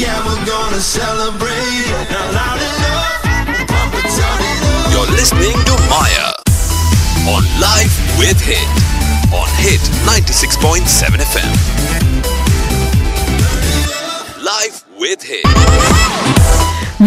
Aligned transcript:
Yeah, 0.00 0.16
we're 0.24 0.46
gonna 0.46 0.80
celebrate. 0.80 1.84
Loud 2.32 2.56
enough, 2.56 3.20
up. 3.68 4.40
You're 4.90 5.10
listening 5.14 5.52
to 5.52 5.76
Maya 5.90 6.32
on 7.28 7.44
Live 7.60 7.92
with 8.18 8.40
Hit 8.40 8.66
on 9.30 9.46
Hit 9.58 9.82
96.7 10.08 11.20
FM. 11.20 11.52
Live 14.42 14.84
with 14.98 15.22
Hit. 15.22 16.39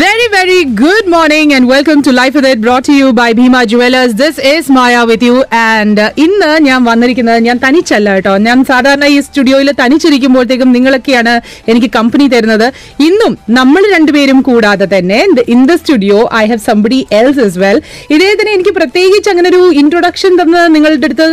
Very, 0.02 0.28
very 0.30 0.62
good 0.66 1.08
morning 1.08 1.54
and 1.54 1.68
welcome 1.68 2.02
to 2.06 2.12
Life 2.12 2.34
with 2.34 2.46
It 2.52 2.60
brought 2.60 2.84
to 2.86 2.94
you 3.00 3.08
by 3.14 3.32
Bhima 3.40 3.60
Jewelers. 3.72 4.16
This 4.22 4.40
is 4.52 4.68
Maya 4.68 5.02
with 5.06 5.24
you 5.28 5.36
and 5.58 6.00
uh, 6.04 6.08
ഇന്ന് 6.24 6.48
ഞാൻ 6.68 6.80
വന്നിരിക്കുന്നത് 6.88 7.40
ഞാൻ 7.48 7.58
തനിച്ചല്ല 7.66 8.14
കേട്ടോ. 8.16 8.34
ഞാൻ 8.48 8.58
സാധാരണ 8.70 9.08
ഈ 9.16 9.18
സ്റ്റുഡിയോയിൽ 9.26 9.70
തനിച്ചിരിക്കുമ്പോഴത്തേക്കും 9.82 10.70
നിങ്ങളൊക്കെയാണ് 10.78 11.34
എനിക്ക് 11.74 11.90
കമ്പനി 11.98 12.26
തരുന്നത്. 12.34 12.66
ഇന്നും 13.08 13.36
നമ്മൾ 13.58 13.86
രണ്ടുപേരും 13.96 14.40
കൂടാതെ 14.50 14.88
തന്നെ 14.96 15.20
in 15.56 15.62
the 15.72 15.76
studio 15.82 16.18
I 16.42 16.44
have 16.54 16.66
somebody 16.70 17.00
else 17.20 17.46
as 17.48 17.62
well 17.66 17.78
ഇദ്ദേഹത്തിന് 18.16 18.52
എനിക്ക് 18.58 18.74
പ്രത്യേകിച്ച് 18.80 19.32
അങ്ങനെ 19.34 19.50
ഒരു 19.54 19.62
ഇൻട്രൊഡക്ഷൻ 19.84 20.34
തന്ന് 20.42 20.64
നിങ്ങളുടെ 20.78 21.12
അടുത്ത് 21.12 21.30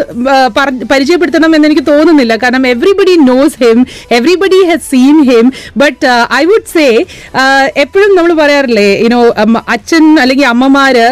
പരിചയപ്പെടുത്തണം 0.92 1.51
എന്ന് 1.59 1.69
എനിക്ക് 1.70 1.87
തോന്നുന്നില്ല. 1.91 2.37
കാരണം 2.45 2.69
everybody 2.75 3.17
knows 3.31 3.59
him 3.65 3.81
everybody 4.19 4.61
has 4.73 4.87
seen 4.92 5.19
him 5.33 5.48
but 5.84 6.05
I 6.42 6.45
would 6.53 6.70
say 6.77 6.87
എപ്പോഴും 7.87 8.15
നമ്മൾ 8.20 8.48
പറയാറില്ലേ 8.51 8.87
ഇനോ 9.05 9.19
അച്ഛൻ 9.75 10.05
അല്ലെങ്കിൽ 10.21 10.47
അമ്മമാര് 10.47 11.05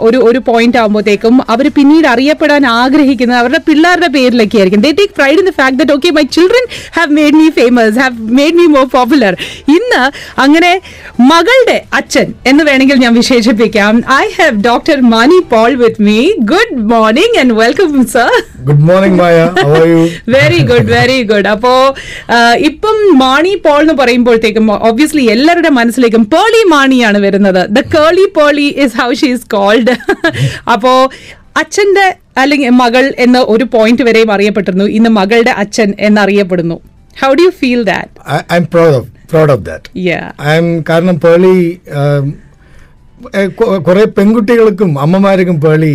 ഒരു 0.00 0.18
ഒരു 0.28 0.40
പോയിന്റ് 0.48 0.78
ആകുമ്പോഴത്തേക്കും 0.78 1.34
അവർ 1.48 1.66
പിന്നീട് 1.76 2.06
അറിയപ്പെടാൻ 2.06 2.64
ആഗ്രഹിക്കുന്നത് 2.74 3.38
അവരുടെ 3.38 3.60
പിള്ളേരുടെ 3.68 4.08
പേരിലൊക്കെ 4.16 4.58
ആയിരിക്കും 4.58 4.84
they 4.86 4.92
take 4.92 5.14
pride 5.18 5.38
in 5.38 5.46
the 5.46 5.54
fact 5.58 5.78
that 5.80 5.94
okay 5.96 6.10
my 6.10 6.24
children 6.36 6.66
have 6.98 7.10
made 7.18 7.34
me 7.34 7.48
famous 7.58 7.96
have 7.98 8.16
made 8.38 8.56
me 8.56 8.66
more 8.74 8.86
popular 8.94 9.34
ഇന്ന് 9.76 10.02
അങ്ങനെ 10.38 10.72
മകളുടെ 11.30 11.78
അച്ഛൻ 11.92 12.28
എന്ന് 12.46 12.62
വേണമെങ്കിൽ 12.64 12.98
ഞാൻ 12.98 13.14
വിശേഷിപ്പിക്കാം. 13.14 13.94
I 14.16 14.26
have 14.36 14.56
doctor 14.64 14.98
Mani 15.10 15.38
Paul 15.50 15.70
with 15.80 16.02
me 16.02 16.18
good 16.52 16.76
morning 16.92 17.36
and 17.40 17.54
welcome 17.60 17.78
sir 18.14 18.30
good 18.68 18.84
morning 18.88 19.18
Maya 19.20 19.36
very 20.34 20.60
good 20.70 20.88
very 20.92 21.18
good 21.30 21.48
അപ്പോ 21.48 21.72
ഇപ്പം 22.68 22.96
മാണി 23.18 23.54
പോൾ 23.64 23.78
എന്ന് 23.80 23.94
പറയുമ്പോഴത്തേക്കും 23.94 24.66
ഒബ്വിയസ്ലി 24.88 25.24
എല്ലാവരുടെ 25.30 25.70
മനസ്സിലേക്കും 25.78 26.24
പേളി 26.30 26.59
മാണിയാണ് 26.68 27.18
വരുന്നത്. 27.18 27.70
ദ 27.70 27.80
കേളി 27.80 28.26
poly 28.36 28.74
is 28.76 28.96
how 28.96 29.12
she 29.12 29.28
is 29.32 29.46
called 29.46 29.94
അപ്പോ 30.72 31.10
അച്ഛന്റെ 31.56 32.14
അല്ലെങ്കിൽ 32.36 32.68
മകൾ 32.68 33.14
എന്ന 33.18 33.38
ഒരു 33.48 33.64
പോയിന്റ് 33.64 34.02
വരെയും 34.02 34.32
അറിയപ്പെട്ടിരുന്നു. 34.32 34.84
ഇന്ന് 34.84 35.10
മകളുടെ 35.10 35.50
അച്ഛൻ 35.50 35.94
എന്നറിയപ്പെടുന്നു. 36.00 36.80
How 37.22 37.34
do 37.34 37.42
you 37.42 37.50
feel 37.50 37.82
that 37.82 38.30
I 38.52 38.56
am 38.56 38.68
proud 38.74 38.94
of 38.94 39.08
proud 39.30 39.52
of 39.52 39.64
that 39.64 40.16
I 40.42 40.56
am 40.56 40.84
കാരണം 40.88 41.20
പേളി 41.20 41.56
കുറെ 43.86 44.04
പെൺകുട്ടികൾക്കും 44.16 44.90
അമ്മമാർക്കും 45.04 45.56
പേളി 45.64 45.92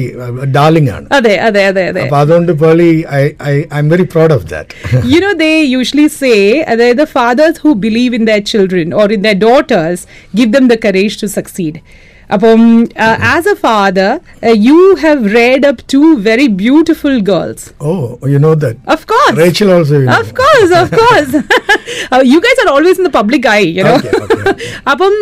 ഡാർലിംഗ് 0.58 0.92
ആണ് 0.98 1.06
അതെ 1.18 1.36
അതെ 1.48 1.62
അതെ 1.72 1.84
അതെ 1.92 2.02
അപ്പൊ 2.06 2.18
അതുകൊണ്ട് 2.18 2.52
Pearle 2.64 2.90
I 3.20 3.22
I 3.52 3.56
I 3.74 3.80
am 3.84 3.90
very 3.94 4.08
proud 4.14 4.36
of 4.38 4.46
that 4.54 5.04
you 5.14 5.20
know 5.24 5.34
they 5.44 5.56
usually 5.80 6.08
say 6.22 6.40
അതായത് 6.74 7.04
fathers 7.18 7.56
who 7.64 7.74
believe 7.88 8.16
in 8.20 8.26
their 8.32 8.44
children 8.54 8.94
or 9.02 9.08
in 9.18 9.24
their 9.28 9.40
daughters 9.48 10.02
give 10.36 10.52
them 10.58 10.68
the 10.74 10.80
courage 10.88 11.18
to 11.24 11.30
succeed 11.30 11.76
അപ്പം 12.34 12.88
as 13.28 13.50
a 13.50 13.54
father 13.54 14.20
you 14.56 14.94
have 14.94 15.36
reared 15.36 15.68
up 15.68 15.82
two 15.94 15.98
very 15.98 16.48
beautiful 16.48 17.20
girls 17.20 17.66
oh 17.82 17.94
you 18.28 18.38
know 18.38 18.54
that 18.54 18.80
always 19.70 19.94
in 19.94 20.04
the 20.06 20.10
public. 20.10 20.18
Of 20.18 20.34
course 20.34 20.74
course. 20.92 21.36
Uh, 22.12 22.22
you 22.22 22.42
guys 22.42 22.66
are 22.66 22.70
always 22.70 22.98
in 22.98 23.04
the 23.04 23.10
public 23.10 23.46
eye, 23.46 23.60
you 23.60 23.84
know. 23.84 23.96
Okay, 23.96 24.12
okay. 24.18 24.54
അപ്പം 24.92 25.14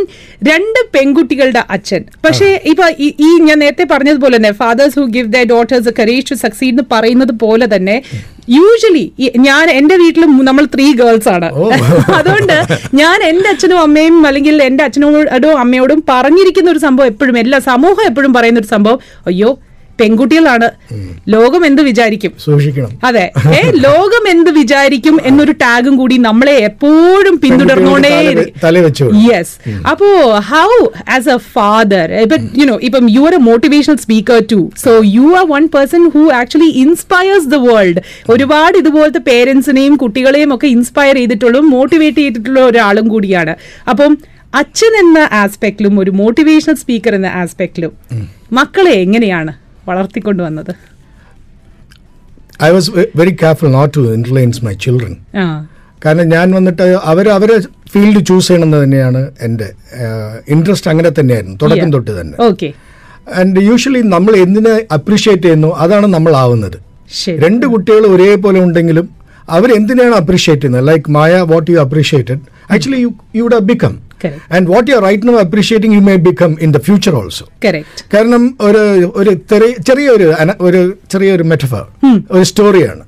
രണ്ട് 0.43 0.79
പെൺകുട്ടികളുടെ 0.93 1.63
അച്ഛൻ 1.69 2.05
പക്ഷേ 2.25 2.61
ഇപ്പൊ 2.65 2.85
ഈ- 2.99 3.15
ഈ 3.19 3.39
ഞാൻ 3.39 3.59
നേരത്തെ 3.59 3.83
പറഞ്ഞതുപോലെ 3.83 4.37
തന്നെ 4.37 4.51
fathers 4.51 4.99
who 4.99 5.05
give 5.05 5.27
the 5.27 5.43
daughters 5.43 5.89
courage 5.99 6.31
to 6.31 6.35
succeed 6.35 6.73
എന്ന് 6.73 6.83
പറയുന്നത് 6.91 7.31
പോലെ 7.31 7.75
തന്നെ 7.75 7.95
യൂഷ്വലി 8.47 9.03
ഞാൻ 9.37 9.71
എന്റെ 9.71 9.95
വീട്ടിലും 9.95 10.45
നമ്മൾ 10.45 10.65
ത്രീ 10.65 10.93
ഗേൾസ് 10.93 11.29
ആണ്. 11.29 11.49
അതുകൊണ്ട് 12.17 12.55
ഞാൻ 12.93 13.23
എന്റെ 13.23 13.49
അച്ഛനും 13.49 13.79
അമ്മയും 13.79 14.27
അല്ലെങ്കിൽ 14.27 14.63
എന്റെ 14.63 14.83
അച്ഛനോടും 14.83 15.59
അമ്മയോടും 15.59 16.03
പറഞ്ഞിരിക്കുന്ന 16.09 16.71
ഒരു 16.71 16.79
സംഭവം 16.79 17.07
എപ്പോഴും 17.07 17.37
എല്ലാ 17.39 17.59
സമൂഹം 17.59 18.05
എപ്പോഴും 18.05 18.33
പറയുന്ന 18.33 18.59
ഒരു 18.59 18.67
സംഭവം 18.67 18.99
അയ്യോ 19.25 19.51
പെൺകുട്ടികളാണ്. 19.99 20.67
ലോകം 21.33 21.65
എന്ത് 21.65 21.81
വിചാരിക്കും? 21.81 22.31
സൂക്ഷിക്കണം. 22.45 22.91
അതെ. 23.03 23.31
ഏ 23.57 23.61
ലോകം 23.71 24.23
എന്ത് 24.29 24.49
വിചാരിക്കും 24.49 25.19
എന്നൊരു 25.25 25.51
ടാഗും 25.51 25.97
കൂടി 25.97 26.17
നമ്മളെ 26.17 26.55
എപ്പോഴും 26.69 27.39
പിന്തുടർന്നോണ്ടേ 27.39 28.11
യെസ് 29.29 29.53
അപ്പോ 29.91 30.09
how 30.51 30.69
as 31.09 31.29
a 31.29 31.37
father 31.37 32.11
you 32.59 32.65
know 32.65 32.79
ഇപ്പം 32.81 33.09
you 33.09 33.21
are 33.21 33.33
a 33.33 33.37
motivational 33.37 33.95
speaker 33.95 34.45
too 34.51 34.71
so 34.85 35.01
you 35.05 35.21
are 35.21 35.47
one 35.47 35.65
person 35.67 36.09
who 36.09 36.31
actually 36.41 36.71
inspires 36.83 37.45
the 37.45 37.55
world 37.55 38.01
ഒരുപാട് 38.29 38.77
ഇതുപോലത്തെ 38.77 39.19
പേരൻസിനെയും 39.19 39.95
കുട്ടികളെയും 39.95 40.55
ഒക്കെ 40.55 40.67
ഇൻസ്പയർ 40.67 41.15
ചെയ്തിട്ടുള്ള 41.15 41.59
മോട്ടിവേറ്റ് 41.59 42.17
ചെയ്തിട്ടുള്ള 42.17 42.59
ഒരാളും 42.59 43.07
കൂടിയാണ്. 43.07 43.55
അപ്പം 43.89 44.17
അച്ഛൻ 44.55 44.93
എന്ന 44.99 45.29
ആസ്പെക്റ്റിലും 45.31 45.99
ഒരു 45.99 46.11
മോട്ടിവേഷണൽ 46.11 46.75
സ്പീക്കർ 46.75 47.15
എന്ന 47.15 47.27
ആസ്പെക്റ്റിലും 47.27 47.91
മക്കളെ 48.51 48.91
എങ്ങനെയാണ്? 48.91 49.62
വളർത്തിക്കൊണ്ടുവന്നത്. 49.87 50.73
I 52.63 52.69
was 52.69 52.89
very 53.15 53.33
careful 53.41 53.71
not 53.77 53.93
to 53.97 54.01
influence 54.17 54.65
my 54.65 54.73
children 54.85 55.13
കാരണം 56.05 56.27
ഞാൻ 56.29 56.47
വന്നിട്ട് 56.51 56.85
അവർ 57.11 57.25
അവരെ 57.29 57.57
ഫീൽഡ് 57.93 58.21
ചൂസ് 58.27 58.47
ചെയ്യണമെന്ന് 58.47 58.83
തന്നെയാണ് 58.83 59.31
എന്റെ 59.41 59.67
ഇൻട്രസ്റ്റ് 60.53 60.89
അങ്ങനെ 60.91 61.09
തന്നെയായിരുന്നു 61.19 61.57
തുടക്കം 61.61 61.89
തൊട്ട് 61.91 62.11
തന്നെ. 62.21 62.35
ഓക്കെ 62.47 62.69
ആൻഡ് 63.39 63.59
യൂഷ്വലി 63.59 64.01
നമ്മൾ 64.15 64.33
എന്തിനെ 64.35 64.73
അപ്രീഷിയേറ്റ് 64.91 65.43
ചെയ്യുന്നു 65.43 65.69
അതാണ് 65.83 66.07
നമ്മൾ 66.13 66.33
ആവുന്നത് 66.35 66.77
രണ്ട് 67.43 67.65
കുട്ടികൾ 67.65 68.05
ഒരേപോലെ 68.05 68.59
ഉണ്ടെങ്കിലും 68.59 69.05
അവർ 69.49 69.69
എന്തിനാണ് 69.75 70.15
അപ്രീഷിയേറ്റ് 70.15 70.61
ചെയ്യുന്നത് 70.61 70.87
like 70.89 71.11
Maya 71.11 71.41
what 71.51 71.71
you 71.71 71.77
appreciated 71.79 72.41
actually 72.73 72.99
you 73.05 73.09
you 73.35 73.43
would 73.43 73.59
become 73.71 73.93
Correct. 74.23 74.41
And 74.55 74.67
what 74.73 74.87
you 74.91 74.97
right 75.05 75.27
now 75.29 75.35
appreciating 75.43 75.95
you 75.97 76.03
may 76.07 76.15
become 76.27 76.51
in 76.65 76.71
the 76.75 76.81
future 76.87 77.15
also 77.21 77.45
correct 77.65 78.03
കാരണം 78.13 78.43
ഒരു 78.67 78.81
ഒരു 79.21 79.33
ചെറിയ 79.51 79.71
ചെറിയൊരു 79.89 80.27
ഒരു 80.67 80.81
ചെറിയൊരു 81.13 81.45
മെറ്റഫർ 81.51 81.83
ഒരു 82.31 82.45
സ്റ്റോറിയാണ് 82.51 83.03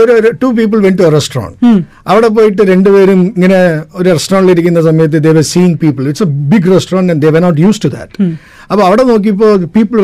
ഒരു 0.00 0.12
two 0.42 0.50
people 0.58 0.78
went 0.86 0.96
to 1.00 1.04
a 1.04 1.12
restaurant 1.16 1.72
അവിടെ 2.06 2.30
പോയിട്ട് 2.36 2.62
രണ്ടുപേരും 2.72 3.22
ഇങ്ങനെ 3.30 3.60
ഒരു 3.94 4.08
റെസ്റ്റോറന്റിൽ 4.10 4.52
ഇരിക്കുന്ന 4.56 4.82
സമയത്ത് 4.82 5.20
they were 5.26 5.40
seeing 5.52 5.76
people 5.84 6.04
it's 6.10 6.26
a 6.26 6.30
big 6.52 6.70
restaurant 6.74 7.12
and 7.14 7.24
they were 7.26 7.40
not 7.46 7.60
used 7.60 7.82
to 7.84 7.90
that 7.96 8.16
അപ്പോൾ 8.70 8.84
അവിടെ 8.86 9.04
നോക്കിയപ്പോൾ 9.10 9.52
people 9.76 10.00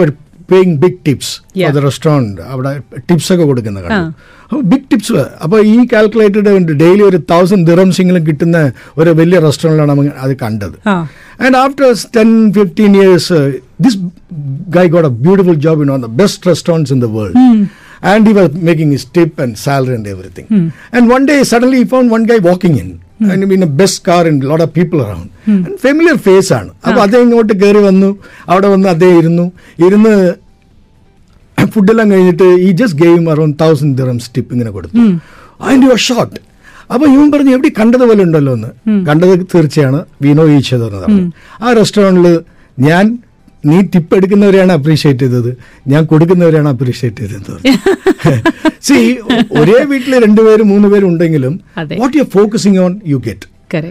paying 0.49 0.75
big 0.81 0.99
tips 1.07 1.33
the 1.71 1.83
restaurant 1.85 2.43
അവിടെ 2.53 2.71
ടിപ്സ് 3.09 3.29
ഒക്കെ 3.35 3.45
കൊടുക്കുന്ന 3.45 3.81
കണ്ടു. 3.85 4.01
ബിഗ് 4.71 4.87
ടിപ്സ് 4.93 5.13
അപ്പോൾ 5.45 5.61
ഈ 5.73 5.77
കാൽക്കുലേറ്റഡ് 5.93 6.53
ഡെയിലി 6.83 7.03
ഒരു 7.03 7.19
തൗസൻഡ് 7.33 7.67
ദിറംസിംഗിലും 7.71 8.25
കിട്ടുന്ന 8.29 8.59
ഒരു 9.01 9.11
വലിയ 9.21 9.39
റെസ്റ്റോറന്റിലാണ് 9.49 10.15
അത് 10.25 10.35
കണ്ടത് 10.45 10.79
ആ 10.93 10.97
And 11.39 11.57
after 11.57 11.87
10, 12.17 12.53
15 12.55 12.95
years, 12.95 13.31
uh, 13.31 13.39
this 13.79 13.95
guy 14.71 14.87
got 14.89 15.05
a 15.05 15.11
beautiful 15.11 15.55
job 15.57 15.81
in 15.81 15.89
one 15.89 15.97
of 15.97 16.03
the 16.03 16.17
best 16.17 16.47
restaurants 16.47 16.91
in 16.91 17.01
the 17.01 17.09
world. 17.09 17.37
And 18.03 18.27
he 18.27 18.33
was 18.33 18.53
making 18.69 18.91
his 18.91 19.05
tip 19.07 19.39
and 19.39 19.59
salary 19.59 19.95
and 19.95 20.07
everything. 20.07 20.47
And 20.93 21.09
one 21.09 21.27
day, 21.27 21.43
suddenly 21.45 21.79
he 21.79 21.85
found 21.85 22.11
one 22.11 22.25
guy 22.25 22.39
walking 22.41 22.77
in. 22.79 22.91
And 23.23 23.51
in 23.53 23.63
a 23.63 23.73
best 23.81 24.05
car 24.05 24.27
and 24.27 24.43
a 24.43 24.49
lot 24.49 24.61
of 24.61 24.73
people 24.73 25.01
around. 25.03 25.27
And 25.47 25.75
familiar 25.81 26.17
face 26.19 26.51
ആണ് 26.59 26.71
അപ്പോൾ 26.87 27.01
അദ്ദേഹം 27.01 27.27
ഇങ്ങോട്ട് 27.29 27.55
കയറി 27.63 27.83
വന്നു 27.89 28.11
അവിടെ 28.53 28.69
വന്ന് 28.69 28.89
അദ്ദേഹം 28.89 29.19
ഇരുന്നു 29.19 29.47
ഇരുന്ന് 29.87 30.15
ഫുഡെല്ലാം 31.75 32.11
കഴിഞ്ഞിട്ട് 32.11 32.47
ഈ 32.67 32.71
just 32.81 32.99
gave 32.99 33.31
around 33.31 33.57
thousand 33.63 33.97
dirhams 33.99 34.31
tip 34.37 34.53
ഇങ്ങനെ 34.55 34.71
കൊടുത്തു. 34.71 35.03
അതിന്റെ 35.61 35.87
യുവർ 35.87 36.01
ഷോട്ട് 36.07 36.39
അപ്പൊ 36.91 37.05
ഇവൻ 37.07 37.27
പറഞ്ഞു 37.31 37.53
എവിടെ 37.57 37.69
കണ്ടതുപോലെ 37.81 38.23
ഉണ്ടല്ലോ 38.23 38.53
എന്ന്. 38.53 38.71
കണ്ടത് 39.09 39.35
തീർച്ചയാണ് 39.53 40.01
വിനോ 40.25 40.45
ഈച്ചത് 40.57 40.87
ആ 41.63 41.73
റെസ്റ്റോറന്റിൽ 41.73 42.27
ഞാൻ 42.79 43.05
നീ 43.65 43.79
ടിപ്പ് 43.93 44.13
എടുക്കുന്നവരെയാണ് 44.17 44.73
അപ്രീഷിയേറ്റ് 44.73 45.25
ചെയ്തത് 45.25 45.51
ഞാൻ 45.89 46.03
കൊടുക്കുന്നവരെയാണ് 46.07 46.69
അപ്രീഷിയേറ്റ് 46.69 47.23
ചെയ്തത് 47.23 47.53
സി 48.83 48.97
ഒരേ 49.61 49.79
വീട്ടിൽ 49.91 50.13
രണ്ടുപേരും 50.25 50.69
മൂന്ന് 50.69 50.89
പേരും 50.89 51.09
ഉണ്ടെങ്കിലും 51.09 51.55
what 52.01 52.17
you 52.17 52.25
focusing 52.37 52.79
on 52.79 53.01
you 53.07 53.19
get 53.19 53.47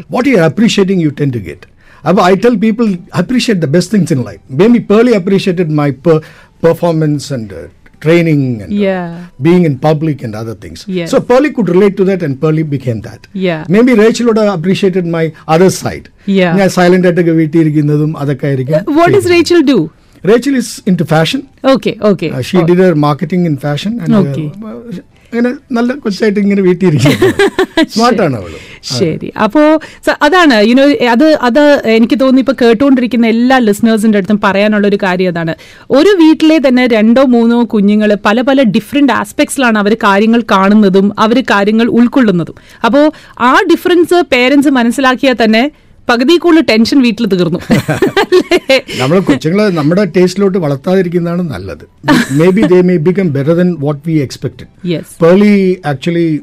what 0.10 0.28
you 0.30 0.38
appreciating 0.50 1.04
you 1.04 1.12
tend 1.20 1.30
to 1.30 1.32
tend 1.32 1.34
to 1.38 1.42
get. 1.42 1.62
അപ്പോൾ 2.04 2.22
I 2.24 2.34
tell 2.36 2.56
people 2.56 2.90
appreciate 3.14 3.62
the 3.62 3.72
best 3.76 3.94
things 3.96 4.14
in 4.14 4.22
life 4.24 4.42
maybe 4.60 4.80
Pearle 4.80 5.12
appreciated 5.12 5.74
my 5.82 5.90
performance 6.63 7.31
and 7.31 7.53
uh, 7.53 7.65
training 8.01 8.43
and 8.63 8.71
uh, 8.73 8.83
Yeah. 8.85 9.05
being 9.41 9.63
in 9.65 9.75
public 9.81 10.19
and 10.23 10.35
other 10.35 10.57
things 10.57 10.79
Yes. 10.99 11.09
so 11.13 11.19
Pearly 11.29 11.51
could 11.53 11.69
relate 11.69 11.97
to 11.97 12.05
that 12.05 12.23
and 12.23 12.35
Pearly 12.43 12.65
became 12.75 13.01
that 13.03 13.23
Yeah. 13.47 13.63
maybe 13.69 13.95
Rachel 14.03 14.27
would 14.27 14.41
have 14.43 14.53
appreciated 14.55 15.07
my 15.17 15.25
other 15.55 15.71
side 15.81 16.07
Yeah. 16.39 16.53
ഞാൻ 16.61 16.71
silent 16.77 17.09
ആയിട്ടൊക്കെ 17.11 17.35
വീട്ടിലിരിക്കുന്നതും 17.43 18.13
അതൊക്കെ 18.23 18.47
ആയിരിക്കും 18.51 18.93
what 19.01 19.17
is 19.21 19.31
Rachel 19.37 19.63
do 19.71 19.79
Rachel 20.25 20.55
is 20.57 20.69
into 20.91 21.05
fashion 21.07 21.41
okay 21.73 21.91
okay 22.09 22.29
Uh, 22.37 22.41
she 22.49 22.59
did 22.69 22.79
her 22.85 22.95
marketing 23.05 23.43
in 23.51 23.57
fashion 23.67 23.93
and 24.05 24.15
uh, 24.15 24.23
Okay. 24.23 24.47
അങ്ങനെ 25.29 25.51
നല്ല 25.77 25.93
കൊച്ചായിട്ട് 26.03 26.41
ഇങ്ങനെ 26.45 26.63
വീട്ടിലിരിക്കും 26.67 27.13
സ്മാർട്ടാണ് 27.95 28.37
അവള് 28.41 28.59
ശരി. 28.84 29.34
അപ്പോ 29.44 29.80
സ- 30.06 30.18
അതാണ് 30.22 30.68
യുനോ 30.68 30.84
അത് 30.84 31.38
അത് 31.42 31.82
എനിക്ക് 31.86 32.20
തോന്നുന്നു 32.20 32.42
ഇപ്പൊ 32.42 32.54
കേട്ടുകൊണ്ടിരിക്കുന്ന 32.62 33.28
എല്ലാ 33.28 33.58
ലിസണേഴ്സിന്റെ 33.58 34.18
അടുത്തും 34.18 34.40
പറയാനുള്ള 34.44 34.88
ഒരു 34.88 34.98
കാര്യം 35.04 35.30
അതാണ്. 35.30 35.56
ഒരു 35.92 36.10
വീട്ടിലെ 36.10 36.58
തന്നെ 36.68 36.88
രണ്ടോ 36.88 37.24
മൂന്നോ 37.24 37.64
കുഞ്ഞുങ്ങൾ 37.64 38.18
പല 38.26 38.42
പല 38.42 38.64
ഡിഫറെന്റ് 38.64 39.14
ആസ്പെക്ട്സിലാണ് 39.14 39.78
അവർ 39.78 39.94
കാര്യങ്ങൾ 39.94 40.42
കാണുന്നതും 40.52 41.12
അവർ 41.20 41.42
കാര്യങ്ങൾ 41.42 41.88
ഉൾക്കൊള്ളുന്നതും. 41.88 42.56
അപ്പോ 42.86 43.12
ആ 43.40 43.62
ഡിഫറൻസ് 43.72 44.24
പേരൻസ് 44.32 44.70
മനസ്സിലാക്കിയാൽ 44.70 45.36
തന്നെ 45.44 45.72
പകുതി 46.10 46.38
കൂടുതൽ 46.38 46.62
ടെൻഷൻ 46.62 47.02
വീട്ടിൽ 47.02 47.26
തീർന്നു? 47.26 47.60
നമ്മൾ 49.00 49.20
കൊച്ചുങ്ങളെ 49.20 49.70
നമ്മുടെ 49.70 50.06
ടേസ്റ്റിലോട്ട് 50.06 50.58
വളർത്താതിരിക്കുന്നതാണ് 50.58 51.42
നല്ലത്. 51.42 52.14
Maybe 52.50 52.62
they 52.62 52.82
may 52.82 52.98
become 52.98 53.34
better 53.34 53.54
than 53.54 53.76
what 53.80 54.02
we 54.08 54.14
expected 54.14 54.90
Yes. 54.90 55.04
Pearle 55.22 55.78
actually 55.86 56.40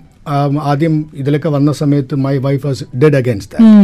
ആദ്യം 0.70 0.94
ഇതിലൊക്കെ 1.14 1.48
വന്ന 1.48 1.72
സമയത്ത് 1.80 2.16
my 2.25 2.34
wife 2.38 2.64
was 2.66 2.84
dead 2.96 3.16
against 3.16 3.52
that 3.56 3.75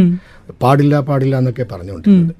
പാടില്ല 0.61 0.95
പാടില്ല 1.07 1.35
എന്നൊക്കെ 1.37 1.63
പറഞ്ഞുകൊണ്ടിരുന്നത്. 1.71 2.33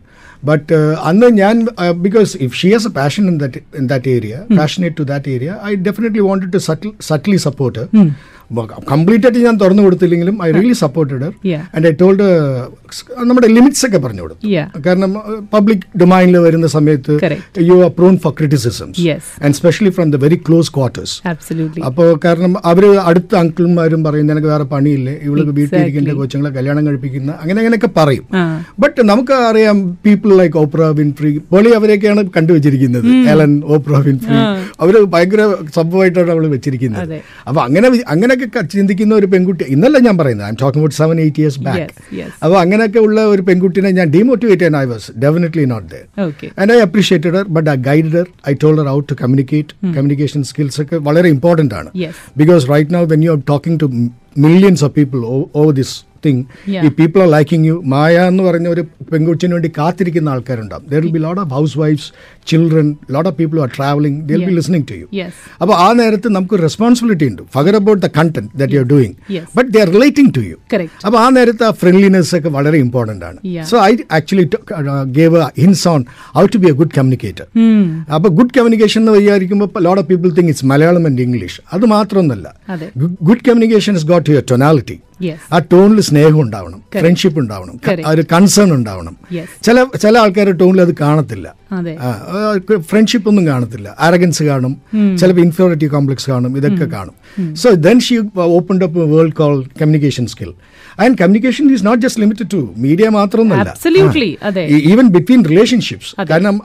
ബട്ട് 0.43 0.75
അന്ന് 1.09 1.27
ഞാൻ 1.39 1.55
because 2.01 2.31
if 2.45 2.55
she 2.55 2.69
has 2.73 2.87
a 2.87 2.93
passion 2.97 3.23
in 3.31 3.37
that 3.39 3.59
in 3.79 3.85
that 3.87 4.09
area 4.09 4.35
passionate 4.57 4.97
to 4.97 5.05
that 5.11 5.29
area 5.35 5.51
I 5.63 5.73
definitely 5.87 6.23
wanted 6.27 6.53
to 6.53 6.61
subtle 6.67 6.91
subtly 7.09 7.37
support 7.45 7.83
complete 8.91 9.25
ആയിട്ട് 9.25 9.39
ഞാൻ 9.39 9.57
തുറന്നു 9.57 9.83
കൊടുത്തില്ലെങ്കിലും 9.83 10.43
I 10.43 10.51
really 10.51 10.73
supported. 10.73 11.47
And 11.75 11.87
I 11.87 11.91
told 11.91 12.23
നമ്മുടെ 13.23 13.47
ലിമിറ്റ്സ് 13.47 13.85
ഒക്കെ 13.85 13.97
പറഞ്ഞു 13.97 14.21
കൊടുത്തു. 14.21 14.47
കാരണം 14.85 15.13
പബ്ലിക് 15.53 15.99
ഡൊമൈനിൽ 15.99 16.37
വരുന്ന 16.37 16.67
സമയത്ത്. 16.67 17.19
You 17.61 17.83
are 17.83 17.91
prone 17.97 18.17
for 18.17 18.33
criticisms. 18.33 18.99
And 19.43 19.53
specially 19.53 19.89
from 19.89 20.11
the 20.11 20.15
very 20.15 20.41
close 20.49 20.71
quarters 20.71 21.27
Absolutely. 21.27 21.83
അപ്പോൾ 21.83 22.19
കാരണം 22.25 22.55
അവർ 22.65 22.85
അടുത്ത 22.85 23.35
അങ്കിൾമാരും 23.35 24.03
പറയും 24.03 24.27
നിനക്ക് 24.27 24.47
വേറെ 24.47 24.63
പണിയില്ലേ 24.63 25.19
ഇവിടെ 25.23 25.41
വീട്ടിലിരിക്കേണ്ട 25.41 25.85
ഇരിക്കുന്ന 25.85 26.13
കൊച്ചുങ്ങളെ 26.13 26.53
കല്യാണം 26.53 26.87
കഴിപ്പിക്കുന്ന 26.87 27.31
അങ്ങനെ 27.41 27.59
അങ്ങനെയൊക്കെ 27.59 27.89
പറയും. 27.97 28.23
ബട്ട് 28.79 29.01
നമുക്ക് 29.03 29.31
അറിയാം 29.31 29.97
പീപ്പിൾ 30.05 30.37
ലൈക്ക് 30.37 30.57
ഓപ്ര 30.57 30.81
വിൻഫ്രി 30.83 31.41
പൊളി 31.51 31.69
അവരെയൊക്കെയാണ് 31.69 32.29
കണ്ടുവച്ചിരിക്കുന്നത് 32.37 33.05
എലൻ 33.29 33.61
ഓപ്ര 33.65 33.95
വിൻഫ്രി 33.97 34.33
അവർ 34.79 35.03
ഭയങ്കര 35.05 35.41
സംഭവമായിട്ടാണ് 35.75 36.31
അവൾ 36.31 36.47
വെച്ചിരിക്കുന്നത്. 36.47 37.01
അപ്പൊ 37.47 37.61
അങ്ങനെ 37.61 37.89
വി- 37.89 38.03
അങ്ങനെയൊക്കെ 38.35 38.61
ചിന്തിക്കുന്ന 38.73 39.13
ഒരു 39.19 39.27
പെൺകുട്ടി 39.33 39.65
ഇന്നല്ല 39.73 39.97
ഞാൻ 40.07 40.15
പറയുന്നത് 40.19 40.45
I 40.47 40.51
am 40.53 40.57
talking 40.61 40.81
about 40.81 40.97
seven 40.99 41.17
eight 41.23 41.39
years 41.41 41.59
back. 41.67 41.85
അപ്പോൾ 42.43 42.57
അങ്ങനെയൊക്കെ 42.63 42.99
ഉള്ള 43.07 43.19
ഒരു 43.33 43.41
പെൺകുട്ടിനെ 43.49 43.89
ഞാൻ 43.99 44.07
ഡീമോട്ടിവേറ്റ് 44.15 44.61
ചെയ്യാൻ 44.63 44.77
I 44.81 44.85
was 44.93 45.07
definitely 45.23 45.65
not 45.73 45.87
there 45.93 46.03
and 46.61 46.73
I 46.77 46.79
appreciated 46.87 47.35
her 47.39 47.47
but 47.57 47.69
I 47.73 47.77
guided 47.89 48.15
her 48.19 48.27
I 48.51 48.55
told 48.63 48.81
her 48.81 48.89
out 48.95 49.07
to 49.11 49.17
communicate 49.21 49.73
communication 49.97 50.43
skills 50.51 50.79
ഒക്കെ 50.83 50.97
വളരെ 51.07 51.29
ഇമ്പോർട്ടന്റ് 51.35 51.75
ആണ്. 51.79 51.89
Because 52.41 52.63
right 52.73 52.93
now 52.97 53.03
when 53.13 53.23
you 53.27 53.31
are 53.35 53.41
talking 53.53 53.79
to 53.83 53.89
millions 54.47 54.83
of 54.87 54.93
people 54.99 55.19
over 55.61 55.71
this 55.81 55.95
thing 56.25 56.41
Yeah. 56.67 56.83
ഈ 56.85 56.91
people 56.97 57.19
are 57.21 57.29
liking 57.33 57.65
you 57.69 57.75
Maya 57.91 58.15
എന്ന് 58.29 58.43
പറഞ്ഞ 58.43 58.67
ഒരു 58.69 58.83
പെൺകുച്ചിന് 59.11 59.53
വേണ്ടി 59.55 59.69
കാത്തിരിക്കുന്ന 59.77 60.29
ആൾക്കാരുണ്ടാവും 60.31 60.85
there 60.91 61.01
will 61.01 61.11
be 61.11 61.21
lot 61.25 61.41
of 61.43 61.51
house 61.55 61.75
wives 61.81 62.07
children 62.47 62.87
lot 63.13 63.29
of 63.29 63.37
people 63.39 63.59
are 63.61 63.69
travelling 63.75 64.17
there 64.23 64.39
be 64.39 64.45
Yeah. 64.45 64.55
Listening 64.57 64.87
to 64.89 64.95
you 64.95 65.07
Yes. 65.15 65.33
അപ്പോൾ 65.61 65.75
ആ 65.79 65.89
നേരത്ത് 65.99 66.27
നമുക്ക് 66.35 66.57
റെസ്പോൺസിബിലിറ്റി 66.65 67.27
ഉണ്ട് 67.31 67.43
ഫഗർ 67.55 67.75
about 67.79 68.01
the 68.01 68.11
content 68.17 68.51
that 68.59 68.75
you 68.75 68.81
are 68.81 68.89
doing 68.91 69.15
Yes. 69.35 69.47
But 69.57 69.69
they 69.73 69.81
are 69.81 69.91
relating 69.95 70.33
to 70.37 70.43
you 70.49 70.57
Correct. 70.73 70.93
അപ്പോൾ 71.05 71.19
ആ 71.19 71.29
നേരത്ത് 71.37 71.65
ആ 71.65 71.73
friendliness 71.81 72.33
ഒക്കെ 72.39 72.51
വളരെ 72.57 72.79
ഇമ്പോർട്ടന്റ് 72.85 73.25
ആണ് 73.29 73.39
Yeah. 73.49 73.67
So 73.71 73.77
I 73.83 73.91
actually 74.17 74.47
gave 75.15 75.33
hints 75.59 75.85
on 75.87 76.01
how 76.35 76.45
to 76.47 76.59
be 76.59 76.69
a 76.69 76.75
good 76.79 76.93
communicator 76.95 77.45
അപ്പോൾ 78.15 78.29
good 78.37 78.53
communication 78.55 78.99
എന്ന് 79.01 79.15
വിചാരിക്കുമ്പോൾ 79.17 79.53
lot 79.85 80.01
of 80.01 80.09
people 80.09 80.29
think 80.37 80.51
it's 80.51 80.67
Malayalam 80.71 81.05
and 81.07 81.21
English 81.21 81.57
അത് 81.73 81.85
മാത്രമൊന്നുമല്ല 81.91 82.47
അതെ. 82.73 82.87
Good 83.27 83.41
communication 83.41 83.93
is 83.95 84.07
got 84.07 84.29
your 84.31 84.45
tonality 84.51 84.97
Yes. 85.21 85.41
ആ 85.51 85.57
ടോണിൽ 85.71 85.99
സ്നേഹം 86.15 86.41
ഉണ്ടാവണം 86.41 86.79
ഫ്രണ്ട്ഷിപ്പ് 87.01 87.39
ഉണ്ടാവണം 87.39 87.75
ഒരു 88.11 88.23
കൺസേൺ 88.33 88.73
ഉണ്ടാവണം. 88.73 89.15
ചില 89.65 89.77
ചില 90.03 90.13
ആൾക്കാരുടെ 90.23 90.57
ടോണിൽ 90.61 90.81
അത് 90.81 90.93
കാണത്തില്ല. 91.01 91.47
ഫ്രണ്ട്ഷിപ്പ് 92.89 93.27
ഒന്നും 93.29 93.47
കാണത്തില്ല. 93.47 93.95
ആരഗൻസ് 93.99 94.43
കാണും 94.43 94.73
ചിലപ്പോൾ 95.21 95.41
ഇൻഫീരിയോറിറ്റി 95.41 95.87
കോംപ്ലക്സ് 95.95 96.29
കാണും 96.31 96.57
ഇതൊക്കെ 96.59 96.85
കാണും. 96.95 97.15
So 97.63 97.69
then 97.87 97.99
she 98.07 98.17
open 98.57 98.83
up 98.87 99.03
world 99.13 99.35
call 99.41 99.55
communication 99.81 100.27
skill 100.33 100.51
and 101.03 101.15
communication 101.21 101.71
is 101.75 101.85
not 101.85 102.01
just 102.05 102.21
limited 102.23 102.49
to 102.53 102.73
media 102.85 103.09
മാത്രമൊന്നുമല്ല. 103.09 103.73
ഈവൻ 104.91 105.07
ബിറ്റ്വീൻ 105.07 105.43
റിലേഷൻഷിപ്സ് 105.51 106.11
കാരണം 106.31 106.57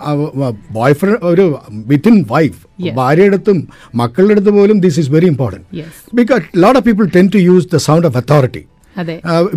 ബോയ് 0.79 0.95
ഫ്രണ്ട് 0.95 1.27
ഒരു 1.33 1.47
വിത്തിൻ 1.93 2.27
വൈഫ് 2.31 2.61
ഭാര്യയടുത്തും 2.95 3.69
മക്കളുടെ 3.95 4.35
അടുത്ത് 4.35 4.51
പോലും 4.51 4.81
this 4.81 5.01
is 5.01 5.11
very 5.11 5.27
important 5.27 5.87
because 6.15 6.43
lot 6.57 6.79
of 6.79 6.87
people 6.87 7.07
tend 7.17 7.29
to 7.35 7.39
use 7.51 7.69
the 7.75 7.77
sound 7.77 8.07
of 8.07 8.17
authority 8.17 8.59
അതെ 8.59 8.80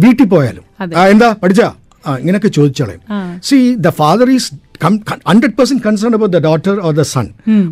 വീട്ടിൽ 0.03 0.27
പോയാലും. 0.35 0.63
എന്താ? 1.13 1.29
പഠിച്ചാ? 1.43 1.69
ആ 2.07 2.17
ഇങ്ങനെയൊക്കെ 2.17 2.47
ചോദിച്ചോളെ. 2.47 2.95
See 3.49 3.57
the 3.85 3.89
father 4.01 4.29
is 4.35 4.49
hundred 5.29 5.55
percent 5.57 5.83
concern 5.83 6.13
about 6.17 6.37
the 6.37 6.39
daughter 6.47 6.75
or 6.87 6.93
the 6.93 7.01
son 7.01 7.27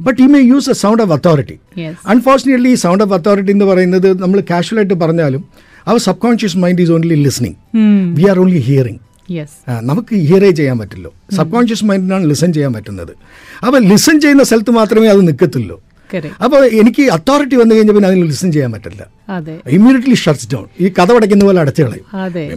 but 0.06 0.22
he 0.22 0.28
may 0.34 0.40
use 0.52 0.70
a 0.70 0.74
sound 0.84 1.04
of 1.04 1.14
authority 1.18 1.58
Yes. 1.84 1.96
Unfortunately 2.14 2.72
ഈ 2.76 2.80
sound 2.86 3.04
of 3.04 3.14
authority 3.18 3.52
എന്ന് 3.52 3.66
പറയുന്നത് 3.66 4.22
നമ്മൾ 4.22 4.44
കാഷ്വലായിട്ട് 4.52 4.94
പറഞ്ഞാലും 5.04 5.44
അവർ 5.88 6.00
subconscious 6.26 6.58
mind 6.64 6.82
is 6.82 6.92
only 6.92 7.16
listening 7.28 7.58
we 8.20 8.26
are 8.32 8.40
only 8.40 8.62
hearing 8.70 9.00
നമുക്ക് 9.90 10.14
ഹിയറേ 10.16 10.52
ചെയ്യാൻ 10.52 10.78
പറ്റില്ലോ. 10.80 11.14
സബ് 11.38 11.52
കോൺഷ്യസ് 11.52 11.86
മൈൻഡിനാണ് 11.86 12.26
ലിസൺ 12.32 12.54
ചെയ്യാൻ 12.54 12.74
പറ്റുന്നത്. 12.74 13.14
അപ്പോൾ 13.66 13.80
ലിസൺ 13.92 14.16
ചെയ്യുന്ന 14.24 14.44
സ്ഥലത്ത് 14.50 14.72
മാത്രമേ 14.80 15.08
അത് 15.08 15.22
നിൽക്കത്തുള്ളൂ. 15.28 15.78
അപ്പോൾ 16.44 16.66
എനിക്ക് 16.66 17.04
അതോറിറ്റി 17.12 17.56
വന്നു 17.56 17.76
കഴിഞ്ഞാൽ 17.76 17.94
പിന്നെ 17.94 18.10
അതിന് 18.10 18.24
ലിസൺ 18.24 18.52
ചെയ്യാൻ 18.52 18.72
പറ്റില്ല. 18.72 19.08
ഇമ്മീഡിയറ്റ്ലി 19.68 20.14
ഷട്ട്സ് 20.14 20.48
ഡൗൺ 20.54 20.66
ഈ 20.80 20.90
കഥ 20.90 21.12
പടയ്ക്കുന്ന 21.14 21.46
പോലെ 21.46 21.62
അടച്ചു 21.62 21.82
കളയും. 21.82 22.06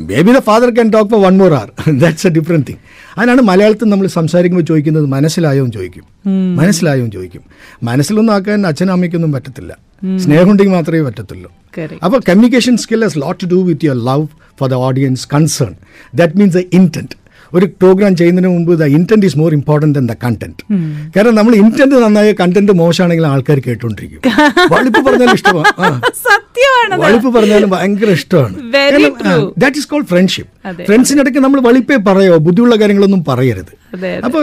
Maybe 0.06 0.32
the 0.32 0.38
father 0.38 0.70
can 0.74 0.90
talk 0.90 1.10
for 1.10 1.22
one 1.22 1.38
more 1.38 1.54
hour 1.54 1.98
that's 1.98 2.26
a 2.26 2.30
different 2.30 2.66
thing 2.66 2.76
അതിനാണ് 3.18 3.42
മലയാളത്തിൽ 3.42 3.84
നമ്മൾ 3.84 4.06
സംസാരിക്കുമ്പോൾ 4.06 4.66
ചോദിക്കുന്നത് 4.66 5.06
മനസ്സിലായോ 5.06 5.66
ചോദിക്കും. 5.66 6.04
മനസ്സിലായോ 6.60 7.06
ചോദിക്കും. 7.06 7.42
മനസ്സിലൊന്നും 7.82 8.34
ആക്കാൻ 8.34 8.66
അച്ഛനും 8.66 8.92
അമ്മയ്ക്കൊന്നും 8.92 9.32
പറ്റത്തില്ല. 9.32 9.78
സ്നേഹം 10.18 10.50
ഉണ്ടെങ്കിൽ 10.50 10.74
മാത്രമേ 10.74 11.00
പറ്റത്തുള്ളൂ. 11.00 11.50
അപ്പൊ 11.50 12.04
അപ്പോൾ 12.04 12.20
communication 12.28 12.76
skill 12.76 13.04
has 13.04 13.18
lot 13.18 13.44
to 13.44 13.46
do 13.46 13.60
with 13.68 13.84
your 13.84 14.04
love 14.04 14.26
for 14.60 14.70
the 14.70 14.74
audience 14.74 15.28
concern 15.34 15.74
that 16.14 16.38
means 16.38 16.54
the 16.56 16.58
intent 16.58 17.23
ഒരു 17.54 17.66
പ്രോഗ്രാം 17.66 18.16
ചെയ്യുന്നതിന് 18.16 18.50
മുമ്പ് 18.54 18.78
the 18.78 18.84
intent 18.84 19.26
is 19.26 19.38
more 19.38 19.52
important 19.52 19.98
than 19.98 20.06
the 20.06 20.12
content 20.24 20.62
കാരണം 21.16 21.34
നമ്മൾ 21.34 21.54
ഇന്റന്റ് 21.54 21.94
നന്നായ 21.94 22.32
കണ്ടന്റ് 22.32 22.72
മോശമാണെങ്കിൽ 22.72 23.26
ആൾക്കാർ 23.26 23.60
കേട്ടോണ്ടിരിക്കും. 23.66 24.20
വളിപ്പ് 24.72 25.00
പറഞ്ഞാലും 25.06 25.34
ഇഷ്ടമാണ്. 25.34 26.00
വളിപ്പ് 26.96 27.34
പറഞ്ഞാലും 27.34 27.70
ഭയങ്കര 27.70 28.10
ഇഷ്ടമാണ്. 28.10 28.56
That 29.58 29.76
is 29.78 29.88
called 29.88 30.06
friendship. 30.06 30.50
ഫ്രണ്ട്സിനിടയ്ക്ക് 30.84 31.38
നമ്മൾ 31.38 31.60
വളിപ്പേ 31.60 31.96
പറയോ? 31.96 32.36
ബുദ്ധിയുള്ള 32.36 32.76
കാര്യങ്ങളൊന്നും 32.76 33.24
പറയരുത്. 33.28 33.83
അപ്പോൾ 34.24 34.42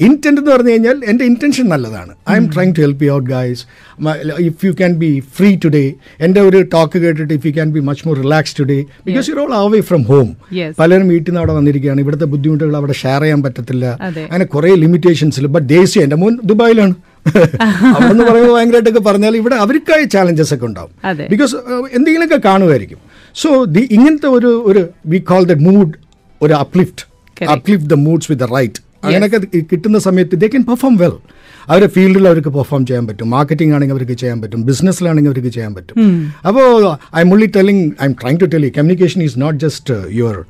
ഇന്റന്റ് 0.00 0.40
എന്ന് 0.40 0.50
പറഞ്ഞു 0.50 0.70
കഴിഞ്ഞാൽ 0.70 1.00
എന്റെ 1.04 1.24
ഇന്റൻഷൻ 1.24 1.68
നല്ലതാണ്. 1.68 2.14
I'm 2.36 2.50
trying 2.54 2.74
to 2.76 2.80
help 2.80 3.04
you 3.04 3.10
out 3.10 3.30
guys 3.30 3.62
if 4.40 4.66
you 4.66 4.70
can 4.70 4.92
be 4.94 5.22
free 5.36 5.58
today 5.64 5.92
എന്റെ 6.20 6.40
ഒരു 6.40 6.62
ടോക്ക് 6.62 6.98
കേട്ടിട്ട് 6.98 7.34
if 7.34 7.46
you 7.46 7.52
can 7.52 7.72
be 7.72 7.80
much 7.80 8.08
more 8.08 8.18
relax 8.20 8.56
today 8.60 8.84
because 9.06 9.30
you 9.30 9.34
all 9.34 9.54
away 9.54 9.80
from 9.80 10.02
home. 10.02 10.36
പലരും 10.78 11.08
വീട്ടിൽ 11.08 11.30
നിന്ന് 11.30 11.40
അവിടെ 11.40 11.52
വന്നിരിക്കുകയാണ്. 11.52 12.00
ഇവിടുത്തെ 12.00 12.24
ബുദ്ധിമുട്ടുകൾ 12.24 12.76
അവിടെ 12.76 12.92
ഷെയർ 12.92 13.20
ചെയ്യാൻ 13.20 13.42
പറ്റത്തില്ല. 13.42 13.84
അങ്ങനെ 14.24 14.44
കുറേ 14.44 14.74
ലിമിറ്റേഷൻസിൽ 14.74 15.46
ബട്ട് 15.46 15.68
ദേശീയ 15.68 16.02
എന്റെ 16.02 16.16
മോൻ 16.16 16.38
ദുബായിലാണ്. 16.44 16.94
അവിടെ 17.96 18.08
നിന്ന് 18.08 18.24
പറയുമ്പോൾ 18.24 18.54
ഭയങ്കരമായിട്ടൊക്കെ 18.56 19.00
പറഞ്ഞാൽ 19.00 19.36
ഇവിടെ 19.36 19.54
അവർക്കായ 19.54 20.04
ചാലഞ്ചസ് 20.04 20.54
ഒക്കെ 20.54 20.66
ഉണ്ടാവും. 20.66 20.90
ബിക്കോസ് 21.30 21.56
എന്തെങ്കിലുമൊക്കെ 21.92 22.48
കാണുമായിരിക്കും. 22.48 22.98
സോ 23.34 23.64
ദി 23.64 23.88
ഇങ്ങനത്തെ 23.90 24.26
ഒരു 24.26 24.62
ഒരു 24.66 24.88
വി 25.06 25.18
കോൾ 25.18 25.44
ദ 25.44 25.52
മൂഡ് 25.52 25.92
ഒരു 26.42 26.52
uplift. 26.54 27.11
Uplift 27.54 27.90
the 27.90 27.98
moods 28.06 28.32
with 28.32 28.42
the 28.42 28.48
right 28.56 28.80
അങ്ങനെയൊക്കെ 29.04 29.38
കിട്ടുന്ന 29.72 29.98
സമയത്ത് 29.98 30.34
ദേ 30.42 30.48
കൻ 30.48 30.64
പെർഫോം 30.64 30.96
വെൽ 30.96 31.14
അവരെ 31.68 31.86
ഫീൽഡിൽ 31.86 32.28
അവർക്ക് 32.28 32.48
പെർഫോം 32.48 32.86
ചെയ്യാൻ 32.86 33.06
പറ്റും. 33.06 33.30
മാർക്കറ്റിംഗ് 33.30 33.74
ആണെങ്കിൽ 33.74 33.94
അവർക്ക് 33.94 34.12
ചെയ്യാൻ 34.12 34.42
പറ്റും. 34.42 34.66
ബിസിനസ്സിലാണെങ്കിൽ 34.66 35.30
അവർക്ക് 35.30 35.48
ചെയ്യാൻ 35.48 35.74
പറ്റും. 35.74 35.96
അപ്പോൾ 36.48 36.68
I'm 37.20 37.32
only 37.32 37.46
telling 37.56 37.92
I'm 38.04 38.12
trying 38.12 38.40
to 38.40 38.44
tell 38.44 38.68
communication 38.68 39.22
is 39.22 39.40
not 39.40 39.58
just 39.64 39.94
your 40.14 40.44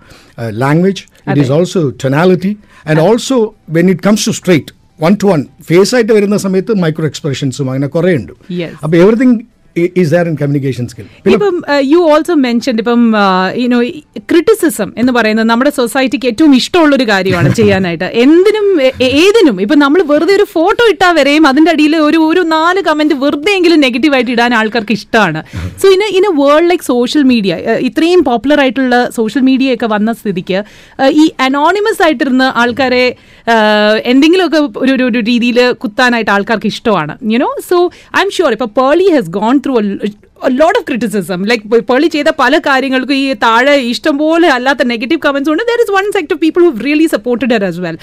language 0.50 1.02
it 1.28 1.40
is 1.40 1.52
also 1.52 1.88
tonality 2.04 2.56
and 2.86 3.00
also 3.00 3.54
when 3.70 3.90
it 3.90 4.00
comes 4.08 4.26
to 4.26 4.30
straight 4.30 4.72
one 5.02 5.14
to 5.14 5.26
one 5.26 5.46
face 5.62 5.94
ആയിട്ട് 5.94 6.12
വരുന്ന 6.12 6.36
സമയത്ത് 6.36 6.72
മൈക്രോ 6.74 7.06
എക്സ്പ്രഷൻസും 7.06 7.70
അങ്ങനെ 7.70 7.86
കുറേ 7.86 8.16
ഉണ്ട്. 8.16 8.32
അപ്പോൾ 8.82 8.96
everything 8.96 9.40
is 9.96 10.10
there 10.12 10.26
in 10.28 10.34
communication 10.36 10.86
skill 10.90 11.06
ഇപ്പം 11.34 11.54
you 11.90 12.00
also 12.10 12.34
mention 12.44 12.74
ഇപ്പം 12.82 13.00
യുനോ 13.62 13.78
ക്രിറ്റിസിസം 14.30 14.88
എന്ന് 15.00 15.12
പറയുന്നത് 15.16 15.48
നമ്മുടെ 15.50 15.70
സൊസൈറ്റിക്ക് 15.78 16.26
ഏറ്റവും 16.30 16.52
ഇഷ്ടമുള്ള 16.58 16.92
ഒരു 16.98 17.06
കാര്യമാണ് 17.10 17.48
ചെയ്യാനായിട്ട്. 17.60 18.06
എന്തിനും 18.24 18.66
ഏതിനും 19.18 19.56
ഇപ്പം 19.64 19.78
നമ്മൾ 19.78 20.00
വെറുതെ 20.10 20.34
ഒരു 20.38 20.46
ഫോട്ടോ 20.52 20.84
ഇട്ടാൽ 20.92 21.12
വരെയും 21.18 21.44
അതിന്റെ 21.50 21.70
അടിയിൽ 21.74 21.94
ഒരു 22.06 22.18
ഒരു 22.26 22.42
നാല് 22.52 22.80
കമന്റ് 22.88 23.16
വെറുതെ 23.22 23.52
എങ്കിലും 23.58 23.80
നെഗറ്റീവായിട്ട് 23.84 24.32
ഇടാൻ 24.34 24.52
ആൾക്കാർക്ക് 24.60 24.94
ഇഷ്ടമാണ്. 24.98 25.40
So 25.82 25.86
in 25.94 26.02
in 26.18 26.26
a 26.30 26.32
world 26.40 26.68
like 26.70 26.86
social 26.90 27.24
media 27.32 27.52
ഇത്രയും 27.88 28.22
പോപ്പുലർ 28.28 28.60
ആയിട്ടുള്ള 28.64 28.96
സോഷ്യൽ 29.18 29.44
മീഡിയ 29.48 29.74
ഒക്കെ 29.76 29.88
വന്ന 29.94 30.12
സ്ഥിതിക്ക് 30.20 30.58
ഈ 31.16 31.26
അനോണിമസ് 31.46 32.02
ആയിട്ടിരുന്ന് 32.06 32.48
ആൾക്കാരെ 32.62 33.04
എന്തെങ്കിലുമൊക്കെ 34.10 34.60
ഒരു 34.84 34.92
ഒരു- 35.08 35.24
രീതിയിൽ 35.24 35.58
കുത്താനായിട്ട് 35.82 36.32
ആൾക്കാർക്ക് 36.34 36.68
ഇഷ്ടമാണ് 36.72 37.12
you know 37.32 37.50
so 37.68 37.76
I'm 38.22 38.30
sure 38.36 38.52
ഇപ്പൊ 38.52 38.68
Pearle 38.78 39.08
has 39.12 39.30
gone 39.36 39.56
through 39.64 39.74
lot 40.56 40.76
of 40.78 40.86
criticism 40.88 41.40
like 41.50 41.62
Pearle 41.90 42.10
ചെയ്ത 42.14 42.32
പല 42.38 42.58
കാര്യങ്ങൾക്കും 42.66 43.16
ഈ 43.20 43.28
താഴെ 43.44 43.76
ഇഷ്ടംപോലെ 43.92 44.50
അല്ലാത്ത 44.56 44.82
നെഗറ്റീവ് 44.92 45.22
കമന്റ്സ് 45.26 45.52
ഉണ്ട്. 45.52 45.64
There 45.70 45.80
is 45.84 45.94
one 45.98 46.06
sect 46.16 46.34
of 46.34 46.42
people 46.42 46.62
who 46.68 46.74
really 46.88 47.08
supported 47.16 47.54
her 47.56 47.66
as 47.70 47.82
well 47.86 47.98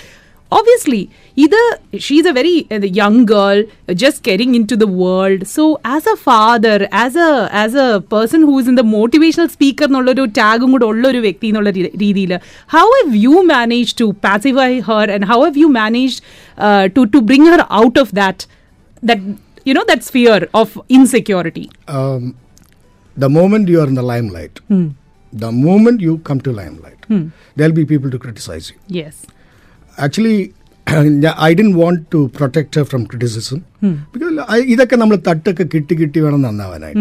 obviously 0.52 1.00
ഇത് 1.38 1.58
she's 2.06 2.28
a 2.28 2.34
very 2.38 2.54
young 3.00 3.24
girl 3.32 3.58
just 4.02 4.24
caring 4.28 4.56
into 4.72 4.76
the 4.76 4.86
world 5.02 5.46
so 5.52 5.64
as 5.92 6.10
a 6.10 6.16
father 6.24 6.80
as 7.02 7.20
a 7.20 7.28
as 7.62 7.78
a 7.84 8.00
person 8.14 8.42
who 8.48 8.54
is 8.62 8.70
in 8.72 8.78
the 8.80 8.86
motivational 8.94 9.48
speaker 9.48 9.88
എന്നുള്ളൊരു 9.88 10.24
ടാഗും 10.38 10.72
കൂടെ 10.76 10.86
ഉള്ള 10.86 11.04
ഒരു 11.08 11.20
വ്യക്തി 11.20 11.48
എന്നുള്ള 11.48 11.72
രീതിയിൽ 12.04 12.34
how 12.70 12.86
have 12.96 13.22
you 13.26 13.36
manage 13.52 13.94
to 14.00 14.08
pacify 14.26 14.72
her 14.90 15.06
and 15.18 15.28
how 15.32 15.40
have 15.46 15.62
you 15.64 15.70
manage 15.78 16.18
to 16.98 17.04
to 17.14 17.22
bring 17.30 17.50
her 17.54 17.64
out 17.84 18.00
of 18.00 18.14
that 18.16 18.48
that 19.04 19.28
you 19.70 19.74
know 19.78 19.86
that 19.90 20.04
sphere 20.10 20.42
of 20.62 20.78
insecurity 21.00 21.66
um, 21.88 22.36
the 23.24 23.30
moment 23.40 23.68
you 23.74 23.80
are 23.82 23.88
in 23.94 23.98
the 24.02 24.08
limelight 24.12 24.60
hmm. 24.70 24.88
the 25.44 25.52
moment 25.52 26.02
you 26.08 26.18
come 26.30 26.42
to 26.48 26.52
limelight 26.62 27.06
hmm. 27.12 27.26
there'll 27.56 27.78
be 27.82 27.86
people 27.94 28.10
to 28.16 28.20
criticize 28.26 28.70
you 28.72 28.78
yes 29.02 29.26
actually 30.08 30.54
I 31.48 31.54
didn't 31.54 31.74
want 31.74 32.02
to 32.14 32.32
protect 32.38 32.80
her 32.80 32.86
from 32.92 33.02
criticism. 33.12 33.58
Because 34.14 34.38
I- 34.50 34.66
ഇതൊക്കെ 34.74 34.96
നമ്മൾ 34.96 35.16
തട്ടൊക്കെ 35.28 35.66
കിട്ടി 35.74 35.96
കിട്ടി 35.96 36.20
വേണം 36.20 36.42
നന്നാവാനായിട്ട്. 36.42 37.00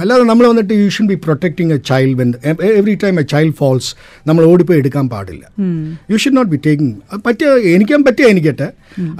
അല്ലാതെ 0.00 0.22
നമ്മൾ 0.22 0.46
വന്നിട്ട് 0.46 0.74
you 0.74 0.88
should 0.88 1.08
be 1.08 1.14
protecting 1.14 1.72
a 1.72 1.76
child 1.76 2.18
when 2.18 2.34
every 2.62 2.94
time 2.94 3.20
a 3.20 3.22
child 3.22 3.54
falls 3.54 3.94
നമ്മൾ 4.26 4.44
ഓടിപ്പോയി 4.44 4.78
എടുക്കാൻ 4.78 5.08
പാടില്ല. 5.08 5.44
You 6.10 6.16
should 6.16 6.36
not 6.36 6.50
be 6.50 6.60
taking 6.66 6.94
പറ്റിയ 7.26 7.48
എനിക്കാൻ 7.74 8.04
പറ്റിയ 8.04 8.26
എനിക്കട്ടെ. 8.26 8.68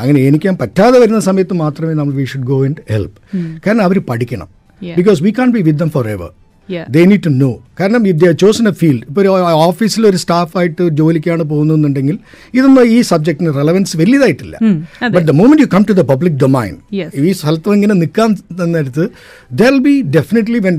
അങ്ങനെ 0.01 0.21
എനിക്കാൻ 0.21 0.57
പറ്റാതെ 0.61 0.99
വരുന്ന 0.99 1.21
സമയത്ത് 1.21 1.55
മാത്രമേ 1.55 1.95
നമ്മൾ 1.95 2.15
we 2.15 2.25
should 2.25 2.45
go 2.45 2.65
and 2.65 2.77
help 2.91 3.19
കാരണം 3.67 3.83
അവർ 3.83 3.99
പഠിക്കണം. 3.99 4.49
Because 4.97 5.23
we 5.23 5.35
can 5.39 5.51
be 5.51 5.61
with 5.61 5.79
them 5.79 5.91
forever. 6.09 6.31
They 6.95 7.03
need 7.11 7.25
to 7.27 7.33
know 7.45 7.51
കാരണം 7.81 8.03
if 8.11 8.19
the 8.23 8.31
chosen 8.43 8.67
a 8.69 8.73
field 8.81 9.05
ഇപ്പോൾ 9.09 9.21
ഒരു 9.21 9.31
ഓഫീസിൽ 9.69 10.07
ഒരു 10.11 10.19
സ്റ്റാഫായിട്ട് 10.23 10.85
ജോലിക്കാണ് 11.01 11.45
പോകുന്നുണ്ടെങ്കിൽ 11.53 12.17
ഇതൊന്നും 12.59 12.89
ഈ 12.97 12.99
സബ്ജക്റ്റിന് 13.11 13.53
relevance 13.61 13.97
വലിയതായിട്ടില്ല. 14.03 14.57
But 15.15 15.27
the 15.31 15.35
moment 15.41 15.63
you 15.65 15.69
come 15.77 15.85
to 15.91 15.97
the 16.01 16.05
public 16.13 16.39
domain. 16.45 16.75
ഈ 17.29 17.33
സ്ഥലത്ത് 17.41 17.77
ഇങ്ങനെ 17.79 17.95
നിൽക്കാൻ 18.03 18.31
നേരത്ത് 18.75 19.07
there 19.63 19.77
be 19.87 19.95
definitely 20.19 20.61
when 20.69 20.77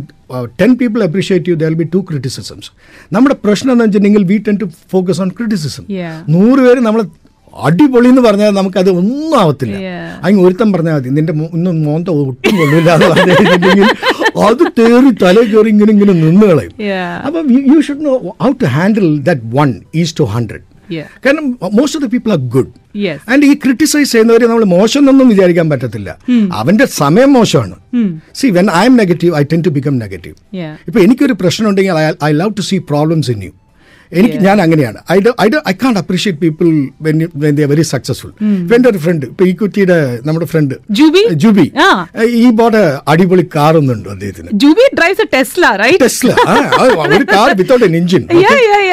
ten 0.62 0.72
people 0.82 1.00
appreciate 1.08 1.50
you 1.50 1.56
there 1.64 1.74
be 1.80 1.86
two 1.96 2.00
criticisms 2.10 2.70
നമ്മുടെ 3.16 3.36
പ്രശ്നം 3.46 3.72
എന്ന് 3.74 3.86
വെച്ചിട്ടുണ്ടെങ്കിൽ 3.86 4.24
we 4.32 4.38
tend 4.48 4.56
to 4.64 4.70
focus 4.94 5.22
on 5.22 5.30
criticism. 5.40 5.84
നൂറ് 6.36 6.60
പേര് 6.68 6.82
നമ്മൾ 6.88 7.02
അടിപൊളി 7.68 8.08
എന്ന് 8.12 8.22
പറഞ്ഞാൽ 8.22 8.52
നമുക്കത് 8.60 8.90
ഒന്നും 9.00 9.34
ആവത്തില്ല. 9.42 9.76
അങ്ങ് 10.26 10.40
ഒരുത്തം 10.46 10.70
പറഞ്ഞാൽ 10.74 10.96
മതി 10.98 11.10
നിന്റെ 11.18 11.34
ഒന്നും 11.56 11.76
മോന്ത 11.86 12.10
ഒട്ടും 12.22 12.54
കൊള്ളില്ല 12.60 12.90
എന്ന് 12.96 13.08
പറഞ്ഞു 13.12 13.34
കഴിഞ്ഞിട്ടുണ്ടെങ്കിൽ 13.40 13.90
അത് 14.48 14.64
തേറി 14.80 15.12
തല 15.24 15.38
കയറി 15.52 15.70
ഇങ്ങനെ 15.74 15.92
ഇങ്ങനെ 15.92 16.14
നിന്ന് 16.14 16.46
കളയും. 16.52 16.74
അപ്പം 17.28 17.52
you 17.72 17.80
should 17.88 18.06
know 18.06 18.14
how 18.46 18.52
to 18.64 18.70
handle 18.78 19.08
that 19.30 19.42
one 19.58 19.72
is 20.04 20.16
to 20.20 20.24
hundred 20.36 20.64
കാരണം 21.26 21.46
most 21.78 21.98
of 22.00 22.06
the 22.06 22.10
people 22.16 22.32
are 22.38 22.42
good 22.56 22.72
Yes. 23.04 23.20
And 23.32 23.46
ഈ 23.46 23.54
ക്രിട്ടിസൈസ് 23.54 24.12
ചെയ്യുന്നവരെ 24.12 24.46
നമ്മൾ 24.46 24.64
മോശം 24.74 25.00
എന്നൊന്നും 25.02 25.28
വിചാരിക്കാൻ 25.30 25.70
പറ്റത്തില്ല. 25.70 26.10
അവന്റെ 26.54 26.86
സമയം 26.86 27.34
മോശമാണ്. 27.34 27.76
See 28.36 28.48
when 28.48 28.68
I'm 28.86 28.96
negative 29.02 29.34
I 29.36 29.42
tend 29.54 29.62
to 29.68 29.70
become 29.70 29.96
negative. 29.98 30.36
ഇപ്പൊ 30.88 31.00
എനിക്കൊരു 31.00 31.34
പ്രശ്നം 31.34 31.70
ഉണ്ടെങ്കിൽ 31.70 32.24
I 32.24 32.32
love 32.42 32.54
to 32.60 32.62
see 32.62 32.78
problems 32.78 33.32
in 33.32 33.42
you 33.44 33.52
എനിക്ക് 34.20 34.40
ഞാൻ 34.46 34.58
അങ്ങനെയാണ്. 34.64 35.00
I 35.14 35.18
I 35.44 35.48
I 35.72 35.74
can 35.84 35.94
appreciate 36.02 36.40
people 36.44 36.68
when 37.44 37.54
the 37.60 37.68
very 37.72 37.86
successful 37.94 38.32
ഇപ്പൊ 38.62 38.76
എന്റെ 38.78 38.90
ഒരു 38.92 39.00
ഫ്രണ്ട് 39.06 39.26
ഇപ്പൊ 39.32 39.46
ഈക്വിറ്റിയുടെ 39.52 39.98
നമ്മുടെ 40.28 40.48
ഫ്രണ്ട് 40.54 40.76
ജൂബി? 41.00 41.24
ജൂബി. 41.44 41.66
ഈ 42.44 42.48
ബോട്ട് 42.60 42.84
അടിപൊളി 43.14 43.46
കാർ 43.56 43.74
ഒന്നുണ്ട് 43.82 44.10
അദ്ദേഹത്തിന്. 44.16 44.50
Jubi 44.64 44.86
drives 45.00 45.26
Tesla 45.36 45.66
right 45.84 46.02
Tesla 46.06 46.30
ഒരു 47.18 47.26
കാർ 47.36 47.50
വിത്തൗട്ട് 47.62 47.86
എൻ 47.90 47.96
എഞ്ചിൻ. 48.02 48.24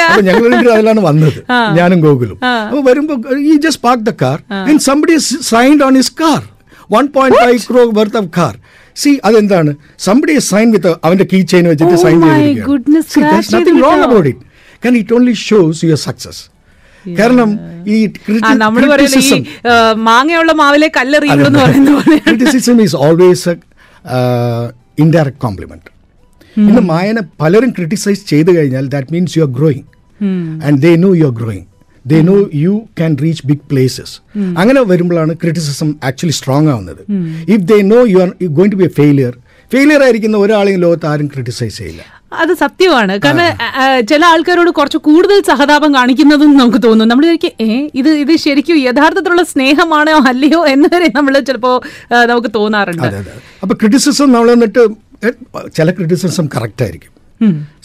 അപ്പൊ 0.08 0.22
ഞങ്ങൾ 0.30 0.70
അതിലാണ് 0.76 1.02
വന്നത്. 1.08 1.40
ഞാനും 1.80 2.00
ഗോകുലും. 2.06 2.38
അപ്പൊ 2.68 2.82
വരുമ്പോ 2.90 3.14
ഈ 3.50 3.54
just 3.66 3.84
park 3.86 4.06
the 4.10 4.14
car 4.24 4.38
and 4.70 4.82
somebody 4.88 5.16
signed 5.52 5.82
on 5.88 5.94
his 6.02 6.14
car 6.22 6.40
one 6.96 7.06
point 7.16 7.40
five 7.46 7.60
crore 7.70 7.82
worth 8.00 8.18
of 8.22 8.30
car 8.38 8.54
see 9.00 9.10
അതെന്താണ്? 9.28 9.70
സംബഡി 10.06 10.34
സൈൻ 10.52 10.68
വിത്ത് 10.74 10.92
അവന്റെ 11.06 11.26
കീ 11.32 11.38
ചെയിൻ 11.52 11.64
വെച്ചിട്ട് 11.72 11.96
Oh 11.98 12.02
സൈൻ 12.04 12.16
my 12.24 12.38
കാരണം 14.82 14.98
it 15.02 15.14
only 15.18 15.34
shows 15.48 15.84
your 15.84 16.00
success 16.08 16.42
കാരണം 17.04 17.50
ഈ 17.94 17.96
മാങ്ങയുള്ള 20.08 20.52
മാവിലെ 20.62 20.88
criticism 22.26 22.80
is 22.86 22.96
always 23.06 23.54
indirect 25.04 25.40
compliment 25.46 25.88
ഇന്ന് 26.56 26.82
മായനെ 26.92 27.22
പലരും 27.42 27.70
ക്രിട്ടിസൈസ് 27.76 28.22
ചെയ്ത് 28.32 28.50
കഴിഞ്ഞാൽ 28.56 28.86
that 28.94 29.12
means 29.14 29.34
you 29.38 29.42
are 29.42 29.50
growing 29.58 29.86
and 30.68 30.78
they 30.86 30.92
know 31.06 31.10
you 31.20 31.24
are 31.30 31.34
growing 31.42 31.66
they 32.04 32.18
know 32.30 32.36
you 32.64 32.74
can 32.98 33.12
reach 33.24 33.42
big 33.46 33.64
places 33.70 34.14
അങ്ങനെ 34.60 34.80
വരുമ്പോഴാണ് 34.92 35.32
ക്രിറ്റിസിസം 35.42 35.88
ആക്ച്വലി 36.08 36.36
സ്ട്രോങ് 36.40 36.68
ആവുന്നത്. 36.74 37.02
If 37.54 37.64
they 37.72 37.78
know 37.94 38.00
you 38.12 38.18
are 38.24 38.30
going 38.58 38.72
to 38.76 38.80
be 38.82 38.88
a 38.90 38.92
failure 39.00 39.32
failure 39.72 40.02
ആയിരിക്കുന്ന 40.06 40.36
ഒരാളെയും 40.36 40.80
ലോകത്ത് 40.86 41.06
ആരും 41.06 41.26
criticise 41.34 41.78
ചെയ്യില്ല. 41.80 42.02
അത് 42.32 42.52
സത്യമാണ്. 42.54 43.14
കാരണം 43.24 43.48
ചില 44.10 44.22
ആൾക്കാരോട് 44.24 44.70
കുറച്ച് 44.70 44.98
കൂടുതൽ 44.98 45.38
സഹതാപം 45.48 45.90
കാണിക്കുന്നതും 45.94 46.52
നമുക്ക് 46.56 46.80
തോന്നും. 46.86 47.08
നമ്മൾ 47.08 47.24
വിചാരിക്കും 47.26 47.52
ഏ 47.66 47.88
ഇത് 47.94 48.10
ഇത് 48.24 48.32
ശരിക്കും 48.36 48.78
യഥാർത്ഥത്തിലുള്ള 48.78 49.44
സ്നേഹമാണോ 49.52 50.18
അല്ലയോ 50.32 50.60
എന്ന് 50.66 50.88
വരെ 50.94 51.08
നമ്മൾ 51.16 51.36
ചിലപ്പോ 51.50 51.72
നമുക്ക് 52.32 52.50
തോന്നാറുണ്ട്. 52.54 53.08
അപ്പൊ 53.62 53.74
ക്രിറ്റിസിസം 53.74 54.32
നമ്മൾ 54.32 54.50
എന്നിട്ട് 54.56 54.84
ചില 55.78 55.90
ക്രിറ്റിസിസം 55.90 56.46
കറക്റ്റ് 56.56 56.82
ആയിരിക്കും. 56.84 57.12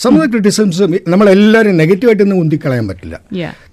സമ 0.03 0.23
ക്രിറ്റിസിസം 0.31 0.93
നമ്മളെല്ലാവരും 1.11 1.77
നെഗറ്റീവായിട്ടൊന്നും 1.81 2.39
ഉന്തിക്കളയാൻ 2.43 2.85
പറ്റില്ല. 2.89 3.15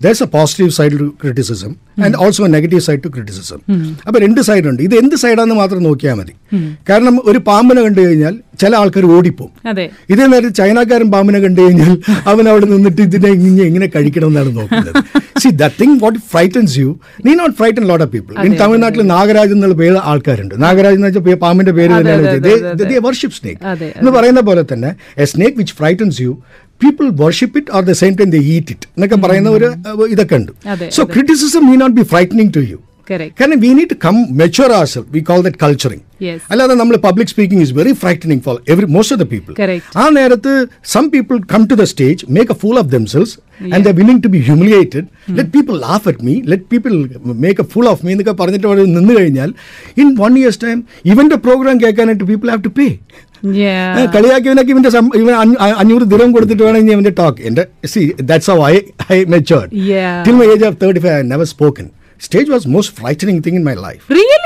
There's 0.05 0.23
a 0.27 0.29
positive 0.37 0.71
side 0.79 0.99
to 1.01 1.07
criticism 1.23 1.73
and 2.05 2.17
also 2.25 2.47
negative 2.57 2.83
side 2.87 3.03
to 3.07 3.11
criticism 3.15 3.61
അപ്പൊ 4.07 4.19
രണ്ട് 4.25 4.41
സൈഡുണ്ട് 4.49 4.83
ഇത് 4.87 4.95
എന്ത് 5.03 5.17
സൈഡാന്ന് 5.25 5.57
മാത്രം 5.63 5.83
നോക്കിയാൽ 5.89 6.17
മതി. 6.21 6.35
കാരണം 6.91 7.17
ഒരു 7.31 7.41
പാമ്പിനെ 7.49 7.83
കണ്ടു 7.87 8.01
കഴിഞ്ഞാൽ 8.07 8.37
ചില 8.63 8.73
ആൾക്കാർ 8.81 9.05
ഓടിപ്പോവും. 9.17 9.53
ഇതേ 10.13 10.25
നേരത്തെ 10.33 10.55
ചൈനക്കാരൻ 10.61 11.09
പാമ്പിനെ 11.15 11.41
കണ്ടു 11.45 11.61
കഴിഞ്ഞാൽ 11.65 11.93
അവൻ 12.33 12.45
അവിടെ 12.53 12.67
നിന്നിട്ട് 12.73 13.03
ഇതിനെ 13.09 13.31
ഇങ്ങനെ 13.39 13.65
എങ്ങനെ 13.71 13.89
കഴിക്കണം 13.95 14.29
എന്നാണ് 14.33 14.51
നോക്കുന്നത്. 14.59 15.01
See 15.43 15.49
the 15.63 15.69
thing 15.81 15.97
what 16.03 16.19
frightens 16.33 16.75
you 16.83 16.89
need 17.27 17.33
not 17.41 17.57
frighten 17.61 17.85
lot 17.91 18.05
of 18.07 18.13
people 18.15 18.33
in 18.47 18.55
തമിഴ്നാട്ടിൽ 18.63 19.03
നാഗരാജ് 19.15 19.53
എന്നുള്ള 19.57 19.77
പേര് 19.83 19.99
ആൾക്കാരുണ്ട്. 20.13 20.55
നാഗരാജ് 20.67 20.97
എന്ന് 21.01 21.09
വെച്ചാൽ 21.11 21.39
പാമ്പിന്റെ 21.45 21.75
പേര് 21.81 21.93
തന്നെയാണ്. 21.99 22.99
വർഷിപ്പ് 23.09 23.37
സ്നേക്ക് 23.41 23.61
എന്ന് 24.01 24.13
പറയുന്ന 24.19 24.41
പോലെ 24.49 24.65
തന്നെ 24.73 24.91
a 25.23 25.27
snake 25.35 25.57
which 25.61 25.72
frightens 25.75 26.21
you 26.23 26.33
people 26.81 27.09
worship 27.21 27.59
it 27.61 27.73
or 27.73 27.83
the 27.85 27.95
same 27.99 28.15
time 28.19 28.31
they 28.31 28.41
eat 28.51 28.73
it 28.75 28.87
എന്നൊക്കെ 28.95 29.19
പറയുന്ന 29.25 29.51
ഒരു 29.51 29.69
uh, 29.93 30.07
ഇതൊക്കെ 30.15 30.39
ഉണ്ട്. 30.41 30.53
അതെ, 30.73 30.89
so 30.93 31.05
criticism 31.13 31.65
may 31.69 31.77
not 31.83 31.97
be 32.01 32.07
frightening 32.13 32.55
to 32.55 32.65
you 32.67 32.79
Correct. 33.09 33.33
കാരണം 33.39 33.59
we 33.63 33.71
need 33.77 33.91
to 33.93 33.97
come 34.05 34.17
mature 34.41 34.71
our 34.77 34.85
self 34.91 35.09
we 35.15 35.21
call 35.29 35.41
that 35.47 35.59
culturing 35.63 36.05
Yes. 36.23 36.41
അല്ലാതെ 36.53 36.75
നമ്മൾ 36.81 36.97
public 37.05 37.31
speaking 37.33 37.63
is 37.65 37.73
very 37.79 37.93
frightening 38.01 38.43
for 38.45 38.57
every 38.73 38.87
most 38.95 39.15
of 39.15 39.21
the 39.23 39.29
people 39.33 39.53
Correct. 39.55 39.87
ആ 39.97 40.05
നേരത്ത് 40.17 40.53
some 40.93 41.07
people 41.15 41.37
come 41.53 41.63
to 41.71 41.77
the 41.81 41.87
stage 41.93 42.27
make 42.37 42.53
a 42.55 42.59
fool 42.61 42.77
of 42.79 42.91
themselves 42.93 43.35
and 43.71 43.85
the 43.89 43.93
willing 43.99 44.23
to 44.27 44.31
be 44.35 44.41
humiliated 44.47 45.05
let 45.39 45.53
people 45.57 45.77
laugh 45.87 46.07
at 46.13 46.25
me 46.29 46.37
let 46.53 46.69
people 46.73 46.95
make 47.43 47.61
a 47.61 47.69
fool 47.73 47.89
of 47.93 48.05
me 48.07 48.13
എന്നൊക്കെ 48.15 48.37
പറഞ്ഞിട്ട് 48.41 48.67
അവിടെ 48.71 48.85
നിന്ന് 48.93 49.15
കഴിഞ്ഞാൽ 49.19 49.53
in 49.97 50.11
one 50.21 50.35
years 50.41 50.63
time 50.65 50.79
ഇവന്റെ 51.13 51.39
program 51.47 51.77
കേൾക്കാനായിട്ട് 51.83 52.29
people 52.31 52.51
have 52.53 52.65
to 52.65 52.75
pay 52.79 52.89
Yeah. 52.89 53.29
കളിയാക്കിയവനൊക്കെ 54.13 54.71
ഇവന്റെ 54.71 54.91
സം- 54.91 55.15
ഇവൻ 55.15 55.33
അഞ്ഞൂറ് 55.79 56.05
ദിനം 56.05 56.33
കൊടുത്തിട്ട് 56.33 56.63
വേണം 56.63 56.93
ഇവന്റെ 56.93 57.11
ടോക്ക് 57.19 57.43
എന്റെ 57.43 57.63
see 57.85 58.01
that's 58.23 58.51
I 58.67 58.77
I 59.13 59.25
matured 59.29 59.71
Yeah. 59.89 60.15
Till 60.25 60.33
my 60.33 60.47
age 60.47 60.65
of 60.65 60.77
thirty 60.83 61.01
five 61.01 61.15
I 61.15 61.25
never 61.29 61.45
spoken 61.45 61.89
stage 62.23 62.49
was 62.55 62.69
most 62.75 62.95
frightening 62.99 63.43
thing 63.47 63.59
in 63.61 63.67
my 63.71 63.77
life 63.87 64.03
Really? 64.17 64.39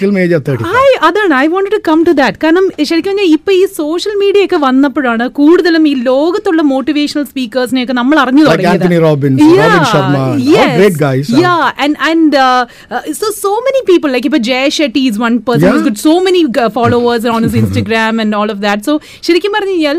Till 0.00 0.10
my 0.14 0.20
age 0.24 0.34
of 0.36 0.44
thirty 0.46 0.64
I 0.82 0.86
അതാണ് 1.06 1.34
I 1.40 1.46
want 1.54 1.68
to 1.74 1.78
come 1.88 1.98
to 2.08 2.12
that 2.20 2.38
കാരണം 2.44 2.64
ശരിക്കും 2.88 3.10
പറഞ്ഞാൽ 3.10 3.28
ഇപ്പൊ 3.36 3.50
ഈ 3.58 3.64
social 3.78 4.14
media 4.22 4.42
ഒക്കെ 4.46 4.58
വന്നപ്പോഴാണ് 4.64 5.24
കൂടുതലും 5.38 5.84
ഈ 5.90 5.94
ലോകത്തുള്ള 6.08 6.62
മോട്ടിവേഷണൽ 6.72 7.24
സ്പീക്കേഴ്സിനെ 7.32 7.82
ഒക്കെ 7.86 7.96
നമ്മൾ 8.00 8.18
അറിഞ്ഞു 8.24 8.44
Like 8.48 8.66
Anthony 8.72 8.98
Robbins, 9.06 9.40
Robin 9.60 9.84
Sharma, 9.92 10.22
all 10.54 10.72
great 10.78 10.96
guys, 11.04 11.26
huh? 11.34 11.42
Yeah, 11.44 11.82
and 11.84 11.94
and 12.10 12.32
uh, 12.46 12.62
uh, 12.90 13.02
so 13.20 13.28
so 13.44 13.52
many 13.68 13.82
people 13.90 14.10
like 14.10 14.28
if 14.30 14.36
Jay 14.50 14.64
Shetty 14.78 15.04
is 15.10 15.18
one 15.26 15.36
person 15.42 15.66
Yeah. 15.66 15.74
who's 15.74 15.86
got 15.90 16.00
so 16.08 16.16
many 16.28 16.42
uh, 16.56 16.70
followers 16.70 17.24
on 17.26 17.42
his 17.48 17.56
Instagram 17.62 18.22
and 18.24 18.40
all 18.40 18.50
of 18.50 18.60
that. 18.66 18.80
So 18.88 18.94
ശരിക്കും 19.28 19.52
പറഞ്ഞു 19.52 19.76
കഴിഞ്ഞാൽ 19.76 19.98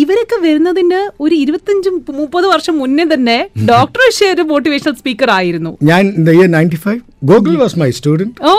ഇവരൊക്കെ 0.00 0.36
വരുന്നതിന് 0.44 1.00
ഒരു 1.24 1.34
ഇരുപത്തിയഞ്ചും 1.42 1.94
മുപ്പത് 2.20 2.46
വർഷം 2.52 2.74
മുന്നേ 2.82 3.04
തന്നെ 3.12 3.36
ഡോക്ടർ 3.72 4.02
ഷേ 4.16 4.26
ഒരു 4.34 4.44
മോട്ടിവേഷണൽ 4.52 4.96
സ്പീക്കർ 5.02 5.30
ആയിരുന്നു 5.38 5.72
ഞാൻ 5.90 6.02
in 6.18 6.24
the 6.28 6.34
year 6.38 6.48
95 6.52 6.96
Gogol 7.30 7.54
was 7.56 7.72
my 7.82 7.88
student 7.98 8.32
Oh, 8.50 8.56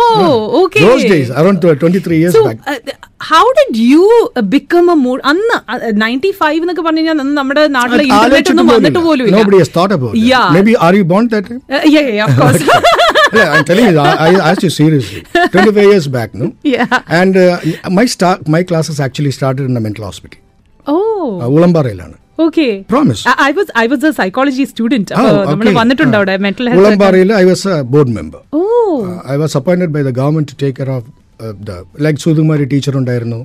okay. 0.62 0.82
those 0.86 1.04
days 1.12 1.30
around 1.40 1.58
23 1.66 2.18
years 2.22 2.34
So, 2.38 2.42
back 2.48 2.58
uh, 2.72 2.78
how 3.30 3.46
did 3.60 3.74
you 3.92 4.06
uh, 4.32 4.44
become 4.56 4.90
a 4.90 4.98
more 5.04 5.20
അന്ന് 5.32 5.58
നയന്റി 6.04 6.32
ഫൈവ് 6.42 6.60
എന്നൊക്കെ 6.64 6.86
പറഞ്ഞു 6.88 7.02
കഴിഞ്ഞാൽ 7.02 7.20
നമ്മുടെ 7.40 7.64
നാട്ടിലെ 7.78 8.06
ഇന്റർനെറ്റ് 8.12 8.54
ഒന്നും 8.56 8.70
വന്നിട്ട് 8.76 9.04
പോലും 9.08 9.26
Yeah. 10.28 10.46
Uh. 12.28 12.58
Yeah, 13.34 13.50
I'm 13.54 13.66
telling 13.66 13.88
you, 13.88 14.00
I, 14.02 14.12
I 14.26 14.50
asked 14.50 14.64
you 14.64 14.70
seriously. 14.72 15.22
25 15.46 15.88
years 15.92 16.08
back, 16.08 16.30
no? 16.34 16.46
Yeah. 16.64 16.86
And 17.20 17.36
uh, 17.38 17.58
my 18.00 18.06
start, 18.14 18.48
my 18.48 18.62
classes 18.64 19.00
actually 19.00 19.32
started 19.32 19.66
in 19.66 19.76
a 19.76 19.86
mental 19.88 20.06
hospital. 20.06 20.38
ഉളമ്പാറയിലാണ്. 21.56 22.16
I 23.48 23.52
was 23.52 23.60
was 23.60 23.70
I 23.76 23.88
was 23.88 24.02
a 24.04 24.14
psychology 24.14 24.66
student. 24.66 25.08
Oh, 25.12 25.20
അപ്പൊ 25.20 25.52
നമ്മൾ. 25.52 25.68
വന്നിട്ടുണ്ട്. 25.72 26.18
അവിടെ? 26.18 26.38
Mental 26.38 26.66
health 26.70 26.82
ഉളമ്പാറയിൽ 26.84 27.34
I 27.34 27.44
was 27.44 27.68
a 27.68 27.82
board 27.94 28.10
member 28.10 28.42
oh. 28.54 28.62
I 29.32 29.36
was 29.36 29.58
appointed 29.58 29.88
by 29.88 30.02
the 30.02 30.10
government 30.10 30.52
to 30.52 30.58
take 30.64 30.78
care 30.78 30.90
of 30.90 31.08
like 32.02 32.18
teacher 32.72 32.98
ഉണ്ടായിരുന്നു 32.98 33.40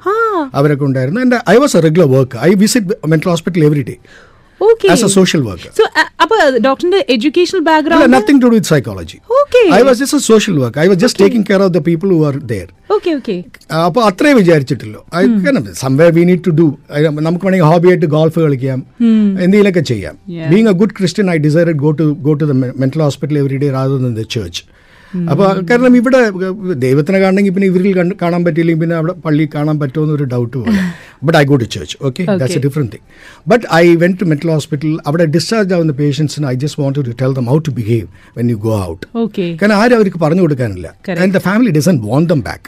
അവരൊക്കെ 0.54 0.84
ഉണ്ടായിരുന്നു. 0.84 1.20
And 1.20 1.50
I 1.50 1.56
was 1.56 1.76
a 1.76 1.80
regular 1.80 2.08
work 2.08 2.38
I 2.38 2.54
visit 2.54 3.08
mental 3.08 3.28
hospital 3.28 3.64
every 3.64 3.82
day 3.82 3.96
okay 4.62 4.86
as 4.92 5.04
a 5.04 5.12
social 5.16 5.42
worker 5.48 5.70
so 5.78 5.84
അപ്പൊ 6.22 6.36
ഡോക്ടറിന്റെ 6.66 7.00
educational 7.16 7.62
background? 7.62 7.94
Background 7.94 8.14
nothing 8.16 8.40
to 8.42 8.46
do 8.46 8.56
with 8.56 8.70
psychology 8.74 9.18
Okay. 9.42 9.64
was 9.86 9.98
just 10.02 10.14
a 10.14 10.22
social 10.24 10.54
worker. 10.60 10.78
I 10.80 10.88
was 10.90 10.96
just 10.96 11.02
just 11.04 11.22
taking 11.22 11.46
care 11.48 11.60
of 11.64 11.72
the 11.74 11.80
people 11.88 12.08
who 12.14 12.20
are 12.28 12.34
there 12.52 12.68
okay 12.96 13.10
okay 13.18 13.34
അപ്പോൾ 13.80 14.02
അത്രേ 14.08 14.30
വിചാരിച്ചിട്ടില്ലോ. 14.38 15.00
Someway 15.82 16.06
we 16.16 16.22
need 16.30 16.42
to 16.46 16.52
do 16.60 16.66
നമുക്ക് 17.26 17.44
വേണമെങ്കിൽ 17.46 17.68
hobby 17.70 17.88
ആയിട്ട് 17.92 18.08
golf 18.14 18.38
കളിക്കാം. 18.44 18.78
എന്തെങ്കിലുമൊക്കെ 19.44 19.84
ചെയ്യാം. 19.90 20.14
Being 20.52 20.70
a 20.72 20.76
good 20.82 20.94
Christian 20.98 21.28
I 21.34 21.38
decide 21.46 21.74
go 21.84 21.92
to 22.00 22.06
go 22.26 22.34
to 22.42 22.48
the 22.50 22.54
mental 22.82 23.02
hospital 23.06 23.38
every 23.42 23.58
day 23.64 23.70
rather 23.78 23.98
than 24.06 24.14
the 24.20 24.24
church 24.36 24.62
അപ്പോൾ 25.32 25.48
കാരണം 25.70 25.94
ഇവിടെ 25.96 26.20
ദൈവത്തിനെ 26.84 27.18
കാണണമെങ്കിൽ 27.18 27.52
പിന്നെ 27.52 27.66
ഇവരിൽ 27.66 27.88
കാണാൻ 28.22 28.40
പറ്റിയില്ലെങ്കിൽ 28.44 28.82
പിന്നെ 28.82 28.96
അവിടെ 28.96 29.14
പള്ളി 29.24 29.44
കാണാൻ 29.54 29.76
പറ്റുമോ 29.80 30.04
എന്നൊരു 30.04 30.26
ഡൗട്ട് 30.32 30.56
പോലെ. 30.56 30.82
But 31.26 31.38
I 31.38 31.44
go 31.44 31.56
to 31.56 31.68
church 31.74 31.96
okay 32.02 32.22
that's 32.30 32.58
a 32.58 32.58
differ 32.58 32.66
different 32.66 32.92
thing 32.92 33.04
but 33.46 33.64
I 33.74 33.84
went 33.96 34.12
to 34.20 34.24
mental 34.24 34.50
hospital 34.54 34.92
അവിടെ 35.06 35.24
ഡിസ്ചാർജ് 35.34 35.74
ആവുന്ന 35.76 35.92
പേഷ്യൻസിന് 36.00 36.46
I 36.46 36.56
just 36.56 36.80
want 36.82 36.98
to 37.00 37.14
tell 37.22 37.34
them 37.38 37.48
how 37.52 37.58
to 37.68 37.74
behave 37.78 38.06
when 38.38 38.48
you 38.50 38.58
go 38.66 38.74
out 38.84 39.04
കാരണം 39.60 39.76
ആരും 39.76 39.96
അവർക്ക് 39.98 40.18
പറഞ്ഞു 40.18 40.42
കൊടുക്കാനില്ല. 40.42 40.86
And 41.18 41.34
the 41.34 41.42
family 41.48 41.72
doesn't 41.78 41.96
want 42.06 42.30
them 42.30 42.42
back 42.42 42.64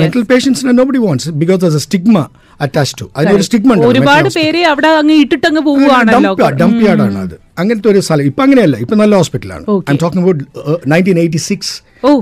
mental 0.00 0.24
പേഷ്യൻസിനെ 0.32 0.74
nobody 0.80 1.02
wants 1.06 1.30
because 1.42 1.60
the 1.68 1.82
stigma 1.86 2.16
attach 2.64 2.94
to 3.00 3.06
അതിനൊരു 3.16 3.44
stigma 3.48 3.76
ഒരുപാട് 3.90 4.28
പേര് 4.38 4.60
അവിടെ 4.72 4.90
അങ്ങ് 5.00 5.16
ഇട്ടിട്ടങ്ങ് 5.24 5.62
പോവുകയാണല്ലോ 5.68 6.32
ഡംപ് 6.60 6.82
യാർഡാണ് 6.88 7.18
അത് 7.26 7.36
അങ്ങനത്തെ 7.60 7.88
ഒരു 7.92 8.00
സ്ഥലം. 8.06 8.24
ഇപ്പൊ 8.30 8.42
അങ്ങനെയല്ല. 8.46 8.76
ഇപ്പൊ 8.84 8.96
നല്ല 9.02 9.14
ഹോസ്പിറ്റലാണ്. 9.20 9.64
I 9.92 9.96
talking 10.04 10.24
about 10.24 10.44
nineteen 10.92 11.18
eighty 11.24 11.40
six 11.48 11.74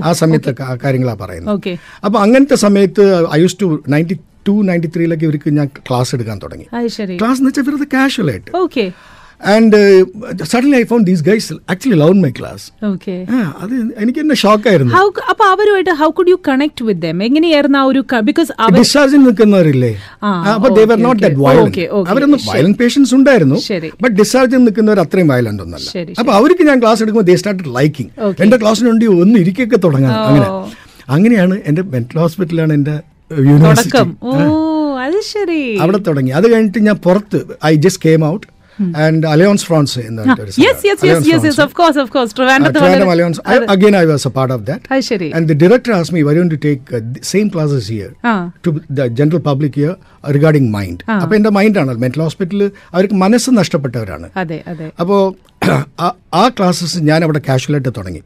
ആ 0.07 0.11
സമയത്ത് 0.21 0.51
കാര്യങ്ങളാണ് 0.83 1.19
പറയുന്നത്. 1.23 1.77
അപ്പൊ 2.07 2.17
അങ്ങനത്തെ 2.25 2.57
സമയത്ത് 2.65 3.05
I 3.37 3.39
use 3.43 3.57
to 3.61 3.69
ninety 3.95 4.17
two 4.47 4.53
ninety 4.67 4.89
ത്രീയിലൊക്കെ 4.95 5.25
ഇവർക്ക് 5.27 5.49
ഞാൻ 5.59 5.67
ക്ലാസ് 5.87 6.11
എടുക്കാൻ 6.15 6.37
തുടങ്ങി. 6.43 6.67
ക്ലാസ് 7.21 7.39
എന്ന് 7.41 7.49
വെച്ചാൽ 7.49 7.65
വെറുതെ 7.69 7.87
കാഷ്വൽ 7.95 8.29
ആയിട്ട്. 8.33 8.51
And 9.45 10.05
suddenly 10.43 10.75
I 10.75 10.83
phone 10.83 11.03
these 11.03 11.23
guys 11.23 11.53
actually 11.53 11.97
love 11.99 12.13
my 12.13 12.31
class 12.39 12.71
okay 12.85 13.25
അത് 13.59 13.73
എനിക്ക് 14.01 14.19
തന്നെ 14.19 14.35
ഷോക്കായിരുന്നു 14.35 14.69
ആയിരുന്നു. 14.71 15.21
അപ്പൊ 15.29 15.45
അവരുമായിട്ട് 15.45 15.89
how 15.91 16.09
could 16.09 16.29
you 16.29 16.37
connect 16.47 16.83
with 16.83 17.01
them 17.01 17.23
എങ്ങനെയായിരുന്നു 17.23 17.77
ആ 17.77 17.83
ഒരു 17.83 18.05
ബിക്കോസ് 18.23 18.51
ഡിസ്ചാർജിൽ 18.77 19.17
നിൽക്കുന്നവരില്ലേ? 19.17 19.99
അപ്പൊ 20.55 20.69
they 20.69 20.83
were 20.83 20.99
not 21.01 21.21
that. 21.23 21.35
Violent. 21.35 21.87
അവരൊന്നും. 22.07 22.39
വയലന്റ് 22.53 22.77
പേഷ്യൻസ് 22.77 23.15
ഉണ്ടായിരുന്നു. 23.15 23.55
ബട്ട് 24.03 24.15
ഡിസ്ചാർജിൽ 24.21 24.57
നിൽക്കുന്നവർ 24.57 24.99
അത്രയും 24.99 25.27
വയലന്റ് 25.27 25.63
ഒന്നല്ല 25.63 25.89
അപ്പൊ 26.19 26.33
അവർക്ക് 26.33 26.63
ഞാൻ 26.63 26.81
ക്ലാസ് 26.81 27.03
എടുക്കുമ്പോൾ 27.03 27.29
ദേ 27.31 27.35
സ്റ്റാർട്ട് 27.35 27.75
ലൈക്കിംഗ്. 27.75 28.11
എന്റെ 28.39 28.57
ക്ലാസ്സിനുണ്ടി 28.57 29.05
ഒന്ന് 29.05 29.39
ഇരിക്കൊക്കെ 29.39 29.75
തുടങ്ങാം. 29.75 30.13
അങ്ങനെ. 30.27 30.47
അങ്ങനെയാണ് 31.09 31.61
എന്റെ 31.65 31.81
മെന്റൽ 31.81 32.17
ഹോസ്പിറ്റലാണ് 32.17 32.73
എന്റെ 32.73 32.99
യൂണിവേഴ്സിറ്റി 33.31 33.99
അവിടെ 35.81 35.97
തുടങ്ങി. 35.97 36.31
അത് 36.31 36.53
കഴിഞ്ഞിട്ട് 36.53 36.79
ഞാൻ 36.79 36.95
പുറത്ത് 36.95 37.39
I 37.65 37.75
just 37.75 38.01
came 38.05 38.25
out 38.29 38.47
and 38.79 39.27
Alliance 39.27 39.65
Francaise 39.65 39.99
of 41.61 41.73
course 41.73 41.99
of 41.99 42.11
course 42.11 42.31
Uh, 42.31 42.35
ട്രിവാൻഡ്രത്ത് 42.35 42.79
Trivandrum 42.79 43.07
വളരെ- 43.07 43.13
Alliance. 43.15 43.39
I, 43.45 43.55
അതെ. 43.55 43.65
again, 43.75 43.95
I 43.95 44.05
was 44.05 44.25
a 44.25 44.31
part 44.37 44.51
of 44.57 44.65
that. 44.65 44.81
അത് 44.91 45.01
ശരി 45.01 45.31
And 45.35 45.47
the 45.47 45.57
director 45.63 45.91
asked 45.91 46.13
me, 46.15 46.21
why 46.27 46.33
don't 46.37 46.53
you 46.55 46.61
take 46.67 46.81
uh, 46.91 47.01
the 47.15 47.23
same 47.33 47.49
classes 47.49 47.85
here 47.95 48.11
to 48.65 48.69
the 48.97 49.05
general 49.19 49.41
public 49.49 49.73
here 49.81 49.95
uh, 49.95 50.31
regarding 50.37 50.67
mind? 50.77 50.99
ആ. 51.09 51.17
അപ്പൊ 51.19 51.35
എന്റെ 51.35 51.49
മൈൻഡാണ് 51.49 51.93
mental 51.93 52.19
ഹോസ്പിറ്റലിൽ 52.19 52.71
അവർക്ക് 52.93 53.13
മനസ്സ് 53.13 53.49
നഷ്ടപ്പെട്ടവരാണ്. 53.53 54.29
അപ്പോൾ 54.99 55.21
ആ 56.33 56.47
ക്ലാസ്സസ് 56.47 56.99
ഞാൻ 56.99 57.23
അവിടെ 57.23 57.41
കാഷ്വലായിട്ട് 57.49 57.89
തുടങ്ങി. 57.97 58.21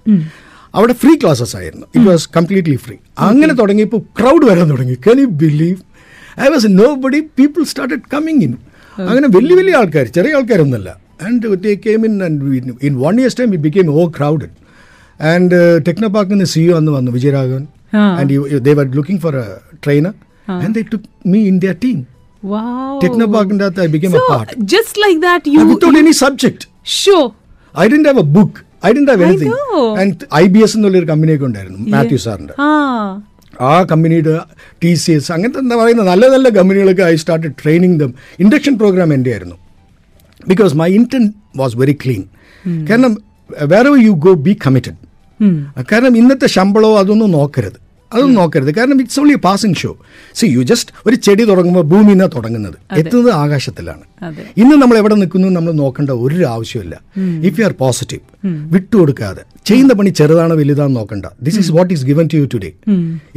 അവിടെ 0.76 0.94
ഫ്രീ 0.94 1.16
ക്ലാസ്സസ് 1.16 1.56
ആയിരുന്നു. 1.56 1.86
ഇറ്റ് 1.96 2.08
വാസ് 2.10 2.30
കംപ്ലീറ്റ്ലി 2.36 2.76
ഫ്രീ 2.76 2.96
അങ്ങനെ 3.20 3.54
തുടങ്ങിയപ്പോൾ 3.54 3.98
ക്രൗഡ് 3.98 4.46
വരാൻ 4.46 4.70
തുടങ്ങി. 4.70 4.94
Can 4.94 5.20
you 5.20 5.26
believe 5.26 5.78
I 6.42 6.48
was 6.48 6.66
nobody 6.96 7.20
people 7.20 7.64
started 7.64 8.02
coming 8.14 8.44
in 8.44 8.58
അങ്ങനെ 9.08 9.28
വലിയ 9.36 9.56
വലിയ 9.60 9.74
ആൾക്കാർ 9.80 10.06
ചെറിയ 10.16 10.38
ആൾക്കാരൊന്നുമല്ല. 10.38 10.90
And 11.26 11.56
they 11.66 11.74
came 11.86 12.02
in 12.10 12.16
and 12.24 12.60
in 12.88 12.94
one 13.04 13.16
years 13.22 13.38
time 13.40 13.50
it 13.50 13.64
became 13.66 13.90
oh 13.94 14.06
crowded 14.18 14.54
and 15.20 15.58
techno 15.88 16.10
പാർക്കിൽ 16.16 16.36
നിന്ന് 16.36 16.50
സിഇഒ 16.54 16.74
അന്ന് 16.80 16.92
വന്നു 16.98 17.12
Vijayaraghavan. 17.18 17.64
And 18.20 18.34
they 18.68 18.74
were 18.80 18.88
looking 18.98 19.22
for 19.26 19.36
a 19.36 19.46
trainer 19.86 20.14
and 20.48 20.74
they 20.78 20.84
took 20.94 21.08
me 21.34 21.42
in 21.52 21.58
their 21.66 21.78
team 21.86 22.00
wow. 22.44 22.90
Techno 23.04 23.26
പാർക്കിന്റെ 23.36 23.64
അകത്ത് 23.68 23.82
I 23.82 23.90
became 23.94 24.16
a 24.18 24.24
part 24.32 24.52
just 24.74 24.96
like 25.04 25.20
that 25.28 25.44
you 25.54 25.62
without 25.72 26.00
any 26.02 26.14
subject 26.24 26.66
so 26.98 27.18
I 27.76 27.88
did 27.94 28.00
have 28.10 28.22
a 28.26 28.28
book 28.38 28.60
I 28.88 28.92
did 28.98 29.04
have 29.12 29.24
anything 29.28 29.56
and 30.02 30.28
I 30.42 30.46
B 30.56 30.60
S 30.66 30.76
എന്നുള്ളൊരു 30.78 31.08
കമ്പനിയൊക്കെ 31.12 31.46
ഉണ്ടായിരുന്നു 31.50 31.80
മാത്യു 31.96 32.20
സാറിന്റെ 32.26 32.56
ആ 33.60 33.84
കമ്പനിയുടെ 33.84 34.36
T 34.84 34.96
C 34.96 35.12
S 35.12 35.32
അങ്ങനത്തെ 35.32 35.60
എന്താ 35.60 35.76
പറയുന്ന 35.76 36.04
നല്ല 36.04 36.26
നല്ല 36.28 36.50
കമ്പനികളൊക്കെ 36.50 37.04
I 37.04 37.16
start 37.16 37.48
training 37.64 38.00
them 38.00 38.14
induction 38.40 38.78
programme 38.78 39.14
എന്റെ 39.14 39.32
ആയിരുന്നു 39.32 39.58
because 40.48 40.76
my 40.76 40.90
intent 40.94 41.34
was 41.56 41.78
very 41.78 41.94
clean 41.94 42.24
കാരണം 42.90 43.14
വേറെ 43.68 43.90
യു 43.90 44.12
ഗോ 44.12 44.34
ബി 44.34 44.54
കമ്മിറ്റഡ് 44.66 45.00
കാരണം 45.92 46.18
ഇന്നത്തെ 46.18 46.48
ശമ്പളോ 46.48 46.98
അതൊന്നും 46.98 47.32
നോക്കരുത്. 47.32 47.80
അതൊന്നും 48.12 48.38
നോക്കരുത്. 48.40 48.72
കാരണം 48.78 48.98
it's 49.04 49.20
only 49.22 49.36
passing 49.46 49.78
so 49.82 49.92
see 50.40 50.46
you 50.56 50.62
just 50.72 50.92
ഒരു 51.08 51.16
ചെടി 51.26 51.44
തുടങ്ങുമ്പോൾ 51.50 51.84
ഭൂമിയിൽ 51.92 52.16
നിന്നാണ് 52.16 52.32
തുടങ്ങുന്നത് 52.36 52.78
എത്തുന്നത് 53.02 53.32
ആകാശത്തിലാണ്. 53.44 54.04
ഇന്ന് 54.62 54.76
നമ്മൾ 54.82 54.96
എവിടെ 55.02 55.16
നിൽക്കുന്നു 55.22 55.50
നമ്മൾ 55.58 55.74
നോക്കേണ്ട 55.82 56.12
ഒരു 56.26 56.38
ആവശ്യമില്ല. 56.54 56.96
ഇഫ് 57.50 57.56
യു 57.60 57.66
ആർ 57.70 57.76
പോസിറ്റീവ് 57.84 58.24
വിട്ടുകൊടുക്കാതെ. 58.76 59.44
ചെയ്യുന്ന 59.70 59.94
പണി 60.00 60.10
ചെറുതാണോ 60.20 60.56
വലുതാണോ 60.62 60.94
നോക്കണ്ട. 61.00 61.26
This 61.48 61.60
is 61.64 61.72
what 61.78 61.92
is 61.96 62.06
given 62.12 62.26
to 62.34 62.38
you 62.42 62.48
today 62.56 62.72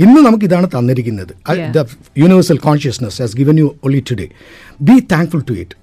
ഇന്ന് 0.04 0.20
നമുക്ക് 0.28 0.46
ഇതാണ് 0.50 0.68
തന്നിരിക്കുന്നത് 0.76 1.34
the 1.76 1.86
universal 2.22 2.60
consciousness 2.68 3.18
has 3.22 3.36
given 3.42 3.58
you 3.64 3.68
only 3.86 4.02
today 4.12 4.28
be 4.90 4.98
thankful 5.14 5.44
to 5.50 5.56
it 5.64 5.76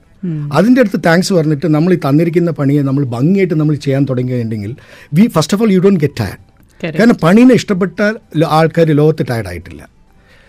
അതിന്റെ 0.57 0.79
അടുത്ത് 0.81 0.99
താങ്ക്സ് 1.05 1.33
പറഞ്ഞിട്ട് 1.33 1.67
നമ്മൾ 1.75 1.91
ഈ 1.93 1.99
തന്നിരിക്കുന്ന 2.07 2.51
പണിയെ 2.51 2.81
നമ്മൾ 2.81 3.03
ഭംഗിയായിട്ട് 3.17 3.55
നമ്മൾ 3.61 3.75
ചെയ്യാൻ 3.85 4.03
തുടങ്ങിയിട്ടുണ്ടെങ്കിൽ 4.11 4.73
we 5.19 5.25
first 5.35 5.55
of 5.57 5.63
all 5.63 5.71
you 5.75 5.81
don't 5.85 6.01
get 6.05 6.19
tired 6.21 6.41
Correct. 6.41 6.44
കാരണം 6.83 7.15
പണീനെ 7.15 7.53
ഇഷ്ടപ്പെട്ട 7.53 7.99
ആൾക്കാർ 8.45 8.87
ലോകത്ത് 9.01 9.25
ടയർഡ് 9.31 9.47
ആയിട്ടില്ല. 9.47 9.81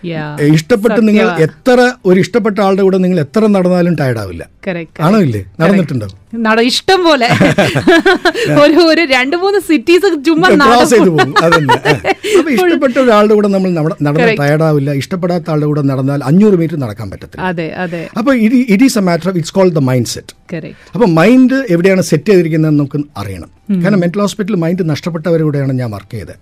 Yeah. 0.03 0.41
ഇഷ്ടപ്പെട്ട് 0.55 1.09
നിങ്ങൾ. 1.09 1.27
എത്ര 1.41 1.95
ഒരു 2.07 2.21
ഇഷ്ടപ്പെട്ട 2.21 2.61
ആളുടെ 2.61 2.83
കൂടെ 2.83 2.97
നിങ്ങൾ 2.97 3.21
എത്ര 3.21 3.47
നടന്നാലും 3.47 3.95
ടയർഡ് 3.95 4.19
ആവില്ല. 4.19 4.49
Correct, 4.67 5.01
ആണോ 5.01 5.19
ഇല്ലേ? 5.19 5.45
നടന്നിട്ടുണ്ടോ? 5.61 6.09
നട 6.37 6.61
ഇഷ്ടം 6.61 7.05
പോലെ. 7.05 7.29
ഒരു 8.63 8.79
ഒരു 8.87 9.01
രണ്ട് 9.13 9.37
മൂന്ന് 9.37 9.61
സിറ്റീസ് 9.61 10.25
ചുമ്മാ 10.27 10.49
ക്രോസ് 10.55 10.91
ചെയ്ത്. 10.91 11.09
പോകും. 11.09 11.33
ഇഷ്ടപ്പെട്ട 12.55 12.99
ഒരാളുടെ 12.99 13.35
കൂടെ 13.35 13.49
നമ്മൾ 13.49 13.71
നട- 13.71 13.97
നടന്നാൽ. 14.03 14.37
ടയർഡാവില്ല 14.37 14.93
ഇഷ്ടപ്പെടാത്ത 14.93 15.51
ആളുടെ 15.51 15.67
കൂടെ 15.67 15.83
നടന്നാൽ 15.83 16.25
അഞ്ഞൂറ് 16.25 16.55
മീറ്റർ 16.55 16.77
നടക്കാൻ 16.77 17.11
പറ്റത്തില്ല. 17.11 17.43
അതെ 17.43 17.69
അതെ. 17.85 18.09
അപ്പൊ 18.19 18.35
it 18.69 18.85
is 18.85 18.99
a 18.99 19.01
matter 19.01 19.29
of 19.29 19.37
it's 19.37 19.55
called 19.55 19.75
the 19.75 19.79
mindset 20.07 20.73
അപ്പൊ 20.95 21.07
മൈൻഡ് 21.07 21.67
എവിടെയാണ് 21.71 22.03
സെറ്റ് 22.03 22.29
ചെയ്തിരിക്കുന്നത് 22.29 22.79
നമുക്ക് 22.79 22.99
അറിയണം. 23.17 23.51
കാരണം 23.85 24.01
മെന്റൽ 24.01 24.21
ഹോസ്പിറ്റൽ 24.21 24.55
മൈൻഡ് 24.55 24.91
നഷ്ടപ്പെട്ടവരുടെയാണ് 24.91 25.73
ഞാൻ 25.73 25.91
വർക്ക് 25.91 26.13
ചെയ്തത്. 26.13 26.35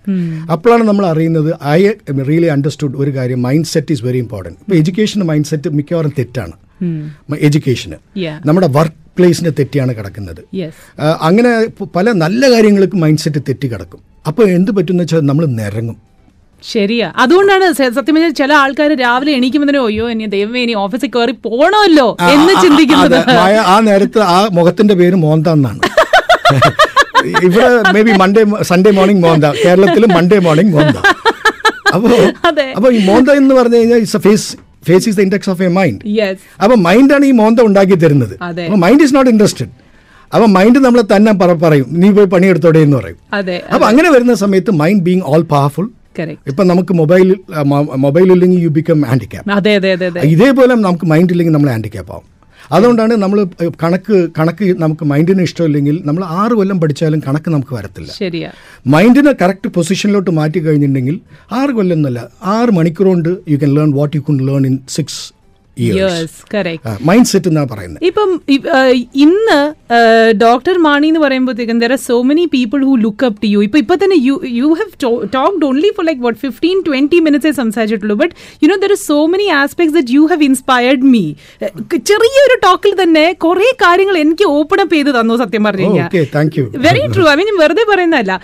അപ്പോഴാണ് 0.52 0.82
നമ്മൾ 0.82 1.06
അറിയുന്നത് 1.06 1.50
ഐ 1.68 1.80
റിയലി 2.28 2.46
അണ്ടർസ്റ്റുഡ് 2.46 2.96
ഒരു 2.96 3.10
കാര്യം 3.10 3.42
mind 3.42 3.66
set 3.66 3.92
is 3.92 4.04
very 4.04 4.18
important 4.18 4.58
ഇപ്പൊ 4.60 4.76
എഡ്യൂക്കേഷൻ 4.76 5.22
മൈൻഡ് 5.22 5.46
സെറ്റ് 5.46 5.68
മിക്കവാറും 5.70 6.12
തെറ്റാണ്. 6.18 6.54
എഡ്യൂക്കേഷന്. 7.46 7.96
നമ്മുടെ 8.48 8.68
വർക്ക് 8.76 8.98
പ്ലേസിന്റെ 9.18 9.52
തെറ്റിയാണ് 9.58 9.92
കിടക്കുന്നത്. 9.98 10.40
അങ്ങനെ 11.28 11.50
പല 11.96 12.06
നല്ല 12.24 12.42
കാര്യങ്ങൾക്ക് 12.54 12.96
മൈൻഡ് 13.02 13.22
സെറ്റ് 13.24 13.40
തെറ്റി 13.48 13.66
കിടക്കും. 13.72 14.00
അപ്പോൾ 14.28 14.44
എന്ത് 14.56 14.70
പറ്റും 14.76 14.98
വെച്ചാൽ 15.02 15.22
നമ്മൾ 15.30 15.44
നിരങ്ങും. 15.60 15.96
ശരിയാ. 16.62 17.08
അതുകൊണ്ടാണ് 17.22 17.64
സത്യം 17.78 18.14
പറഞ്ഞാൽ 18.16 18.34
ചില 18.40 18.52
ആൾക്കാർ 18.62 18.90
രാവിലെ 19.04 19.32
എണീക്കുമ്പോൾ 19.38 19.78
അയ്യോ 19.86 20.04
ഇനി 20.14 20.26
ദൈവമേ 20.36 20.60
ഇനി 20.66 20.74
ഓഫീസിൽ 20.84 21.10
കയറി 21.16 21.34
പോണമല്ലോ 21.46 22.06
എന്ന് 22.34 22.52
ചിന്തിക്കുന്നത്. 22.64 23.16
ആ 23.72 23.76
നേരത്ത് 23.88 24.20
ആ 24.34 24.38
മുഖത്തിന്റെ 24.58 24.96
പേര് 25.02 25.18
മോന്താന്നാണ് 25.26 25.80
ഇവിടെ 27.46 27.66
may 27.94 28.00
be 28.06 28.12
Monday 28.22 28.42
Sunday 28.70 28.90
morning 28.90 29.22
മോന്ത. 29.26 29.46
കേരളത്തിൽ 29.64 30.02
മൺഡേ 30.16 30.38
മോർണിംഗ് 30.46 30.72
മോന്ത. 30.76 30.96
അപ്പോ 31.94 32.08
അതെ. 32.48 32.66
അപ്പൊ 32.76 32.88
ഈ 32.96 33.00
മോന്ത 33.08 33.28
എന്ന് 33.40 33.54
പറഞ്ഞു 33.54 33.78
കഴിഞ്ഞാൽ 33.78 34.00
it's 34.04 34.20
face 34.26 34.48
face 34.88 35.04
is 35.10 35.16
the 35.18 35.22
index 35.26 35.50
of 35.54 35.62
a 35.68 35.70
mind 35.78 36.00
അപ്പൊ 36.62 36.76
മൈൻഡാണ് 36.88 37.24
ഈ 37.30 37.32
മോന്ത 37.40 37.60
ഉണ്ടാക്കി 37.70 37.96
തരുന്നത്. 38.04 38.34
മൈൻഡ് 38.84 39.04
ഇസ് 39.06 39.14
നോട്ട് 39.16 39.30
ഇൻട്രസ്റ്റഡ് 39.34 39.70
അപ്പൊ 40.34 40.46
മൈൻഡ് 40.56 40.78
നമ്മളെ 40.86 41.04
തന്നെ 41.14 41.32
പറയും. 41.66 41.88
നീ 42.02 42.08
പോയി 42.16 42.28
പണിയെടുത്തോടെ 42.36 42.80
എന്ന് 42.86 42.96
പറയും. 43.00 43.18
അപ്പൊ 43.74 43.86
അങ്ങനെ 43.90 44.08
വരുന്ന 44.14 44.34
സമയത്ത് 44.44 44.72
മൈൻഡ് 44.82 45.04
ബീങ് 45.08 45.24
ഓൾ 45.32 45.44
പവർഫുൾ 45.54 45.88
ഇപ്പൊ 46.50 46.62
നമുക്ക് 46.70 46.92
മൊബൈൽ 46.98 47.28
മൊബൈൽ 48.04 48.28
ഇല്ലെങ്കിൽ 48.34 48.58
യു 48.66 48.70
ബിക്കം 48.76 48.98
ഹാൻഡിക്യാപ്പ് 49.10 49.48
ഇതേപോലെ 50.34 50.74
നമുക്ക് 50.86 51.06
മൈൻഡ് 51.12 51.32
ഇല്ലെങ്കിൽ 51.34 51.54
നമ്മൾ 51.56 51.70
ഹാൻഡിക്യാപ്പ് 51.74 52.12
ആവും. 52.14 52.26
അതുകൊണ്ടാണ് 52.70 53.14
നമ്മൾ 53.16 53.38
കണക്ക് 53.82 54.16
കണക്ക് 54.38 54.66
നമുക്ക് 54.78 55.04
മൈൻഡിന് 55.04 55.42
ഇഷ്ടമില്ലെങ്കിൽ 55.42 56.02
നമ്മൾ 56.04 56.24
ആറ് 56.36 56.52
കൊല്ലം 56.52 56.80
പഠിച്ചാലും 56.80 57.20
കണക്ക് 57.20 57.50
നമുക്ക് 57.50 57.74
വരത്തില്ല. 57.74 58.10
മൈൻഡിനെ 58.86 59.32
കറക്റ്റ് 59.42 59.68
പൊസിഷനിലോട്ട് 59.68 60.30
മാറ്റി 60.30 60.58
കഴിഞ്ഞിട്ടുണ്ടെങ്കിൽ 60.58 61.16
ആറ് 61.52 61.70
കൊല്ലം 61.70 61.98
എന്നല്ല 61.98 62.20
ആറ് 62.54 62.70
മണിക്കൂർ 62.70 63.06
കൊണ്ട് 63.06 63.30
you 63.48 63.56
can 63.56 63.74
learn 63.74 63.92
what 63.92 64.16
you 64.16 64.22
can 64.22 64.38
learn 64.46 64.66
in 64.66 64.78
six 64.88 65.20
mindset 67.30 67.48
എന്നാ 67.48 67.64
പറയുന്നത് 67.70 68.02
ഇപ്പം 68.08 68.30
ഇന്ന് 69.24 69.58
ഡോക്ടർ 70.44 70.76
മാണി 70.86 71.06
എന്ന് 71.12 71.22
പറയുമ്പോഴത്തേക്കും 71.24 71.80
there 71.84 71.92
are 71.96 72.00
so 72.06 72.16
many 72.30 72.44
people 72.56 72.80
who 72.88 72.94
look 73.06 73.26
up 73.28 73.38
to 73.44 73.48
you 73.54 73.62
ഇപ്പൊ 73.66 73.78
ഇപ്പൊ 73.84 73.96
തന്നെ 74.04 74.18
you 74.28 74.34
you 74.60 74.68
have 74.80 74.90
talked 75.36 75.64
only 75.70 75.90
for 75.96 76.06
like 76.10 76.22
what 76.26 76.38
fifteen 76.44 76.78
twenty 76.88 77.20
മിനിറ്റ്സേ 77.26 77.52
സംസാരിച്ചിട്ടുള്ളൂ. 77.62 78.16
But 78.22 78.34
you 78.62 78.68
know 78.72 78.78
there 78.84 78.94
are 78.96 79.00
so 79.10 79.18
many 79.34 79.48
aspects 79.62 79.96
that 79.98 80.14
you 80.18 80.24
have 80.32 80.44
inspired 80.50 81.10
me 81.14 81.24
ചെറിയൊരു 82.10 82.58
ടോക്കിൽ 82.66 82.94
തന്നെ 83.02 83.26
കുറെ 83.46 83.70
കാര്യങ്ങൾ 83.84 84.18
എനിക്ക് 84.24 84.48
open 84.58 84.80
up 84.84 84.96
ചെയ്ത് 84.98 85.12
തന്നു 85.20 85.36
സത്യം 85.44 85.64
പറഞ്ഞു 85.68 85.86
കഴിഞ്ഞാൽ 85.86 86.08
okay, 86.10 86.24
thank 86.36 86.52
you. 86.60 86.66
Very 86.86 87.04
true 87.16 87.24
I 87.32 87.34
mean 87.40 87.50
വെറുതെ 87.62 87.86
പറയുന്നതല്ല. 87.92 88.34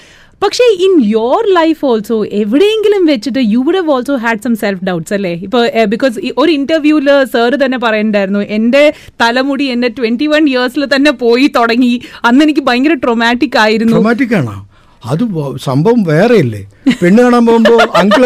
പക്ഷേ 0.42 0.66
ഇൻ 0.85 0.92
യോർ 1.16 1.40
ലൈഫ് 1.57 1.81
ഓൾസോ 1.88 2.16
എവിടെയെങ്കിലും 2.40 3.03
വെച്ചിട്ട് 3.11 3.40
you 3.53 3.61
would 3.64 3.79
have 3.81 3.90
also 3.94 4.14
had 4.22 4.42
some 4.44 4.55
self 4.62 4.85
doubts 4.88 5.12
അല്ലേ 5.16 5.33
ഇപ്പോൾ 5.46 5.62
ബിക്കോസ് 5.92 6.14
ഒരു 6.42 6.50
ഇന്റർവ്യൂവിൽ 6.59 7.09
സാറ് 7.35 7.57
തന്നെ 7.62 7.79
പറയണ്ടായിരുന്നു 7.85 8.42
എന്റെ 8.57 8.83
തലമുടി 9.22 9.66
എന്റെ 9.74 9.88
ട്വന്റി 9.98 10.26
വൺ 10.33 10.44
ഇയേഴ്സിൽ 10.53 10.85
തന്നെ 10.94 11.12
പോയി 11.24 11.46
തുടങ്ങി. 11.57 11.92
അന്ന് 12.29 12.44
എനിക്ക് 12.46 12.62
ഭയങ്കര 12.68 12.94
ട്രൊമാറ്റിക് 13.05 13.59
ആയിരുന്നു. 13.64 13.94
ട്രോമാറ്റിക് 13.96 14.35
ആണോ? 14.40 14.57
അത് 15.03 15.22
സംഭവം 15.68 16.00
വേറെ 16.12 16.38
ഇല്ലേ 16.44 16.62
പെണ്ണ് 17.03 17.20
കാണാൻ 17.26 17.44
പോകുമ്പോ 17.48 17.76
അങ്കിൾ 18.00 18.24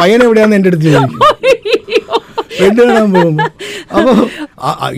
പയ്യനെവിടെയാന്ന് 0.00 0.56
എന്റെ 0.58 0.70
അടുത്ത് 0.72 0.86
ചോദിക്കും. 0.96 1.20
പെണ്ണ് 2.58 2.82
കാണാൻ 2.88 3.08
പോകുമ്പോൾ 3.16 3.48
അപ്പോൾ 3.96 4.16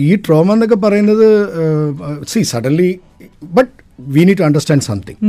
ഈ 0.07 0.11
ട്രോമ 0.25 0.53
എന്നൊക്കെ 0.57 0.77
പറയുന്നത് 0.85 1.27
see 2.33 2.41
suddenly 2.53 2.89
but 3.57 3.71
we 4.15 4.23
need 4.29 4.39
to 4.41 4.47
understand 4.49 4.85
something 4.89 5.19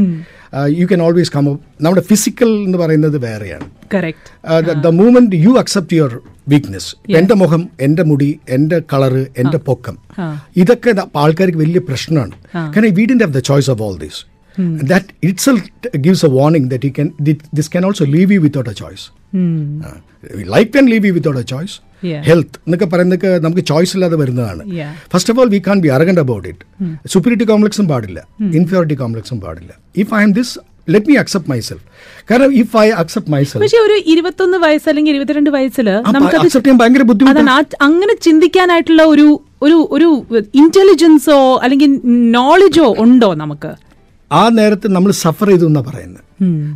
you 0.64 0.87
can 0.87 1.03
always 1.03 1.33
come 1.33 1.45
നമ്മുടെ 1.81 2.01
ഫിസിക്കൽ 2.01 2.49
എന്ന് 2.49 2.79
പറയുന്നത് 2.79 3.19
വേറെയാണ്. 3.19 3.71
Correct 3.95 4.81
the 4.81 4.87
moment 4.87 5.37
you 5.37 5.59
accept 5.59 5.95
your 5.95 6.19
weakness 6.49 6.97
എന്റെ 7.16 7.35
മുഖം 7.35 7.69
എന്റെ 7.81 8.03
മുടി 8.03 8.40
എന്റെ 8.49 8.79
കളറ് 8.92 9.27
എന്റെ 9.38 9.59
പൊക്കം 9.59 9.99
ആ. 10.19 10.47
ഇതൊക്കെ 10.57 10.92
ന- 10.92 11.11
ആൾക്കാർക്ക് 11.16 11.59
വലിയ 11.59 11.79
പ്രശ്നമാണ്. 11.79 12.31
കാരണം 12.55 12.95
we 12.95 13.05
didn't 13.05 13.25
have 13.25 13.35
the 13.35 13.38
choice 13.38 13.71
of 13.71 13.83
all 13.83 13.99
these 13.99 14.27
that 14.85 15.07
it's 15.23 15.51
gives 15.97 16.27
a 16.27 16.29
warning 16.29 16.71
that 16.71 16.87
you 16.87 16.90
can 16.90 17.12
this 17.55 17.71
can 17.73 17.87
also 17.87 18.05
leave 18.05 18.33
you 18.33 18.40
without 18.40 18.71
a 18.71 18.73
choice 18.73 19.07
life 20.49 20.69
can 20.69 20.87
leave 20.87 21.07
you 21.07 21.12
without 21.12 21.40
a 21.40 21.42
choice 21.42 21.77
Yeah. 21.95 21.95
Health 22.14 22.59
എന്നൊക്കെ 22.66 22.85
പറയുന്നതൊക്കെ 22.87 23.38
നമുക്ക് 23.38 23.61
choice 23.61 23.97
ഇല്ലാതെ 23.97 24.16
വരുന്നതാണ്. 24.16 24.62
First 25.12 25.33
of 25.33 25.40
all 25.40 25.49
we 25.49 25.62
can 25.66 25.81
be 25.81 25.88
arrogant 25.88 26.19
about 26.19 26.49
it 26.49 26.64
superiority 27.09 27.45
കോംപ്ലക്സും 27.45 27.88
പാടില്ല. 27.88 28.29
Inferiority 28.40 28.95
കോംപ്ലക്സും 28.95 29.40
പാടില്ല. 29.40 29.73
If 29.97 30.14
I'm 30.23 30.33
this 30.33 30.59
let 30.90 31.07
me 31.07 31.16
accept 31.16 31.51
myself 31.51 31.83
കാരണം 32.31 32.55
if 32.55 32.77
I 32.77 32.90
accept 32.90 33.33
myself 33.33 33.64
പക്ഷേ 33.64 33.77
ഒരു 33.77 34.03
ഇരുപത്തൊന്ന് 34.07 34.59
വയസ്സ് 34.59 34.88
അല്ലെങ്കിൽ 34.88 35.12
ഇരുപത്തിരണ്ട് 35.12 35.51
വയസ്സിൽ 35.51 35.90
നമുക്കത് 35.90 36.37
അക്സെപ്റ്റ് 36.37 36.61
ചെയ്യാൻ 36.61 36.79
ഭയങ്കര 36.79 37.03
ബുദ്ധിമുട്ടാണ് 37.03 37.51
ആ- 37.51 37.62
അങ്ങനെ 37.83 38.16
ചിന്തിക്കാനായിട്ടുള്ള 38.23 39.03
ഒരു 39.03 39.40
ഒരു 39.62 39.88
ഒരു 39.92 40.25
ഇന്റലിജൻസോ 40.55 41.61
അല്ലെങ്കിൽ 41.62 42.01
നോളജോ 42.31 42.95
ഉണ്ടോ 42.99 43.35
നമുക്ക്? 43.35 43.75
ആ 44.33 44.49
നേരത്തെ 44.49 44.88
നമ്മൾ 44.88 45.12
സഫർ 45.12 45.49
ചെയ്തു 45.49 45.66
എന്നാണ് 45.66 45.87
പറയുന്നത്. 45.87 46.23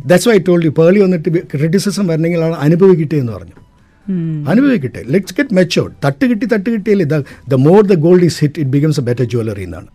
That's 0.05 0.29
why 0.29 0.37
told 0.37 0.65
you 0.65 0.69
Pearle 0.69 0.99
വന്നിട്ട് 0.99 1.29
ക്രിറ്റിസിസം 1.57 2.07
വരണമെങ്കിൽ 2.07 2.39
അനുഭവിക്കട്ടെ 2.39 3.15
എന്ന് 3.15 3.31
പറഞ്ഞു. 3.31 3.70
അനുഭവിക്കട്ടെ. 4.51 5.01
ലെറ്റ്സ് 5.13 5.35
ഗെറ്റ് 5.39 5.55
മെച്ചോർഡ് 5.59 5.93
തട്ട് 6.05 6.25
കിട്ടി 6.31 6.45
തട്ട് 6.53 6.69
കിട്ടിയാൽ 6.75 7.01
ഇതാ 7.07 7.19
the 7.53 7.61
more 7.69 7.81
the 7.93 7.97
gold 8.07 8.27
is 8.29 8.39
hit 8.43 8.59
it 8.61 8.71
becomes 8.77 8.99
a 8.99 9.03
better 9.09 9.23
jewellery 9.33 9.65
എന്നാണ്. 9.69 9.89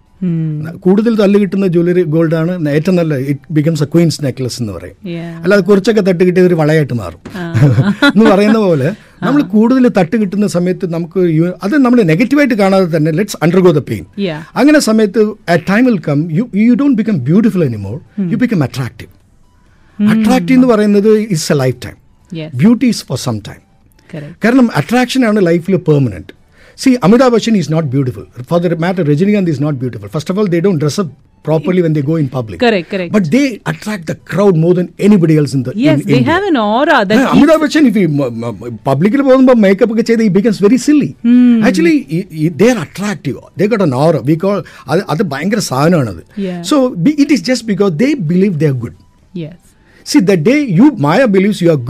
കൂടുതൽ 0.85 1.16
തല്ല് 1.16 1.38
കിട്ടുന്ന 1.40 1.66
ജ്വല്ലറി 1.66 2.02
ഗോൾഡാണ് 2.12 2.52
ഏറ്റവും 2.76 2.94
നല്ല 2.98 3.14
it 3.33 3.52
becomes 3.57 3.83
a 3.83 3.88
queen's 3.94 4.18
necklace 4.24 4.59
എന്ന് 4.62 4.72
പറയും. 4.76 4.96
അല്ലാതെ 5.42 5.62
കുറച്ചൊക്കെ 5.70 6.00
തട്ട് 6.00 6.22
കിട്ടിയത് 6.29 6.46
ഒരു 6.46 6.57
വളയായിട്ട് 6.61 6.94
മാറും. 7.00 7.20
എന്ന് 8.14 8.24
പറയുന്ന 8.31 8.59
പോലെ 8.66 8.88
നമ്മൾ 9.24 9.42
കൂടുതൽ 9.55 9.85
തട്ട് 9.98 10.16
കിട്ടുന്ന 10.22 10.46
സമയത്ത് 10.55 10.87
നമുക്ക് 10.94 11.20
അത് 11.66 11.74
നമ്മൾ 11.85 12.02
നെഗറ്റീവായിട്ട് 12.12 12.55
കാണാതെ 12.55 12.88
തന്നെ 12.96 13.12
ലെറ്റ്സ് 13.18 13.38
അണ്ടർഗോ 13.42 13.70
ദ 13.70 13.83
പെയിൻ. 13.90 14.05
അങ്ങനെ 14.61 14.79
സമയത്ത് 14.88 15.20
time 15.70 15.85
will 15.90 16.00
come 16.09 16.18
you 16.38 16.46
you 16.64 16.74
don't 16.81 16.98
become 17.02 17.18
beautiful 17.29 17.64
anymore 17.64 17.98
you 18.33 18.38
become 18.44 18.62
attractive 18.68 19.12
attractive 19.98 20.59
എന്ന് 20.59 20.68
പറയുന്നത് 20.74 21.12
it's 21.18 21.52
a 21.52 21.59
lifetime. 21.87 21.96
Beauty 22.62 22.87
is 22.94 23.05
for 23.11 23.18
some 23.18 23.38
time. 23.48 23.61
കാരണം 24.43 24.65
അട്രാക്ഷൻ 24.82 25.21
ആണ് 25.32 25.41
ലൈഫിൽ 25.49 25.75
permanent 25.89 26.32
see 26.84 26.89
Amitabh 27.08 27.34
Bachchan 27.36 27.56
is 27.62 27.71
not 27.73 27.89
beautiful 27.95 28.25
for 28.51 28.60
the 28.63 28.80
matter 28.86 29.04
Rajinikanth 29.12 29.51
is 29.54 29.62
not 29.65 29.80
beautiful 29.84 30.10
first 30.15 30.34
of 30.34 30.39
all 30.43 30.49
they 30.56 30.62
don't 30.67 30.82
dress 30.86 31.01
up 31.04 31.13
properly 31.45 31.82
when 31.82 31.93
they 31.93 32.01
go 32.01 32.15
in 32.15 32.30
public. 32.30 32.60
Correct, 32.60 32.89
correct. 32.89 33.12
But 33.12 33.32
they 33.32 33.45
attract 33.65 34.06
the 34.06 34.15
crowd 34.32 34.56
more 34.56 34.73
than 34.73 34.93
anybody 34.99 35.38
else 35.38 35.54
in 35.54 35.63
the 35.63 35.73
Yes, 35.75 35.95
in 35.95 36.08
they 36.08 36.17
India. 36.17 36.32
have 36.32 36.43
an 36.43 36.58
aura 36.58 36.97
that 37.06 37.15
Yeah, 37.15 37.32
Amitabh 37.34 37.62
Bachchan, 37.63 37.86
if 37.86 37.95
he 37.95 38.04
പബ്ലിക്കിൽ 38.89 39.21
പോകുമ്പോൾ 39.30 39.58
makeup 39.63 39.93
ഒക്കെ 39.95 40.06
ചെയ്ത് 40.10 40.23
he 40.23 40.30
becomes 40.30 40.60
very 40.60 40.80
silly. 40.88 41.10
Actually, 41.67 41.95
they 42.60 42.69
are 42.73 42.80
attractive. 42.86 43.38
They 43.58 43.67
got 43.67 43.82
an 43.82 43.95
aura. 44.04 44.21
We 44.21 44.36
call 44.43 44.60
അത് 44.91 45.01
അത് 45.13 45.23
ഭയങ്കര 45.34 45.63
സാധനമാണത് 45.69 46.21
Yeah. 46.47 46.60
So 46.71 46.77
it 47.13 47.34
is 47.38 47.45
just 47.49 47.67
because 47.71 47.93
they 48.04 48.10
believe 48.32 48.54
they 48.63 48.69
are 48.73 48.77
good 48.86 48.97
yes. 49.34 49.58
See, 50.06 50.21
the 50.21 50.38
day 50.49 50.60
you 50.77 50.86
Maya 51.06 51.27
believes 51.27 51.58
you 51.63 51.71
are 51.73 51.82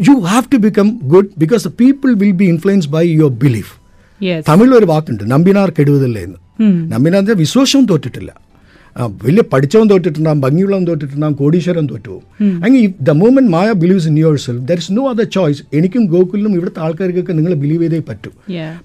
Good, 0.00 0.20
have 0.26 0.46
to 0.52 0.58
become 0.64 0.88
good 1.12 1.30
because 1.34 1.40
because 1.42 1.64
the 1.68 1.74
people 1.82 2.12
will 2.20 2.34
be 2.34 2.48
influenced 2.52 2.90
by 2.90 3.02
your 3.14 3.30
belief. 3.42 3.68
Yes. 4.20 4.40
തമിഴിൽ 4.46 4.72
ഒരു 4.78 4.86
വാക്കുണ്ട് 4.90 5.22
നമ്പിനാർ 5.32 5.68
കെടുവതല്ലേ 5.78 6.22
എന്ന് 6.26 6.38
നമ്പിനാർ 6.92 7.34
വിശ്വാസവും 7.38 7.84
തോറ്റിട്ടില്ല 7.90 8.30
വലിയ 9.20 9.42
പഠിച്ചവൻ 9.52 9.86
തോറ്റിട്ടുണ്ടാകും 9.90 10.40
ഭംഗിയുള്ളവൻ 10.44 10.84
തോറ്റിട്ടുണ്ടാകും 10.88 11.36
കോടീശ്വരൻ 11.40 11.84
തോറ്റുപോകും 11.90 12.24
അങ്ങനെ 12.56 12.78
the 13.08 13.12
moment 13.20 13.50
Maya 13.52 13.68
believes 13.82 14.08
in 14.10 14.16
yourself 14.44 14.62
there 14.70 14.78
is 14.82 14.92
no 14.92 15.04
other 15.10 15.26
choice 15.36 15.62
എനിക്കും 15.78 16.02
ഗോകുലിനും 16.14 16.54
ഇവിടുത്തെ 16.58 16.80
ആൾക്കാർക്കൊക്കെ 16.86 17.34
നിങ്ങൾ 17.38 17.52
ബിലീവ് 17.62 17.82
ചെയ്തേ 17.84 18.00
പറ്റൂ. 18.10 18.30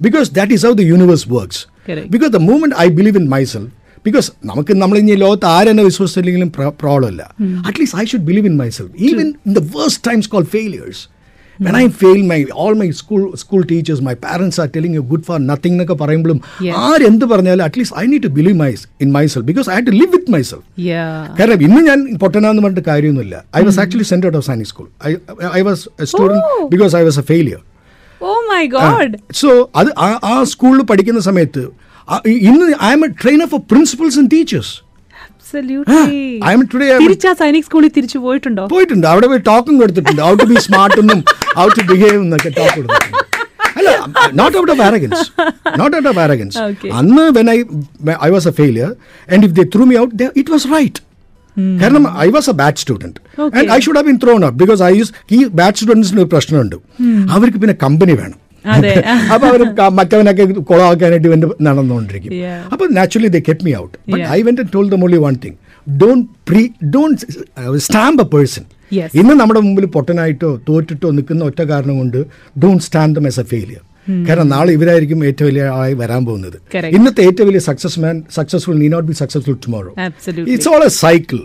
Because 0.02 0.30
that 0.38 0.56
is 0.58 0.66
how 0.68 0.74
the 0.82 0.86
universe 0.92 1.28
works 1.34 1.64
Correct. 1.88 2.08
Because 2.14 2.32
the 2.32 2.42
moment 2.46 2.76
I 2.78 2.88
believe 3.00 3.18
in 3.20 3.28
myself 3.30 3.72
because 4.06 4.30
നമുക്ക് 4.46 4.82
നമ്മൾ 4.82 4.98
ഇനി 4.98 5.16
ലോകത്ത് 5.16 5.46
ആരെന്നെ 5.48 5.84
വിശ്വസിച്ചില്ലെങ്കിലും 5.84 6.50
പ്രോബ്ലം 6.80 7.10
ഇല്ല 7.10 7.24
at least 7.68 8.00
I 8.00 8.06
should 8.06 8.24
believe 8.24 8.48
in 8.48 8.58
myself 8.70 8.92
even 9.06 9.28
in 9.48 9.54
the 9.54 9.64
worst 9.76 10.04
times 10.08 10.30
call 10.30 10.44
failures 10.52 11.04
when 11.60 11.76
I 11.78 11.88
fail 12.00 12.22
my 12.24 12.38
all 12.56 12.74
my 12.76 12.88
school 12.92 13.22
school 13.36 13.62
teachers 13.66 14.02
my 14.02 14.14
parents 14.24 14.62
are 14.62 14.70
telling 14.76 14.96
you 14.96 15.04
good 15.12 15.24
for 15.24 15.38
nothing 15.46 15.74
എന്നൊക്കെ 15.74 15.94
പറയുമ്പോഴും. 15.94 16.40
ആരെന്ത് 16.84 17.26
പറഞ്ഞാലും 17.26 17.64
at least 17.64 17.98
I 18.00 18.06
need 18.06 18.24
to 18.24 18.32
believe 18.34 18.58
my 18.58 18.70
in 19.02 19.12
myself 19.26 19.46
because 19.46 19.70
I 19.70 19.80
to 19.82 19.94
live 19.94 20.12
with 20.12 20.32
myself 20.42 20.66
കാരണം 21.40 21.64
ഇന്ന് 21.64 21.82
ഞാൻ 21.82 22.02
പൊട്ടനാന്ന് 22.18 22.62
പറഞ്ഞിട്ട് 22.62 22.90
കാര്യമൊന്നുമില്ല. 22.90 23.36
I 23.56 23.62
was 23.62 23.80
actually 23.80 24.04
send 24.04 24.28
out 24.28 24.38
of 24.38 24.46
Sainik 24.46 24.68
school 24.68 24.88
I 25.54 25.62
was 25.62 25.84
student. 26.04 26.44
Because 26.70 26.96
I 26.96 27.04
was 27.04 27.20
a 27.20 27.28
failure 27.32 27.62
Oh 28.22 28.38
my 28.50 28.62
God. 28.68 29.10
So 29.34 29.50
അത് 29.76 29.90
ആ- 30.00 30.44
സ്കൂളിൽ 30.52 30.82
പഠിക്കുന്ന 30.84 31.20
സമയത്ത് 31.22 31.64
ഇന്ന് 32.50 32.66
I'm 32.96 33.04
a 33.08 33.10
trainer 33.22 33.48
for 33.54 33.62
principals 33.72 34.18
and 34.22 34.32
teachers 34.36 34.74
Sainik 37.42 37.66
സ്കൂളിൽ 37.68 37.92
തിരിച്ചു 37.98 38.18
പോയിട്ടുണ്ടോ? 38.26 38.64
പോയിട്ടുണ്ട്. 38.74 39.06
അവിടെ 39.12 39.28
പോയി 39.32 39.42
ടോക്കും 39.50 39.76
കൊടുത്തിട്ടുണ്ട്. 39.82 40.22
ഹൗ 40.28 40.34
ടു 40.42 40.46
ബി 40.52 40.58
സ്മാർട്ട് 40.66 40.98
എന്നും 41.04 41.20
ഹൗ 41.60 41.66
ടു 41.78 41.84
ബിഹേവ് 41.92 42.20
എന്നൊക്കെ 42.26 42.52
ടോക്ക് 42.60 42.76
കൊടുത്തിട്ടുണ്ട്. 42.78 43.18
അല്ല 43.80 43.90
not 44.40 44.56
out 44.62 44.72
of 44.74 44.84
arrogance 44.88 45.24
not 45.82 45.96
out 46.00 46.10
of 46.12 46.20
arrogance. 46.26 46.58
അന്ന് 47.00 47.26
when 47.38 47.50
I 47.56 47.58
I 48.28 48.30
was 48.36 48.48
a 48.52 48.54
failure 48.62 48.90
and 49.34 49.44
if 49.50 49.56
they 49.60 49.66
threw 49.76 49.86
me 49.92 49.98
out 50.04 50.30
it 50.42 50.52
was 50.56 50.68
right 50.76 51.02
കാരണം 51.82 52.04
I 52.26 52.30
was 52.38 52.50
a 52.54 52.58
bad 52.64 52.80
student 52.84 53.20
Okay. 53.44 53.56
And 53.60 53.70
I 53.76 53.78
should 53.86 53.98
have 54.00 54.08
been 54.10 54.18
thrown 54.24 54.42
up 54.48 54.58
because 54.64 54.82
I 54.90 54.92
use 55.00 55.12
ഈ 55.36 55.40
bad 55.60 55.76
സ്റ്റുഡൻസിന് 55.80 56.20
ഒരു 56.24 56.30
പ്രശ്നമുണ്ട്. 56.34 56.76
അവർക്ക് 57.36 57.60
പിന്നെ 57.64 57.76
company 57.86 58.14
വേണം. 58.22 58.38
അപ്പൊ 59.34 59.46
അവർ 59.52 59.62
മറ്റവനൊക്കെ 60.00 60.44
കുളമാക്കാനായിട്ട് 60.72 61.28
event 61.30 61.48
നടന്നുകൊണ്ടിരിക്കും. 61.68 62.32
അപ്പൊ 62.74 62.86
naturally 62.98 63.30
they 63.36 63.42
kept 63.50 63.64
me 63.68 63.74
out 63.82 63.96
but 64.14 64.26
I 64.38 64.40
went 64.48 64.66
told 64.76 64.86
the 64.94 64.98
only 65.08 65.20
one 65.26 65.36
thing 65.44 65.58
don't 65.88 66.28
pre 66.50 66.64
don't 66.96 67.26
stamp 67.88 68.22
a 68.26 68.28
person. 68.36 68.64
ഇന്ന് 69.22 69.34
നമ്മുടെ 69.42 69.62
മുമ്പിൽ 69.66 69.86
പൊട്ടനായിട്ടോ 69.98 70.50
തോറ്റിട്ടോ 70.70 71.10
നിൽക്കുന്ന 71.18 71.44
ഒറ്റ 71.50 71.62
കാരണം 71.74 71.98
കൊണ്ട് 72.02 72.20
don't 72.64 72.84
stand 72.88 73.16
them 73.18 73.28
as 73.32 73.42
a 73.44 73.48
failure 73.54 73.84
കാരണം 74.28 74.48
നാളെ 74.56 74.72
ഇവരായിരിക്കും 74.78 75.20
ഏറ്റവും 75.30 75.48
വലിയ 75.50 75.64
ആയി 75.82 75.94
വരാൻ 76.02 76.22
പോകുന്നത്. 76.26 76.58
ഇന്നത്തെ 76.98 77.22
ഏറ്റവും 77.30 77.48
വലിയ 77.50 77.62
success 77.70 78.00
man 78.04 78.16
successful 78.38 78.76
need 78.84 78.88
not 78.96 79.08
be 79.12 79.16
successful 79.22 79.58
tomorrow 79.66 79.92
it's 80.54 80.70
all 80.74 80.84
a 80.90 80.92
cycle 81.04 81.40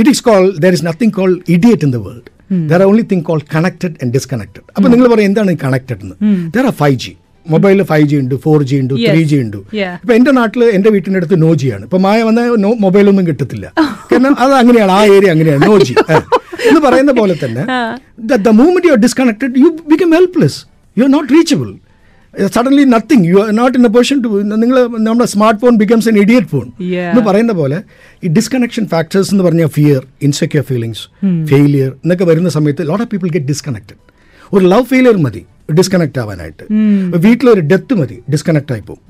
it 0.00 0.10
is 0.14 0.24
call 0.30 0.44
there 0.64 0.74
is 0.78 0.86
nothing 0.90 1.14
call 1.20 1.32
idiot 1.56 1.86
in 1.88 1.92
the 1.96 2.00
world 2.06 2.28
there 2.70 2.82
are 2.82 2.88
only 2.88 3.02
thing 3.02 3.22
call 3.22 3.40
connected 3.54 3.96
and 4.02 4.12
disconnected 4.14 4.64
അപ്പൊ 4.76 4.88
നിങ്ങൾ 4.88 5.08
പറയും 5.08 5.26
എന്താണ് 5.26 5.56
connected 5.56 6.02
എന്ന് 6.02 6.16
there 6.50 6.66
are 6.66 6.72
five 6.72 6.98
G 6.98 7.12
മൊബൈലിൽ 7.46 7.82
five 7.82 8.06
G 8.08 8.16
ഉണ്ട് 8.16 8.34
four 8.34 8.62
G 8.62 8.76
ഉണ്ട്. 8.76 8.94
Three 8.94 9.22
G 9.24 9.36
ഉണ്ട്. 9.36 9.56
ഇപ്പൊ 10.02 10.12
എന്റെ 10.14 10.32
നാട്ടിൽ 10.32 10.62
എന്റെ 10.64 10.90
വീട്ടിന്റെ 10.90 11.18
അടുത്ത് 11.18 11.42
നോ 11.42 11.54
ജി 11.54 11.68
ആണ്. 11.68 11.84
ഇപ്പൊ 11.84 11.98
മായ 11.98 12.22
വന്ന 12.22 12.40
മൊബൈലൊന്നും 12.84 13.26
കിട്ടത്തില്ല. 13.26 13.66
കാരണം 14.10 14.34
അത് 14.40 14.52
അങ്ങനെയാണ് 14.52 14.92
ആ 14.92 15.00
ഏരിയ 15.06 15.30
അങ്ങനെയാണ് 15.30 15.62
നോ 15.66 15.76
ജി 15.78 15.94
എന്ന് 16.68 16.80
പറയുന്ന 16.80 17.12
പോലെ 17.12 17.34
തന്നെ 17.44 17.62
the 18.44 18.48
moment 18.60 18.86
you 18.88 18.92
are 18.92 18.98
disconnected 18.98 19.54
you 19.58 19.68
become 19.90 20.10
helpless 20.10 20.58
you 20.96 21.02
are 21.02 21.10
not 21.10 21.30
reachable 21.32 21.68
suddenly 22.34 22.84
nothing 22.94 23.24
you 23.24 23.36
are 23.42 23.48
not 23.52 23.78
in 23.78 23.86
a 23.86 23.92
position 23.96 24.18
to 24.24 24.28
നിങ്ങൾ 24.62 24.76
നമ്മുടെ 25.06 25.28
smartphone 25.60 25.76
becomes 25.76 26.08
an 26.08 26.18
idiot 26.18 26.46
phone. 26.46 26.66
എന്ന് 27.10 27.22
പറയുന്ന 27.28 27.52
പോലെ 27.52 27.78
ഈ 28.24 28.28
ഡിസ്കണക്ഷൻ 28.38 28.86
ഫാക്ടേഴ്സ് 28.92 29.30
എന്ന് 29.34 29.44
പറഞ്ഞാൽ 29.44 29.66
ഫിയർ 29.78 30.00
ഇൻസെക്യൂർ 30.22 30.64
ഫീലിങ്സ് 30.70 31.02
ഫെയിലിയർ 31.52 31.90
എന്നൊക്കെ 32.04 32.24
വരുന്ന 32.24 32.48
സമയത്ത് 32.58 32.88
lot 32.90 33.02
of 33.04 33.10
people 33.14 33.30
get 33.36 33.48
disconnected 33.52 33.98
ഒരു 34.52 34.64
ലവ് 34.66 34.86
ഫെയിലിയർ 34.92 35.16
മതി 35.24 35.42
ഡിസ്കണക്ട് 35.78 36.18
ആവാനായിട്ട്. 36.18 36.64
വീട്ടിലൊരു 37.24 37.60
ഡെത്ത് 37.72 37.94
മതി 37.98 38.16
ഡിസ്കണക്ട് 38.32 38.72
ആയി 38.74 38.82
പോകും. 38.88 39.02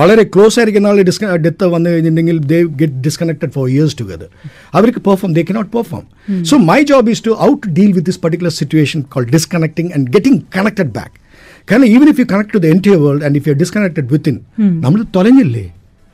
വളരെ 0.00 0.22
ക്ലോസ് 0.34 0.56
ആയിരിക്കുന്ന 0.58 0.86
ആൾ 0.86 0.98
ഡിസ്ക 1.08 1.36
ഡെത്ത് 1.44 1.64
വന്നു 1.74 1.90
കഴിഞ്ഞിട്ടുണ്ടെങ്കിൽ 1.90 2.38
they 2.52 2.58
get 2.80 2.98
disconnected 3.06 3.52
for 3.56 3.66
years 3.68 3.96
together 4.00 4.28
അവർക്ക് 4.74 5.00
perform 5.08 5.32
they 5.36 5.42
cannot 5.50 5.72
perform 5.76 6.04
so 6.50 6.56
my 6.70 6.80
job 6.90 7.10
is 7.14 7.24
to 7.28 7.34
out 7.48 7.62
deal 7.78 7.92
with 7.96 8.06
this 8.10 8.20
particular 8.24 8.54
situation 8.60 9.02
call 9.14 9.26
disconnecting 9.36 9.92
and 9.98 10.10
getting 10.10 10.42
connected 10.56 10.92
back 10.98 11.14
കാരണം 11.68 11.86
even 11.88 12.08
if 12.08 12.20
you 12.20 12.26
connect 12.30 12.52
to 12.54 12.60
the 12.60 12.72
entire 12.72 12.98
world 13.02 13.24
and 13.24 13.38
if 13.38 13.48
you 13.48 13.54
disconnected 13.60 14.08
within 14.12 14.36
നമ്മൾ 14.82 15.00
തൊലഞ്ഞില്ലേ 15.16 15.64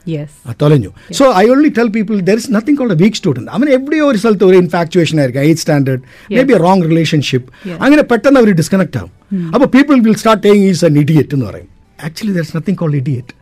yes 0.07 0.35
ആ, 0.45 0.53
തൊലഞ്ഞു 0.61 0.91
so 1.17 1.25
I 1.37 1.45
only 1.51 1.71
tell 1.77 1.89
people 1.95 2.15
there 2.29 2.37
is 2.41 2.51
nothing 2.55 2.79
called 2.79 2.95
a 2.95 3.01
weak 3.01 3.19
student 3.19 3.51
അവൻ 3.55 3.67
എവിടെയോ 3.75 4.05
ഒരു 4.11 4.19
സ്ഥലത്ത് 4.21 4.45
ഒരു 4.47 4.57
infatuation 4.63 5.17
ആയിരിക്കും 5.21 5.43
eight 5.43 5.63
standard 5.63 6.03
maybe 6.49 6.57
wrong 6.63 6.85
relationship 6.87 7.49
അങ്ങനെ 7.81 8.03
പെട്ടെന്ന് 8.11 8.41
അവർ 8.41 8.51
ഡിസ്കണക്ട് 8.61 8.99
ആവും 8.99 9.13
അപ്പോൾ 9.53 9.69
പീപ്പിൾ 9.75 9.97
വിൽ 10.07 10.17
സ്റ്റാർട്ട് 10.17 10.43
ടേയിങ് 10.47 10.67
ഈസ് 10.69 10.85
എൻ 10.87 10.97
ഇഡിയറ്റ് 11.03 11.35
എന്ന് 11.35 11.47
പറയും. 11.47 11.69
Actually 12.01 12.33
there 12.33 12.43
is 12.43 12.55
nothing 12.57 12.79
called 12.79 12.97
idiot 12.97 13.33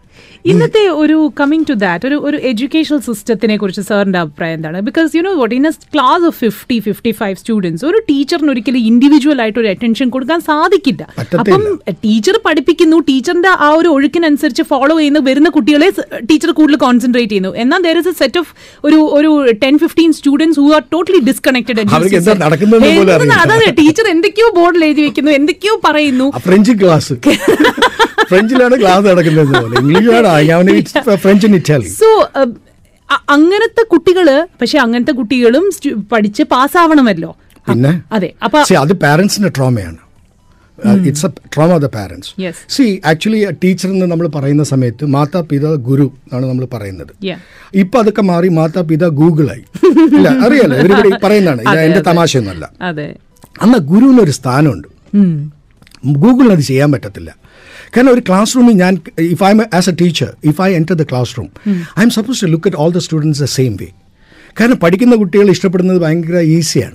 ഇന്നത്തെ 0.45 0.83
ഒരു 1.03 1.33
കമ്മിങ് 1.41 1.67
ടു 1.69 1.75
ദാറ്റ് 1.83 2.07
ഒരു 2.09 2.17
ഒരു 2.29 2.39
എഡ്യൂക്കേഷണൽ 2.51 3.01
സിസ്റ്റത്തിനെ 3.07 3.57
കുറിച്ച് 3.57 3.83
സാറിന്റെ 3.89 4.19
അഭിപ്രായം 4.19 4.55
എന്താണ്? 4.59 4.79
Because 4.89 5.11
you 5.17 5.23
know 5.27 5.33
what 5.41 5.55
in 5.55 5.65
a 5.67 5.73
class 5.95 6.25
of 6.31 6.37
fifty 6.45 6.79
fifty 6.87 7.13
five 7.21 7.37
students 7.43 7.85
ഒരു 7.91 7.99
ടീച്ചറിന് 8.11 8.51
ഒരിക്കലും 8.55 8.81
ഇൻഡിവിജ്വൽ 8.91 9.41
ആയിട്ട് 9.45 9.59
ഒരു 9.63 9.69
അറ്റൻഷൻ 9.73 10.11
കൊടുക്കാൻ 10.17 10.41
സാധിക്കില്ല. 10.41 11.03
അപ്പം 11.43 11.63
ടീച്ചർ 12.07 12.37
പഠിപ്പിക്കുന്നു 12.47 12.99
ടീച്ചറിന്റെ 13.11 13.53
ആ 13.67 13.71
ഒരു 13.81 13.89
ഒഴുക്കിനനുസരിച്ച് 13.97 14.63
ഫോളോ 14.73 14.95
ചെയ്യുന്ന 14.99 15.23
വരുന്ന 15.29 15.49
കുട്ടികളെ 15.57 15.89
ടീച്ചർ 16.31 16.53
കൂടുതൽ 16.61 16.79
കോൺസെൻട്രേറ്റ് 16.87 17.33
ചെയ്യുന്നു. 17.33 17.53
എന്നാൽ 17.65 17.83
there 17.89 17.99
is 18.03 18.09
a 18.09 18.17
set 18.23 18.41
of 18.43 18.53
ഒരു 18.85 19.01
ഒരു 19.19 19.31
ten 19.65 19.79
fifteen 19.85 20.13
students 20.21 20.59
who 20.63 20.69
are 20.79 20.85
totally 20.95 21.23
disconnected. 21.31 21.81
അതെ 23.45 23.69
ടീച്ചർ 23.83 24.07
എന്തൊക്കെയോ 24.15 24.51
ബോർഡിൽ 24.61 24.85
എഴുതി 24.91 25.03
വെക്കുന്നു 25.09 25.33
എന്തൊക്കെയോ 25.41 25.77
പറയുന്നു. 25.89 26.29
ഫ്രഞ്ച് 26.49 26.75
ക്ലാസ് 26.83 27.15
ഫ്രഞ്ചിലാണ് 28.31 28.77
ക്ലാസ് 28.81 29.07
നടക്കുന്നത് 29.11 29.53
പോലെ. 29.57 29.77
ഫ്രഞ്ച് 31.25 31.47
ഇറ്റാലി 31.61 31.91
സോ 32.03 32.09
അങ്ങനത്തെ 33.35 33.83
കുട്ടികൾ 33.93 34.29
പക്ഷെ 34.61 34.79
അങ്ങനത്തെ 34.79 35.13
കുട്ടികളും 35.13 35.65
പഠിച്ച് 36.13 36.43
പാസ്സാവണമല്ലോ. 36.55 37.31
പിന്നെ? 37.67 37.93
അതെ. 38.13 38.29
അപ്പൊ 38.45 38.59
അത് 38.85 38.93
പാരന്റ്സിന്റെ 39.05 39.51
ട്രോമയാണ് 39.57 40.01
it's 41.09 41.27
a 41.27 41.31
trauma 41.55 41.71
of 41.73 41.83
the 41.83 41.89
parents 41.95 42.31
see 42.69 42.87
actually 43.11 43.39
teacher 43.63 43.89
എന്ന് 43.89 44.07
നമ്മൾ 44.07 44.27
പറയുന്ന 44.29 44.65
സമയത്ത് 44.65 45.05
മാതാപിതാ 45.15 45.71
ഗുരു 45.89 46.07
എന്നാണ് 46.25 46.47
നമ്മൾ 46.47 46.65
പറയുന്നത്. 46.75 47.13
ഇപ്പൊ 47.75 47.97
അതൊക്കെ 48.03 48.23
മാറി 48.23 48.49
മാതാപിതാ 48.59 49.09
ഗൂഗിളായി. 49.21 49.65
ഇല്ല 50.19 50.29
അറിയാലോ? 50.47 50.77
ഇവരിവിടെ 50.77 51.11
പറയുന്നതാണ്. 51.25 51.63
ഇത് 51.63 51.79
എന്റെ. 51.87 52.03
തമാശയൊന്നുമല്ല. 52.11 52.65
അന്ന് 53.63 53.79
ഗുരുവിനൊരു 53.93 54.31
സ്ഥാനമുണ്ട്. 54.31 54.89
ഗൂഗിളിന് 56.25 56.53
അത് 56.53 56.61
ചെയ്യാൻ 56.61 56.93
പറ്റത്തില്ല. 56.93 57.31
കാരണം 57.97 58.13
ഒരു 58.17 58.25
ക്ലാസ് 58.31 58.57
റൂമിൽ 58.59 58.77
ഞാൻ 58.85 58.95
if 59.35 59.45
I 59.51 59.53
as 59.81 59.91
a 59.95 59.97
teacher 60.03 60.33
if 60.53 60.61
I 60.69 60.71
enter 60.81 60.97
the 61.03 61.07
classroom 61.39 61.51
I'm 62.09 62.15
suppose 62.19 62.43
to 62.45 62.51
look 62.57 62.69
at 62.73 62.83
all 62.87 62.93
the 62.99 63.03
students 63.07 63.43
the 63.47 63.49
same 63.59 63.77
way 63.83 63.89
കാരണം 64.59 64.79
പഠിക്കുന്ന 64.83 65.15
കുട്ടികൾ 65.21 65.47
ഇഷ്ടപ്പെടുന്നത് 65.55 65.99
ഭയങ്കര 66.03 66.37
ഈസിയാണ് 66.53 66.95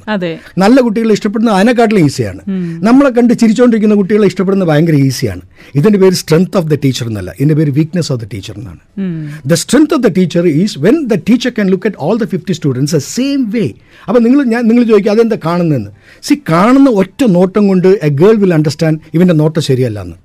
നല്ല 0.61 0.77
കുട്ടികളെ 0.85 1.13
ഇഷ്ടപ്പെടുന്നത് 1.17 1.53
അതിനെക്കാട്ടിലും 1.57 2.05
ഈസിയാണ് 2.07 2.41
നമ്മളെ 2.87 3.09
കണ്ട് 3.17 3.33
ചിരിച്ചുകൊണ്ടിരിക്കുന്ന 3.41 3.95
കുട്ടികളെ 3.99 4.27
ഇഷ്ടപ്പെടുന്നത് 4.31 4.69
ഭയങ്കര 4.71 4.95
ഈസിയാണ് 5.09 5.43
ഇതിന്റെ 5.79 5.99
പേര് 6.03 6.15
സ്ട്രെങ്ത് 6.21 6.57
ഓഫ് 6.59 6.69
ദ 6.71 6.77
ടീച്ചർ 6.85 7.05
എന്നല്ല. 7.11 7.29
ഇതിന്റെ 7.37 7.57
പേര് 7.59 7.71
വീക്ക്നെസ് 7.77 8.09
ഓഫ് 8.13 8.21
ദ 8.23 8.27
ടീച്ചർ 8.33 8.55
എന്നാണ്. 8.61 8.81
The 9.51 9.59
strength 9.63 9.93
of 9.97 10.03
the 10.07 10.11
teacher 10.17 10.47
is 10.61 10.79
when 10.85 10.97
the 11.11 11.17
teacher 11.29 11.53
can 11.57 11.69
look 11.73 11.87
at 11.91 12.01
all 12.07 12.17
the 12.23 12.27
fifty 12.33 12.55
students 12.59 12.93
the 12.97 13.01
same 13.15 13.43
way 13.55 13.65
അപ്പോൾ 14.07 14.21
നിങ്ങൾ 14.25 14.41
ഞാൻ 14.55 14.63
നിങ്ങൾ 14.71 14.83
ചോദിക്കുക 14.91 15.13
അതെന്താ 15.15 15.39
കാണുന്നതെന്ന്? 15.47 15.91
സി 16.27 16.33
കാണുന്ന 16.51 16.89
ഒറ്റ 17.03 17.21
നോട്ടം 17.37 17.63
കൊണ്ട് 17.71 17.89
എ 18.07 18.11
ഗേൾ 18.23 18.35
വിൽ 18.45 18.55
അണ്ടർസ്റ്റാൻഡ് 18.59 18.99
ഇവന്റെ 19.17 19.37
നോട്ടം 19.43 19.63
ശരിയല്ല 19.69 19.99
എന്ന്. 20.07 20.17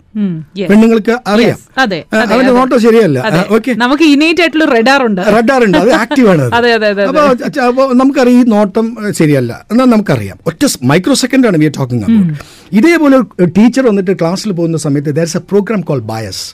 പെണ്ണുങ്ങൾക്ക് 0.70 1.14
അറിയാം. 1.26 1.58
അവന്റെ. 1.78 2.52
നോട്ടം 2.52 2.78
ശരിയല്ല. 2.80 3.18
ഓക്കെ 3.50 3.72
നമുക്ക് 3.72 4.02
ഇനേറ്റ് 4.04 4.40
ആയിട്ടുള്ള 4.40 4.64
റെഡാർ 4.64 5.02
ഉണ്ട്. 5.06 5.22
റെഡാർ 5.36 5.64
ഉണ്ട് 5.64 5.78
അത്. 5.78 5.92
ആക്റ്റീവ് 5.94 6.28
ആണ് 6.28 6.42
അപ്പോൾ 7.68 7.94
നമുക്കറിയാം 7.94 8.40
ഈ 8.40 8.44
നോട്ടം 8.48 8.86
ശരിയല്ല. 9.10 9.66
എന്നാൽ 9.70 9.84
നമുക്കറിയാം. 9.84 10.38
ഒറ്റ 10.46 10.64
മൈക്രോ 10.82 11.14
സെക്കൻഡ് 11.14 11.46
ആണ് 11.46 11.56
വി 11.56 11.68
ടോക്കിംഗ് 11.78 12.04
അബൌട്ട് 12.04 12.34
ഇതേപോലെ 12.72 13.18
ടീച്ചർ 13.58 13.86
വന്നിട്ട് 13.86 14.12
ക്ലാസ്സിൽ 14.20 14.52
പോകുന്ന 14.52 14.76
സമയത്ത് 14.76 15.14
there 15.16 15.22
is 15.22 15.36
a 15.36 15.40
program 15.40 15.80
call 15.80 16.00
bias 16.12 16.44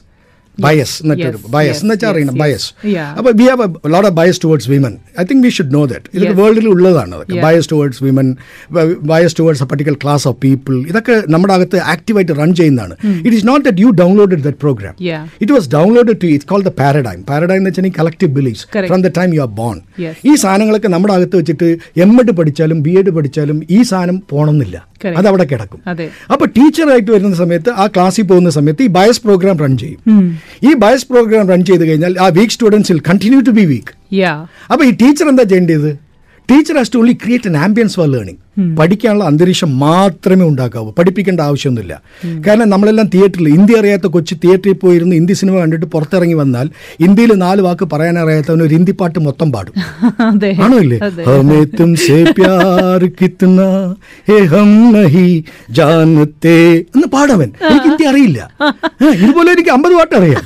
bias 0.59 1.03
എന്നിട്ടൊരു 1.03 1.39
ബയസ് 1.49 1.81
എന്ന് 1.83 1.95
വെച്ചാൽ 1.95 2.09
അറിയണം 2.11 2.35
ബയസ് 2.41 2.67
അപ്പൊ 2.73 3.19
അപ്പോൾ 3.19 3.33
we 3.41 3.47
have 3.51 3.63
a 3.63 3.91
lot 3.95 4.09
of 4.09 4.17
bias 4.19 4.41
towards 4.45 4.71
women 4.71 4.95
I 5.21 5.25
think 5.25 5.47
we 5.47 5.51
should 5.51 5.75
know 5.75 5.85
that 5.85 6.09
ഇതൊക്കെ. 6.17 6.35
വേൾഡിൽ 6.41 6.69
ഉള്ളതാണ് 6.69 7.15
അതൊക്കെ. 7.15 7.41
Bias 7.45 7.69
towards 7.73 8.05
women 8.05 8.37
bias 9.03 9.37
towards 9.39 9.63
a 9.63 9.67
particular 9.67 9.99
class 10.05 10.29
of 10.29 10.37
people 10.37 10.75
ഇതൊക്കെ 10.89 11.23
നമ്മുടെ 11.29 11.55
അകത്ത് 11.55 11.77
ആക്റ്റീവായിട്ട് 11.77 12.33
റൺ 12.33 12.55
ചെയ്യുന്നതാണ്. 12.55 12.95
It 13.27 13.37
is 13.37 13.47
not 13.47 13.65
that 13.69 13.81
you 13.81 13.91
downloaded 13.91 14.43
that 14.43 14.57
program 14.57 14.95
it 15.41 15.53
was 15.53 15.69
download 15.69 16.21
to 16.25 16.27
it 16.27 16.45
call 16.45 16.63
the 16.63 16.69
paradigm 16.69 17.23
paradigm 17.23 17.57
എന്ന് 17.57 17.71
വെച്ചാൽ 17.71 17.91
collective 17.91 18.33
beliefs 18.33 18.67
from 18.89 19.03
the 19.03 19.11
time 19.19 19.35
you 19.35 19.41
are 19.41 19.49
born 19.55 19.79
ഈ 20.25 20.35
സാധനങ്ങളൊക്കെ 20.35 20.89
നമ്മുടെ 20.89 21.15
അകത്ത് 21.15 21.37
വെച്ചിട്ട് 21.37 21.79
എം 21.97 22.21
എഡ് 22.21 22.31
പഠിച്ചാലും 22.31 22.83
ബി 22.83 22.91
എഡ് 22.91 23.11
പഠിച്ചാലും 23.11 23.63
ഈ 23.71 23.83
സാധനം 23.83 24.23
പോണമെന്നില്ല 24.31 24.77
അത് 25.19 25.27
അവിടെ 25.31 25.45
കിടക്കും. 25.53 25.81
അപ്പൊ 26.33 26.47
ടീച്ചറായിട്ട് 26.47 27.11
വരുന്ന 27.11 27.35
സമയത്ത് 27.35 27.71
ആ 27.71 27.87
ക്ലാസ്സിൽ 27.87 28.23
പോകുന്ന 28.23 28.51
സമയത്ത് 28.51 28.83
ഈ 28.83 28.87
ബയസ് 28.87 29.23
പ്രോഗ്രാം 29.23 29.59
റൺ 29.59 29.79
ചെയ്യും. 29.79 30.01
ഈ 30.63 30.75
ബയസ് 30.85 31.07
പ്രോഗ്രാം 31.07 31.49
റൺ 31.49 31.65
ചെയ്ത് 31.65 31.85
കഴിഞ്ഞാൽ 31.89 32.19
ആ 32.21 32.29
weak 32.29 32.53
students 32.53 32.93
will 32.93 33.03
continue 33.11 33.41
to 33.41 33.51
be 33.51 33.65
weak. 33.65 33.93
അപ്പൊ 34.71 34.85
ഈ 34.85 34.91
ടീച്ചർ 34.91 35.29
എന്താ 35.29 35.43
ചെയ്യേണ്ടത്? 35.43 35.91
Teacher 36.53 36.77
has 36.77 36.93
to 36.95 36.99
only 36.99 37.13
create 37.13 37.49
an 37.49 37.57
ambience 37.57 37.97
for 37.97 38.07
learning 38.07 38.77
പഠിക്കാനുള്ള 38.77 39.25
അന്തരീക്ഷം 39.25 39.79
മാത്രമേ 39.79 40.45
ഉണ്ടാക്കാവൂ. 40.45 40.93
പഠിപ്പിക്കേണ്ട 40.93 41.41
ആവശ്യമൊന്നുമില്ല. 41.41 42.03
കാരണം 42.47 42.69
നമ്മളെല്ലാം 42.69 43.11
തിയേറ്ററിൽ 43.15 43.49
ഹിന്ദി 43.49 43.73
അറിയാത്ത 43.73 44.07
കൊച്ചു 44.07 44.35
തിയേറ്ററിൽ 44.35 44.73
പോയിരുന്ന് 44.73 45.17
ഹിന്ദി 45.17 45.33
സിനിമ 45.33 45.59
കണ്ടിട്ട് 45.59 45.87
പുറത്തിറങ്ങി 45.87 46.35
വന്നാൽ 46.35 46.71
ഇന്ത്യയിൽ 47.01 47.33
നാല് 47.33 47.63
വാക്ക് 47.63 47.85
പറയാൻ 47.85 48.19
അറിയാത്തവൻ 48.19 48.63
ഒരു 48.63 48.75
ഹിന്ദി 48.75 48.93
പാട്ട് 48.93 49.19
മൊത്തം 49.19 49.53
പാടും. 49.53 49.73
ആണോ 50.63 50.79
ഇല്ലേ? 50.79 50.99
എന്ന് 56.97 57.07
പാടവൻ. 57.07 57.51
എനിക്ക് 57.71 57.85
ഹിന്ദി 57.85 58.05
അറിയില്ല. 58.05 58.51
ഇതുപോലെ 59.03 59.53
എനിക്ക് 59.53 59.71
അമ്പത് 59.71 59.93
പാട്ട് 59.93 60.17
അറിയാം. 60.17 60.43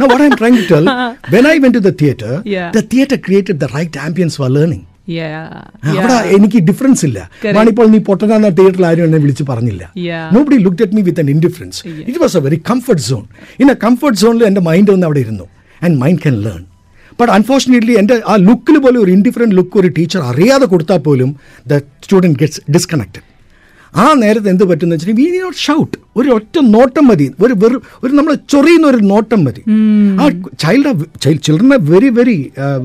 Now 0.00 0.08
what 0.08 0.22
I'm 0.22 0.34
trying 0.34 0.56
to 0.56 0.74
tell, 0.74 0.86
when 1.34 1.46
I 1.46 1.58
went 1.60 1.74
to 1.74 1.84
the 1.84 1.94
theater, 2.02 2.30
Yeah. 2.44 2.72
the 2.76 2.82
theater 2.82 3.18
created 3.28 3.60
the 3.60 3.68
right 3.76 3.96
ambience 4.08 4.34
for 4.36 4.48
learning. 4.48 4.89
Yeah. 5.18 5.44
അവിടെ. 5.92 6.16
എനിക്ക് 6.36 6.58
ഡിഫറൻസ് 6.70 7.02
ഇല്ല. 7.08 7.18
ഞാനിപ്പോൾ 7.44 7.56
മാണിപ്പോൾ 7.58 7.86
നീ 7.92 7.98
പൊട്ടനാന്ന 8.08 8.48
തിയേറ്ററിൽ 8.58 8.86
ആരും 8.90 9.04
എന്നെ 9.08 9.18
വിളിച്ച് 9.24 9.44
പറഞ്ഞില്ല. 9.50 9.82
No 10.36 10.42
be 10.50 10.58
look 10.66 10.82
at 10.86 10.96
me 10.98 11.02
with 11.08 11.22
an 11.24 11.30
indifference. 11.36 11.80
It 12.08 12.20
was 12.24 12.36
a 12.40 12.42
very 12.46 12.58
comfort 12.70 13.04
zone 13.10 13.24
in 13.62 13.70
a 13.74 13.76
comfort 13.86 14.20
സോണിൽ 14.24 14.44
എന്റെ 14.50 14.62
മൈൻഡ് 14.70 14.92
ഒന്ന് 14.96 15.06
അവിടെ 15.08 15.22
ഇരുന്നു. 15.26 15.46
And 15.84 15.98
mind 16.02 16.22
can 16.26 16.36
learn 16.46 16.62
but 17.20 17.32
unfortunately 17.38 17.94
എന്റെ 18.00 18.16
ആ 18.32 18.36
ലുക്കിൽ 18.48 18.76
പോലും 18.84 19.00
ഒരു 19.04 19.10
ഇൻഡിഫറന്റ് 19.18 19.56
ലുക്ക് 19.60 19.76
ഒരു 19.80 19.88
ടീച്ചർ 19.98 20.20
അറിയാതെ 20.32 20.66
കൊടുത്താൽ 20.74 21.00
പോലും 21.08 21.30
ദ 21.72 21.80
സ്റ്റുഡന്റ് 22.04 22.38
ഗെറ്റ്സ് 22.42 22.62
ഡിസ്കണക്റ്റഡ് 22.76 23.26
ആ 23.94 24.04
നേരത്തെ 24.14 24.48
എന്ത് 24.50 24.64
പറ്റുന്ന 24.64 24.94
വെച്ചിട്ടുണ്ടെങ്കിൽ 24.94 25.32
വി 25.32 25.40
നോട്ട് 25.40 25.58
ഷൗട്ട് 25.58 25.96
ഒരു 26.16 26.28
ഒറ്റ 26.30 26.56
നോട്ടം 26.68 27.04
മതി 27.06 27.26
ഒരു 27.44 27.54
വെറു 27.54 27.78
ഒരു 28.04 28.12
നമ്മൾ 28.12 28.32
ചൊറിയുന്ന 28.52 28.86
ഒരു 28.86 29.00
നോട്ടം 29.04 29.40
മതി 29.44 29.62
ആ 30.20 30.26
child 30.64 30.92
children 31.44 31.68
very 31.90 32.10
very 32.18 32.38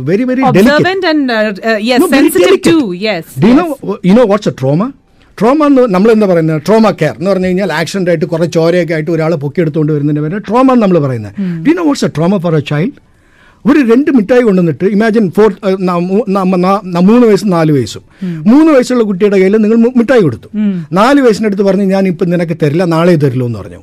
very 0.09 0.23
very 0.23 0.41
you know 0.41 0.65
what's 0.73 0.81
a 0.87 1.37
trauma 1.37 1.71
yes, 1.81 1.99
No, 2.01 2.07
very 2.07 2.21
sensitive 2.23 2.45
delicate. 2.45 2.67
too. 2.67 2.83
Yes. 2.99 3.25
Do 3.35 3.47
you 3.47 3.55
yes. 3.55 3.81
know 3.81 3.97
you 4.03 4.13
know 4.13 4.25
what's 4.25 4.47
a 4.47 4.55
trauma? 4.61 4.87
Trauma 5.37 5.65
എന്ന് 5.65 5.81
നമ്മൾ 5.87 6.09
എന്താ 6.11 6.27
പറയുന്നത് 6.27 6.59
ട്രോമ 6.67 6.89
കെയർ 6.99 7.15
എന്ന് 7.19 7.29
പറഞ്ഞു 7.31 7.47
കഴിഞ്ഞാൽ 7.47 7.71
ആക്സിഡന്റ് 7.73 8.09
ആയിട്ട് 8.09 8.27
കുറേ 8.33 8.45
ചോരയൊക്കെ 8.47 8.93
ആയിട്ട് 8.93 9.09
ഒരാളെ 9.11 9.37
പൊക്കിയെടുത്തുകൊണ്ട് 9.41 9.91
വരുന്നതിന് 9.93 10.21
പേര് 10.25 10.37
ട്രോമ 10.39 10.67
എന്ന് 10.71 10.83
നമ്മൾ 10.83 10.97
പറയുന്നത് 10.99 11.33
D 11.65 11.71
know 11.79 11.83
what's 11.83 12.05
a 12.05 12.09
trauma 12.09 12.37
for 12.37 12.55
a 12.55 12.61
child 12.71 12.95
ഒരു 13.65 13.79
രണ്ട് 13.91 14.11
മിഠായി 14.11 14.41
കൊണ്ടുവന്നിട്ട് 14.41 14.85
ഇമാജിൻ 14.85 15.31
ഫോർ 15.31 15.49
മൂന്ന് 17.09 17.27
വയസ്സും 17.27 17.49
നാല് 17.49 17.71
വയസ്സും. 17.71 18.03
മൂന്ന് 18.51 18.73
വയസ്സുള്ള 18.73 19.03
കുട്ടിയുടെ 19.03 19.37
കയ്യിൽ 19.37 19.57
നിങ്ങൾ 19.57 19.77
മിഠായി 19.97 20.21
കൊടുത്തു. 20.21 20.49
നാല് 20.91 21.21
വയസ്സിനടുത്ത് 21.21 21.63
പറഞ്ഞ് 21.63 21.83
ഞാൻ 21.83 22.07
ഇപ്പം 22.07 22.29
നിനക്ക് 22.29 22.57
തരില്ല 22.63 22.83
നാളെ 22.83 23.15
തരില്ലോ 23.15 23.45
എന്ന് 23.47 23.59
പറഞ്ഞു. 23.59 23.81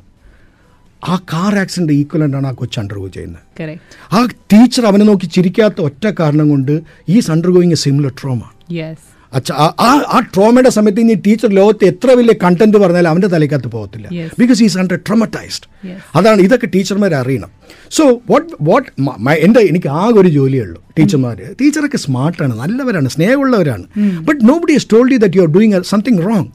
ആ 1.07 1.15
കാർ 1.33 1.55
ആക്സിഡന്റ് 1.59 1.93
ഈക്വലന്റ് 1.93 2.37
ആണ് 2.37 2.47
ആ 2.47 2.51
കൊച്ചു 2.51 2.79
അണ്ടർഗോ 2.79 3.07
ചെയ്യുന്നത്. 3.07 3.79
ആ 4.13 4.25
ടീച്ചർ 4.53 4.85
അവനെ 4.85 5.05
നോക്കി 5.05 5.25
ചിരിക്കാത്ത 5.25 5.81
ഒറ്റ 5.81 6.05
കാരണം 6.19 6.49
കൊണ്ട് 6.49 6.81
ഈ 7.09 7.21
undergoing 7.31 7.71
a 7.71 7.81
similar 7.85 8.13
trauma 8.21 8.41
Yes. 8.73 8.99
അച്ഛ- 9.33 9.53
ആ- 9.53 10.05
ആ 10.13 10.21
ട്രോമയുടെ 10.35 10.69
സമയത്ത് 10.69 10.99
ഇനി 10.99 11.13
ടീച്ചർ 11.13 11.49
ലോകത്ത് 11.49 11.85
എത്ര 11.85 12.11
വലിയ 12.11 12.33
കണ്ടന്റ് 12.43 12.77
പറഞ്ഞാലും 12.77 13.09
അവന്റെ 13.09 13.27
തലയ്ക്കകത്ത് 13.27 13.67
പോകത്തില്ല. 13.67 14.07
Because 14.39 14.63
is 14.63 14.77
under 14.77 14.95
traumatised. 14.95 15.87
അതാണ് 16.15 16.41
ഇതൊക്കെ 16.41 16.67
ടീച്ചർമാർ 16.67 17.13
അറിയണം. 17.13 17.49
സോ 17.91 18.21
വാട്ട് 18.29 18.47
വാട്ട് 18.61 18.89
എന്റെ 19.31 19.59
എനിക്ക് 19.59 19.87
ആകെ 19.87 20.19
ഒരു 20.19 20.27
ജോലിയേ 20.27 20.63
ഉള്ളൂ 20.63 20.83
ടീച്ചർമാർ 20.99 21.41
ടീച്ചറൊക്കെ 21.61 21.97
സ്മാർട്ടാണ് 21.97 22.59
നല്ലവരാണ് 22.59 23.09
സ്നേഹമുള്ളവരാണ്. 23.09 23.83
But 24.19 24.49
nobody 24.57 24.73
has 24.73 24.87
told 24.93 25.11
you 25.11 25.17
that 25.17 25.37
you 25.37 25.41
are 25.41 25.47
doing 25.47 25.81
something 25.81 26.17
wrong. 26.17 26.45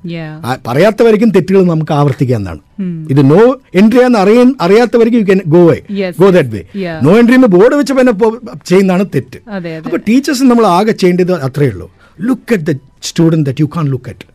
പറയാത്തവരിക്കും 0.66 1.30
തെറ്റുകൾ 1.30 1.64
നമുക്ക് 1.64 1.92
ആവർത്തിക്കാന്നാണ് 1.92 2.58
ഇത് 3.10 3.30
നോ 3.30 3.60
എൻട്രി 3.74 4.00
ആണെന്ന് 4.00 4.18
അറിയ 4.18 4.52
അറിയാത്തവർക്ക് 4.60 5.16
you 5.16 5.22
can 5.22 5.40
go 5.46 5.66
way 5.66 5.80
go 6.20 6.30
that 6.30 6.48
way. 6.48 6.62
No 7.02 7.18
entry 7.18 7.34
എന്ന് 7.34 7.48
ബോർഡ് 7.48 7.74
വെച്ചപ്പോൾ 7.74 8.40
ചെയ്യുന്നതാണ് 8.66 9.04
തെറ്റ്. 9.14 9.50
അപ്പൊ 9.86 9.96
ടീച്ചേഴ്സ് 9.96 10.44
നമ്മൾ 10.44 10.66
ആകെ 10.66 10.92
ചെയ്യേണ്ടത് 10.92 11.32
അത്രയേ 11.32 11.70
ഉള്ളൂ. 11.70 11.97
Look 12.22 12.54
at 12.54 12.72
the 12.72 12.78
student 13.02 13.46
that 13.46 13.60
you 13.60 13.66
can 13.76 13.88
look 13.88 14.08
at 14.08 14.26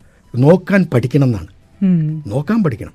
നോക്കാൻ 0.42 0.86
പഠിക്കണം 0.94 1.24
എന്നാണ്. 1.24 1.46
നോക്കാൻ 2.26 2.62
പഠിക്കണം. 2.62 2.92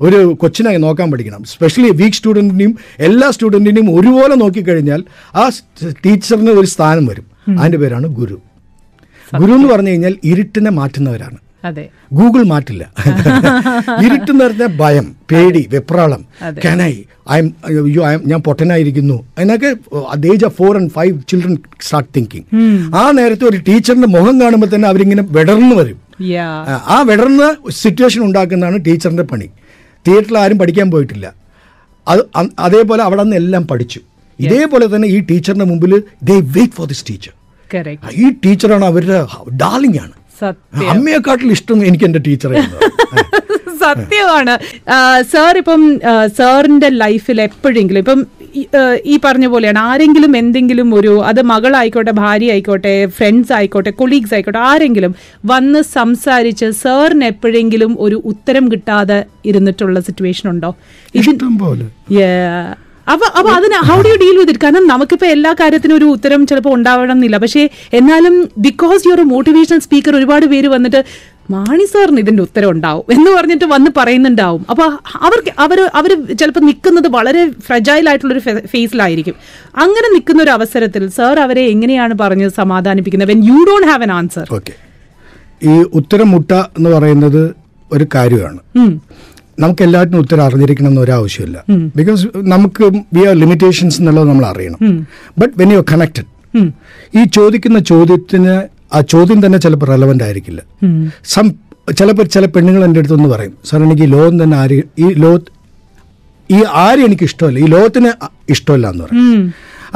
ഒരു 0.00 0.36
കൊച്ചിനായി 0.40 0.76
നോക്കാൻ 0.76 1.10
പഠിക്കണം. 1.10 1.44
സ്പെഷ്യലി 1.44 1.90
വീക്ക് 1.90 2.16
സ്റ്റുഡന്റിനെയും 2.16 2.78
എല്ലാ 2.98 3.30
സ്റ്റുഡന്റിനെയും 3.30 4.00
ഒരുപോലെ 4.00 4.34
നോക്കിക്കഴിഞ്ഞാൽ 4.34 5.04
ആ 5.34 5.50
ടീച്ചറിന് 6.06 6.50
ഒരു 6.50 6.66
സ്ഥാനം 6.66 7.06
വരും. 7.06 7.26
അതിന്റെ 7.58 7.78
പേരാണ് 7.78 8.06
ഗുരു. 8.06 8.40
ഗുരു 9.40 9.52
എന്ന് 9.52 9.68
പറഞ്ഞു 9.68 9.90
കഴിഞ്ഞാൽ 9.90 10.16
ഇരുട്ടിനെ 10.24 10.70
മാറ്റുന്നവരാണ്. 10.70 11.36
അതെ. 11.64 11.88
ഗൂഗിൾ 12.12 12.42
മാറ്റില്ല. 12.42 12.92
ഇരുട്ടെന്ന് 14.04 14.44
പറഞ്ഞ 14.44 14.66
ഭയം 14.76 15.16
പേടി 15.30 15.68
വെപ്രാളം. 15.70 16.24
കനായി 16.64 17.06
I 17.32 17.38
M 17.38 17.54
you 17.70 18.00
I 18.00 18.14
M 18.14 18.22
ഞാൻ 18.26 18.40
പൊട്ടനായിരിക്കുന്നു. 18.40 19.24
അതിനൊക്കെ 19.38 19.76
at 20.10 20.26
age 20.26 20.44
of 20.44 20.56
four 20.56 20.76
and 20.76 20.90
five 20.90 21.20
children 21.28 21.58
start 21.80 22.08
thinking 22.16 22.46
ആ 22.94 23.10
നേരത്തെ 23.10 23.44
ഒരു 23.44 23.56
ടീച്ചറിന്റെ 23.68 24.06
മുഖം 24.06 24.40
കാണുമ്പോൾ 24.40 24.66
തന്നെ 24.74 24.88
അവരിങ്ങനെ 24.88 25.22
വിടർന്നു 25.30 25.76
വരും. 25.76 25.98
ആ, 26.86 27.02
വിടർന്ന 27.06 27.56
സിറ്റുവേഷൻ 27.70 28.22
ഉണ്ടാക്കുന്നതാണ് 28.24 28.84
ടീച്ചറിന്റെ 28.86 29.22
പണി. 29.22 29.48
തിയേറ്ററിൽ 30.06 30.38
ആരും 30.38 30.58
പഠിക്കാൻ 30.58 30.90
പോയിട്ടില്ല. 30.90 31.34
അത് 32.08 32.20
അതേപോലെ 32.58 33.02
അവിടെ 33.02 33.22
നിന്ന് 33.22 33.36
എല്ലാം 33.36 33.66
പഠിച്ചു. 33.66 34.00
ഇതേപോലെ 34.38 34.96
തന്നെ 34.96 35.08
ഈ 35.08 35.20
ടീച്ചറിന്റെ 35.20 35.64
മുമ്പിൽ 35.64 36.02
they 36.22 36.40
wait 36.40 36.72
for 36.72 36.88
this 36.88 37.04
teacher 37.10 37.32
ഈ 38.12 38.30
ടീച്ചറാണ് 38.44 38.84
അവരുടെ 38.84 39.26
ഡാർലിംഗ് 39.56 40.00
ആണ്. 40.00 40.12
അമ്മയെക്കാട്ടിൽ 40.86 41.50
ഇഷ്ടം 41.50 41.80
എനിക്ക് 41.86 42.04
എന്റെ 42.04 42.22
ടീച്ചറെ 42.26 42.62
സത്യമാണ്. 43.82 44.52
സാർ 45.30 45.54
ഇപ്പം 45.58 45.82
സാറിന്റെ 46.36 46.88
ലൈഫിൽ 46.94 47.38
എപ്പോഴെങ്കിലും 47.40 48.00
ഇപ്പം 48.00 48.20
ഈ, 49.04 49.14
പറഞ്ഞ 49.24 49.46
പോലെയാണ് 49.46 49.78
ആരെങ്കിലും 49.78 50.36
എന്തെങ്കിലും 50.36 50.94
ഒരു 50.94 51.12
അത് 51.20 51.40
മകളായിക്കോട്ടെ 51.42 52.10
ഭാര്യ 52.20 52.52
ആയിക്കോട്ടെ 52.52 52.92
ഫ്രണ്ട്സ് 53.16 53.52
ആയിക്കോട്ടെ 53.52 53.90
കൊളീഗ്സ് 53.92 54.34
ആയിക്കോട്ടെ 54.34 54.60
ആരെങ്കിലും 54.68 55.14
വന്ന് 55.44 55.82
സംസാരിച്ച് 55.94 56.68
സാറിന് 56.82 57.24
എപ്പോഴെങ്കിലും 57.24 57.96
ഒരു 58.00 58.18
ഉത്തരം 58.24 58.66
കിട്ടാതെ 58.72 59.18
ഇരുന്നിട്ടുള്ള 59.44 60.00
സിറ്റുവേഷൻ 60.00 60.48
ഉണ്ടോ? 60.50 60.70
ഇഷ്ടം 61.14 61.54
പോലെ. 61.58 61.86
അപ്പൊ 63.06 63.26
അപ്പൊ 63.38 63.50
അതിന് 63.58 63.78
how 63.88 63.96
do 64.04 64.08
you 64.12 64.16
deal 64.22 64.36
with 64.38 64.52
it 64.52 64.62
കാരണം 64.64 64.86
നമുക്കിപ്പോ 64.86 65.26
എല്ലാ 65.26 65.50
കാര്യത്തിനും 65.60 65.96
ഒരു 65.96 66.06
ഉത്തരം 66.14 66.40
ചിലപ്പോൾ 66.50 66.72
ഉണ്ടാവണം 66.76 67.14
എന്നില്ല 67.16 67.38
പക്ഷേ 67.44 67.62
എന്നാലും 67.98 68.34
ബിക്കോസ് 68.66 69.00
യു 69.06 69.12
ഒരു 69.14 69.24
മോട്ടിവേഷണൽ 69.32 69.80
സ്പീക്കർ 69.86 70.16
ഒരുപാട് 70.16 70.46
പേര് 70.52 70.68
വന്നിട്ട് 70.74 71.00
മാണി 71.50 71.84
സാറിന് 71.92 72.20
ഇതിന്റെ 72.24 72.42
ഉത്തരം 72.42 72.68
ഉണ്ടാവും 72.74 73.04
എന്ന് 73.14 73.30
പറഞ്ഞിട്ട് 73.36 73.66
വന്ന് 73.72 73.90
പറയുന്നുണ്ടാവും. 73.96 74.62
അപ്പൊ 74.72 74.84
അവർക്ക് 75.26 75.52
അവർ 75.64 75.78
അവർ 76.00 76.10
ചിലപ്പോൾ 76.40 76.62
നിൽക്കുന്നത് 76.68 77.08
വളരെ 77.16 77.42
ഫ്രജൈൽ 77.66 78.08
ആയിട്ടുള്ള 78.10 78.34
ഒരു 78.34 78.42
ഫേസിലായിരിക്കും 78.74 79.36
അങ്ങനെ 79.84 80.08
നിൽക്കുന്ന 80.14 80.42
ഒരു 80.42 80.50
അവസരത്തിൽ 80.50 81.04
സാർ 81.16 81.38
അവരെ 81.46 81.64
എങ്ങനെയാണ് 81.72 82.14
പറഞ്ഞ് 82.22 82.48
സമാധാനിപ്പിക്കുന്നത്? 82.60 83.30
When 83.32 83.42
you 83.50 83.58
don't 83.70 83.88
have 83.90 84.02
an 84.02 84.12
answer 84.18 84.46
ഈ 85.70 85.74
ഉത്തരം 86.00 86.30
മുട്ട 86.30 86.52
എന്ന് 86.78 86.90
പറയുന്നത് 86.90 87.42
ഒരു 87.90 88.06
കാര്യമാണ്. 88.14 88.60
നമുക്ക് 89.58 89.82
എല്ലാറ്റിനും 89.86 90.20
ഉത്തരം 90.24 90.44
അറിഞ്ഞിരിക്കണം 90.46 90.90
എന്നൊരു 90.92 91.12
ആവശ്യമില്ല 91.16 91.58
ബിക്കോസ് 91.98 92.22
നമുക്ക് 92.52 92.84
വി 93.16 93.22
ആർ 93.30 93.34
ലിമിറ്റേഷൻസ് 93.42 93.98
എന്നുള്ളത് 94.00 94.28
നമ്മൾ 94.30 94.44
അറിയണം. 94.52 94.78
But 95.40 95.52
when 95.60 95.70
you 95.72 95.78
are 95.82 95.86
connected 95.92 96.28
ഈ 97.18 97.22
ചോദിക്കുന്ന 97.36 97.78
ചോദ്യത്തിന് 97.92 98.54
ആ 98.96 99.00
ചോദ്യം 99.14 99.38
തന്നെ 99.44 99.58
ചിലപ്പോൾ 99.64 99.88
റെലവന്റ് 99.94 100.24
ആയിരിക്കില്ല. 100.26 100.60
സം 101.34 101.46
ചിലപ്പോൾ 101.98 102.26
ചില 102.34 102.44
പെണ്ണുങ്ങൾ 102.54 102.82
എന്റെ 102.86 103.00
അടുത്തൊന്ന് 103.02 103.28
പറയും 103.34 103.54
സാർ 103.68 103.80
എനിക്ക് 103.86 104.04
ഈ 104.08 104.10
ലോകം 104.16 104.34
തന്നെ 104.42 104.56
ആര് 104.62 104.78
ഈ 105.04 105.08
ലോ 105.24 105.32
ഈ 106.50 106.58
ആരും 106.84 107.04
എനിക്ക് 107.08 107.24
ഇഷ്ടമല്ല 107.30 107.58
ഈ 107.64 107.68
ലോകത്തിന് 107.74 108.10
ഇഷ്ടമല്ല 108.54 108.86
എന്ന് 108.92 109.04
പറയും. 109.04 109.44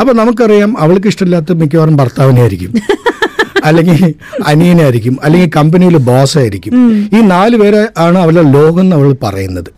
അപ്പൊ 0.01 0.13
നമുക്കറിയാം 0.21 0.71
അവൾക്ക് 0.85 1.09
ഇഷ്ടമില്ലാത്ത 1.13 1.53
മിക്കവാറും 1.63 1.97
ഭർത്താവിനെ 2.03 2.43
ആയിരിക്കും 2.47 2.73
അല്ലെങ്കിൽ 3.67 4.15
അനിയനായിരിക്കും 4.47 5.19
അല്ലെങ്കിൽ 5.25 5.51
കമ്പനിയിൽ 5.57 5.97
ബോസ് 5.97 6.39
ആയിരിക്കും. 6.39 6.75
ഈ 7.17 7.21
നാല് 7.21 7.57
പേരെ 7.57 7.83
ആണ് 7.99 8.19
അവരുടെ 8.19 8.43
ലോകം 8.43 8.81
എന്ന് 8.81 8.97
അവൾ 8.97 9.17
പറയുന്നത്. 9.23 9.71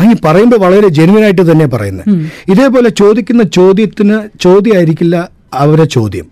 അങ്ങനെ 0.00 0.16
പറയുമ്പോൾ 0.24 0.56
വളരെ 0.56 0.88
ജെനുവൻ 0.88 1.24
ആയിട്ട് 1.24 1.52
തന്നെ 1.52 1.66
പറയുന്നത്. 1.66 2.08
ഇതേപോലെ 2.50 2.88
ചോദിക്കുന്ന 2.88 3.42
ചോദ്യത്തിന് 3.42 4.18
ചോദ്യമായിരിക്കില്ല 4.40 5.30
അവരെ 5.54 5.84
ചോദ്യം. 5.84 6.26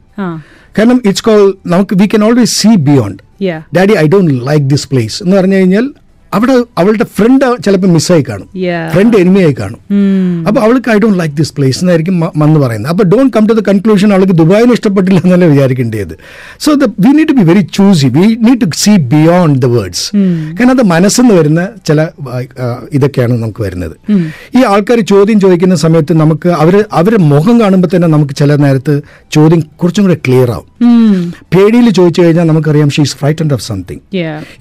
കാരണം 0.79 1.03
ഇറ്റ്സ് 1.07 1.25
കോൾ 1.25 1.55
നമുക്ക് 1.66 1.97
we 2.03 2.07
can 2.07 2.25
always 2.25 2.62
see 2.62 2.75
beyond. 2.75 3.23
Daddy 3.77 3.92
I 3.92 4.07
don't 4.09 4.47
like 4.47 4.66
this 4.66 4.88
place 4.88 5.23
എന്ന് 5.23 5.37
പറഞ്ഞു 5.37 5.57
കഴിഞ്ഞാൽ 5.57 5.87
അവിടെ 6.37 6.55
അവളുടെ 6.81 7.07
ഫ്രണ്ട് 7.17 7.45
ചിലപ്പോൾ 7.64 7.91
മിസ്സായി 7.97 8.25
കാണും. 8.29 8.49
ഫ്രണ്ട് 8.95 8.95
ഫ്രണ്ട് 8.95 9.14
എനിമിയായി 9.23 9.55
കാണും. 9.61 9.81
അപ്പൊ 10.49 10.59
അവൾക്ക് 10.67 10.88
I 10.95 10.97
don't 11.03 11.19
like 11.21 11.35
this 11.41 11.53
place 11.57 11.79
എന്നായിരിക്കും 11.85 12.17
മന്ന് 12.43 12.59
പറയുന്നത്. 12.64 12.91
അപ്പൊ 12.93 13.05
don't 13.12 13.33
come 13.37 13.45
to 13.51 13.55
the 13.59 13.62
conclusion 13.71 14.09
അവൾക്ക് 14.17 14.37
ദുബായിന് 14.43 14.77
ഇഷ്ടപ്പെട്ടില്ല 14.79 15.19
എന്നല്ല 15.25 15.49
വിചാരിക്കേണ്ടത് 15.55 16.14
so 16.67 16.73
the 16.83 16.88
we 17.07 17.12
need 17.19 17.29
to 17.33 17.37
be 17.41 17.47
very 17.53 17.62
choosy 17.79 18.11
we 18.19 18.27
need 18.47 18.61
to 18.64 18.69
see 18.85 18.95
beyond 19.14 19.59
the 19.67 19.71
words 19.77 20.07
കാരണം 20.59 20.75
അത് 20.77 20.85
മനസ്സെന്ന് 20.95 21.37
വരുന്ന 21.41 21.64
ചില 21.91 22.09
ഇതൊക്കെയാണ് 22.99 23.35
നമുക്ക് 23.43 23.62
വരുന്നത്. 23.67 23.97
ഈ 24.59 24.62
ആൾക്കാർ 24.73 25.01
ചോദ്യം 25.14 25.41
ചോദിക്കുന്ന 25.47 25.79
സമയത്ത് 25.87 26.12
നമുക്ക് 26.23 26.51
അവർ 26.62 26.77
അവരുടെ 27.01 27.23
മുഖം 27.35 27.57
കാണുമ്പോൾ 27.62 27.91
തന്നെ 27.95 28.11
നമുക്ക് 28.17 28.35
ചില 28.43 28.57
നേരത്ത് 28.67 28.97
ചോദ്യം 29.37 29.62
കുറച്ചും 29.81 30.05
കൂടെ 30.07 30.19
ക്ലിയർ 30.27 30.51
ആവും. 30.57 30.68
പേടിയിൽ 31.55 31.87
ചോദിച്ചു 31.99 32.21
കഴിഞ്ഞാൽ 32.23 32.47
നമുക്കറിയാം 32.51 32.91
ഷീസ് 32.97 33.17
ഫ്രൈറ്റൻഡ് 33.21 33.55
ഓഫ് 33.57 33.64
സംതിങ്. 33.71 34.03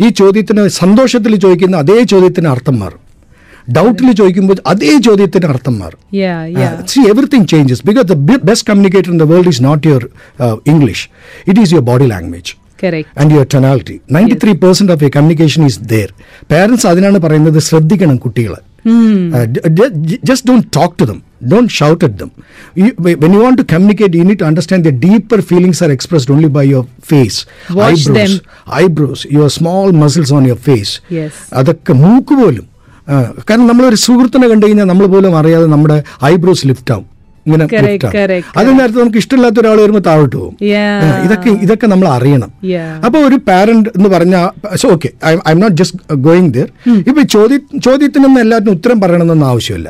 ഈ 0.05 0.09
ചോദ്യത്തിന് 0.21 0.63
സന്തോഷത്തിൽ 0.81 1.35
ചോദിക്കുന്ന 1.45 1.77
അതേ 1.83 1.99
ചോദ്യത്തിന് 2.13 2.47
അർത്ഥം 2.47 2.77
മാറും. 2.83 3.01
ഡൗട്ടിൽ 3.77 4.11
ചോദിക്കുമ്പോൾ 4.11 4.57
അതേ 4.71 4.93
ചോദ്യത്തിന് 5.07 5.47
അർത്ഥം 5.53 5.75
മാറും. 5.79 5.99
See 6.91 6.99
everything 7.11 7.47
changes 7.53 7.83
because 7.87 8.07
the 8.11 8.15
best 8.49 8.67
communicator 8.69 9.11
in 9.15 9.19
the 9.23 9.27
world 9.33 9.51
is 9.53 9.63
not 9.63 9.83
your 9.87 10.05
English 10.73 11.05
it 11.47 11.59
is 11.61 11.73
your 11.73 11.85
body 11.91 12.07
language. 12.13 12.53
And 13.19 13.31
your 13.35 13.47
tonality 13.53 13.99
ninety 14.15 14.37
three 14.43 14.51
percent 14.65 14.93
of 14.93 15.03
you 15.03 15.09
communication 15.15 15.65
is 15.65 15.79
there 15.93 16.09
parents 16.51 16.87
അതിനാണ് 16.87 17.19
പറയുന്നത് 17.27 17.59
ശ്രദ്ധിക്കണം 17.69 18.17
കുട്ടികളെ. 18.17 18.59
Just 20.29 20.47
don't 20.49 20.67
talk 20.75 20.95
to 20.99 21.05
them 21.11 21.19
don't 21.51 21.73
at 22.07 22.13
them. 22.19 22.31
You, 22.81 22.89
when 23.21 23.31
you 23.35 23.41
want 23.45 23.57
to 23.61 23.65
communicate, 23.73 24.13
you 24.19 24.25
need 24.29 24.39
to 24.43 24.47
understand 24.51 24.81
the 24.89 24.93
deeper 25.07 25.39
feelings 25.49 25.81
are 25.85 25.91
expressed 25.97 26.29
only 26.35 26.49
by 26.57 26.63
your 26.73 26.83
face, 27.11 27.37
Watch 27.79 28.07
eyebrows, 28.07 28.17
them. 28.17 28.33
eyebrows, 28.79 29.21
your 29.37 29.49
small 29.59 29.91
muscles 30.03 30.31
on 30.37 30.45
your 30.51 30.59
face. 30.69 30.93
Yes. 31.19 31.33
അതൊക്കെ 31.59 31.95
മൂക്ക് 32.05 32.33
പോലും. 32.43 32.65
കാരണം 33.49 33.67
നമ്മളൊരു 33.73 33.99
സുഹൃത്തിനെ 34.05 34.47
കണ്ടു 34.53 34.65
കഴിഞ്ഞാൽ 34.65 34.89
നമ്മൾ 34.93 35.05
പോലും 35.13 35.37
അറിയാതെ 35.41 35.67
നമ്മുടെ 35.75 35.99
ഐബ്രോസ് 36.31 36.65
ലിഫ്റ്റ് 36.71 36.93
ആവും. 36.95 37.07
ഇങ്ങനെ 37.47 37.65
അതേ 38.59 38.71
നേരത്തെ 38.77 38.99
നമുക്ക് 39.01 39.19
ഇഷ്ടമില്ലാത്ത 39.21 39.57
ഒരാൾ 39.61 39.77
വരുമ്പോൾ 39.83 40.03
താഴോട്ട് 40.07 40.35
പോകും. 40.35 40.55
ഇതൊക്കെ 41.25 41.49
ഇതൊക്കെ 41.65 41.87
നമ്മൾ 41.91 42.07
അറിയണം. 42.15 42.49
അപ്പോൾ 43.07 43.19
ഒരു 43.27 43.37
പാരന്റ് 43.49 43.89
എന്ന് 43.97 44.09
പറഞ്ഞാൽ 44.15 44.47
okay 44.95 45.09
I'm 45.53 45.59
not 45.63 45.77
just 45.81 46.17
going 46.27 46.51
there 46.57 46.67
ഇപ്പൊ 47.09 47.23
ചോദ്യ 47.35 47.57
ചോദ്യത്തിനൊന്നും 47.87 48.41
എല്ലാത്തിനും 48.45 48.75
ഉത്തരം 48.77 48.99
പറയണമെന്നൊന്നും 49.03 49.49
ആവശ്യമില്ല. 49.53 49.89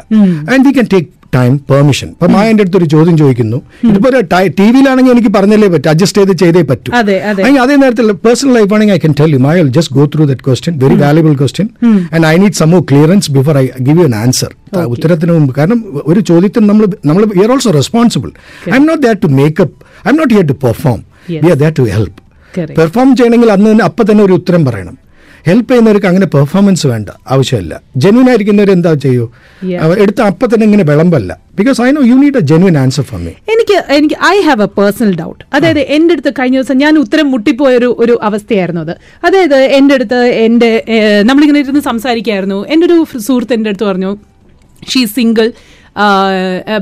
And 0.54 0.64
we 0.68 0.74
can 0.78 0.90
take 0.94 1.10
time 1.36 1.54
permission 1.70 2.08
ഇപ്പൊ 2.14 2.28
മായ 2.34 2.52
എന്റെ 2.52 2.64
അടുത്ത് 2.64 2.78
ഒരു 2.80 2.88
ചോദ്യം 2.94 3.16
ചോദിക്കുന്നു. 3.22 3.58
ഇതിപ്പോ 3.90 4.10
ഒരു 4.12 4.20
ടി 4.60 4.68
വിയിലാണെങ്കിൽ 4.74 5.12
എനിക്ക് 5.16 5.32
പറഞ്ഞല്ലേ 5.38 5.70
പറ്റും? 5.74 5.90
അഡ്ജസ്റ്റ് 5.94 6.20
ചെയ്ത് 6.22 6.34
ചെയ്തേ 6.42 6.62
പറ്റൂ. 6.72 6.90
അല്ലെങ്കിൽ 6.98 7.62
അതേ. 7.64 7.76
നേരത്തിൽ 7.84 8.12
പേഴ്സണൽ 8.26 8.54
ലൈഫ് 8.58 8.72
ആണെങ്കിൽ 8.78 8.96
I 8.98 9.00
can 9.06 9.14
tell 9.20 9.32
you 9.36 9.40
Maya 9.46 9.64
just 9.78 9.96
go 9.98 10.06
through 10.16 10.26
that 10.32 10.46
question 10.48 10.76
very 10.84 10.98
valuable 11.04 11.34
question 11.42 11.70
and 12.16 12.26
I 12.34 12.36
need 12.44 12.58
some 12.62 12.80
clearance 12.92 13.32
before 13.38 13.58
I 13.64 13.66
give 13.88 13.98
you 14.02 14.06
an 14.12 14.16
answer 14.24 14.52
ഉത്തരത്തിന് 14.96 15.32
മുമ്പ്. 15.38 15.56
കാരണം 15.58 15.80
ഒരു 16.12 16.20
ചോദ്യത്തിന് 16.30 16.66
നമ്മൾ 16.70 16.86
നമ്മൾ 17.12 17.24
we 17.36 17.44
are 17.46 17.52
also 17.56 17.72
responsible 17.80 18.32
I'm 18.82 18.86
not 18.92 19.04
that 19.08 19.22
to 19.26 19.32
make up 19.42 19.76
I'm 20.12 20.18
not 20.22 20.34
here 20.34 20.48
to 20.54 20.58
perform. 20.66 21.02
We 21.44 21.50
are 21.56 21.60
that 21.64 21.78
to 21.82 21.86
help. 21.96 22.20
Perform 22.80 23.10
ചെയ്യണമെങ്കിൽ 23.18 23.52
അന്ന് 23.56 23.68
തന്നെ 23.72 23.86
അപ്പം 23.90 24.06
തന്നെ 24.12 24.24
ഒരു 24.28 24.34
ഉത്തരം 24.40 24.62
പറയണം. 24.66 24.96
ഹെൽപ്പ് 25.48 25.70
ചെയ്യുന്നവർക്ക് 25.72 26.08
അങ്ങനെ 26.12 26.28
പെർഫോമൻസ് 26.36 26.88
വേണ്ട. 26.88 27.10
ആവശ്യമില്ല. 27.34 27.74
ജെന്വിൻ 28.04 28.30
ആയിരിക്കുന്നവർ 28.30 28.72
എന്താ 28.72 28.94
ചെയ്യൂ? 29.06 29.26
എടുത്ത 30.04 30.22
അപ്പം 30.22 30.50
തന്നെ 30.54 30.66
ഇങ്ങനെ 30.66 30.84
വിളമ്പല്ല. 30.84 31.32
Because 31.58 31.82
I 31.82 31.92
know 31.92 32.02
you 32.02 32.16
need 32.16 32.38
a 32.38 32.40
genuine 32.40 32.78
answer 32.78 33.04
for 33.04 33.20
me 33.20 33.32
എനിക്ക് 33.54 33.78
എനിക്ക് 33.94 34.16
I 34.26 34.36
have 34.48 34.62
a 34.62 34.66
personal 34.66 35.16
doubt 35.16 35.44
അതായത് 35.54 35.80
എന്റെ 35.80 36.14
അടുത്ത് 36.14 36.34
കഴിഞ്ഞ 36.40 36.58
ദിവസം 36.58 36.78
ഞാൻ 36.78 36.98
ഉത്തരം 37.00 37.32
മുട്ടിപ്പോയ 37.32 37.76
ഒരു 37.78 37.96
ഒരു 38.00 38.20
അവസ്ഥയായിരുന്നു 38.24 38.82
അത്. 38.82 38.94
അതായത് 39.26 39.56
എന്റെ 39.56 39.94
അടുത്ത് 39.94 40.20
എന്റെ 40.46 40.72
നമ്മളിങ്ങനെ 41.26 41.60
ഇരുന്ന് 41.60 41.80
സംസാരിക്കായിരുന്നു. 41.80 42.68
എന്റെ 42.68 42.86
ഒരു 42.88 42.98
സുഹൃത്ത് 43.28 43.54
എന്റെ 43.54 43.70
അടുത്ത് 43.70 43.84
പറഞ്ഞു 43.84 44.12
she 44.90 45.06
single 45.06 45.48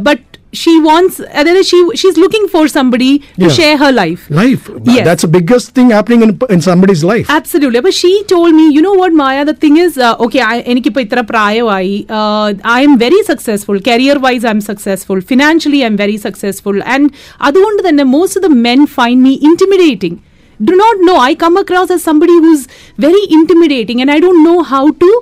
but 0.08 0.24
she 0.55 0.73
wants 0.81 1.17
അതായത് 1.39 1.61
she 1.69 1.79
she's 1.95 2.17
looking 2.17 2.47
for 2.49 2.63
somebody 2.69 3.11
to 3.19 3.27
Yeah. 3.43 3.53
share 3.59 3.77
her 3.77 3.91
life 3.95 4.23
Life. 4.39 4.63
Yes. 4.89 5.05
That's 5.09 5.25
the 5.27 5.33
biggest 5.37 5.67
thing 5.77 5.89
happening 5.91 6.23
in, 6.27 6.33
in 6.55 6.61
somebody's 6.61 7.03
life. 7.05 7.27
Absolutely. 7.31 7.81
But 7.81 7.95
she 7.95 8.11
told 8.25 8.51
me, 8.53 8.65
you 8.77 8.83
know 8.87 8.95
what, 8.95 9.13
Maya, 9.15 9.45
the 9.45 9.57
thing 9.57 9.77
is, 9.79 9.93
uh, 10.01 10.25
okay, 10.27 10.43
I, 10.49 10.57
എനിക്കിപ്പോൾ 10.73 11.03
ഇത്ര 11.07 11.23
പ്രായമായി 11.31 11.95
I 12.75 12.81
am 12.89 12.95
very 13.05 13.21
successful 13.31 13.79
career 13.89 14.19
wise 14.27 14.45
I 14.47 14.55
am 14.57 14.63
successful 14.71 15.21
financially 15.31 15.83
I 15.85 15.89
am 15.93 15.99
very 16.03 16.19
successful 16.27 16.79
and 16.95 17.09
അതുകൊണ്ട് 17.49 17.83
തന്നെ 17.89 18.07
most 18.17 18.41
of 18.41 18.47
the 18.49 18.53
men 18.69 18.83
find 18.99 19.23
me 19.29 19.35
intimidating 19.51 20.19
do 20.61 20.77
not 20.85 21.01
know 21.11 21.17
I 21.31 21.35
come 21.45 21.55
across 21.63 21.93
as 21.99 22.05
somebody 22.11 22.39
who's 22.47 22.65
very 23.07 23.23
intimidating 23.39 24.03
and 24.05 24.15
I 24.17 24.21
don't 24.27 24.43
know 24.51 24.57
how 24.73 24.85
to 25.05 25.13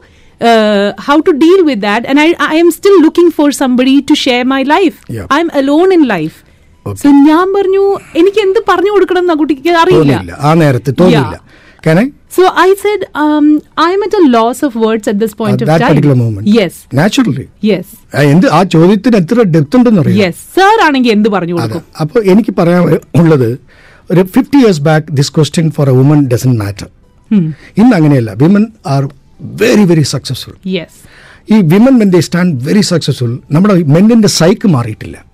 how 0.99 1.17
to 1.21 1.33
deal 1.37 1.61
with 1.63 1.79
that 1.81 2.01
and 2.05 2.19
I, 2.19 2.29
I 2.41 2.55
am 2.55 2.71
still 2.71 2.97
looking 3.01 3.29
for 3.31 3.47
somebody 3.53 3.95
to 4.03 4.15
share 4.17 4.45
my 4.47 4.63
life 4.67 4.97
Yeah. 5.09 5.27
i'm 5.29 5.49
alone 5.53 5.91
in 5.91 6.03
life 6.07 6.37
so 6.85 7.09
ഞാൻ 7.27 7.47
പറഞ്ഞു 7.57 7.83
എനിക്ക് 8.21 8.39
എന്ത് 8.39 8.59
പറഞ്ഞു 8.69 8.91
കൊടുക്കണം 8.95 9.23
എന്ന് 9.25 9.35
കുട്ടിക്ക് 9.41 9.73
അറിയില്ല 9.83 10.15
ആ 10.41 10.53
നേരത്തെ 10.63 10.93
തോന്നില്ല 11.01 11.37
Can 11.83 11.97
I? 11.97 12.05
So 12.29 12.43
I 12.57 12.69
said, 12.75 13.01
um, 13.15 13.45
I'm 13.77 14.01
at 14.03 14.13
a 14.13 14.23
loss 14.27 14.59
of 14.63 14.73
words 14.83 15.05
at 15.07 15.17
this 15.19 15.33
point 15.33 15.55
At 15.55 15.63
of 15.63 15.67
that 15.67 15.79
time. 15.79 15.89
particular 15.89 16.15
moment. 16.15 16.45
Yes. 16.57 16.73
Naturally. 16.99 17.45
Yes. 17.69 17.87
എന്ത് 18.29 18.47
ആ 18.57 18.63
ചോദ്യത്തിന് 18.73 19.17
എത്ര 19.21 19.43
ഡെപ്ത് 19.55 19.75
ഉണ്ടെന്ന് 19.79 20.01
അറിയാം 20.03 20.19
Yes. 20.21 20.37
Sir 20.55 20.71
ആണെങ്കിൽ 20.85 21.11
എന്ത് 21.15 21.29
പറഞ്ഞു 21.35 21.55
കൊടുക്കും 21.57 21.83
അപ്പോൾ 22.03 22.21
എനിക്ക് 22.33 22.53
പറയാൻ 22.59 22.85
ഉള്ളത് 23.21 23.49
ഒരു 24.09 24.23
fifty 24.35 24.59
years 24.63 24.83
back 24.89 25.05
this 25.19 25.33
question 25.37 25.67
for 25.77 25.91
a 25.93 25.95
woman 25.99 26.21
doesn't 26.33 26.53
matter 26.63 26.87
ഇന്ന് 27.81 27.93
അങ്ങനെയല്ല 27.99 28.31
women 28.43 28.63
are 28.93 29.03
very 29.41 29.83
very 29.83 30.01
successful 30.01 30.69
yes 30.69 31.13
ഈ 31.53 31.61
women 31.61 31.99
when 31.99 32.09
they 32.09 32.19
stand 32.19 32.67
very 32.67 32.81
successful 32.81 33.39
നമ്മുടെ 33.51 33.83
മെന്നിന്റെ 33.83 34.27
സൈക്ക് 34.27 34.67
മാറിയിട്ടില്ല. 34.67 35.25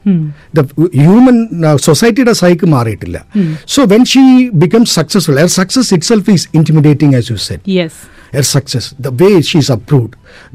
ദ 0.55 0.61
ഹ്യൂമൻ 0.61 1.49
സൊസൈറ്റിയുടെ 1.75 2.31
സൈക്ക് 2.31 2.65
മാറിയിട്ടില്ല. 2.65 3.25
So 3.67 3.83
when 3.83 4.05
she 4.05 4.49
become 4.49 4.85
successful 4.85 5.39
her 5.39 5.47
success 5.47 5.93
itself 6.05 6.29
is 6.29 6.47
intimidating 6.53 7.15
as 7.15 7.31
you 7.31 7.35
set 7.35 7.89
her 8.35 8.43
success, 8.57 9.09
the 9.09 9.23
way 9.23 9.33
she's 9.35 9.75
approved, 9.75 10.11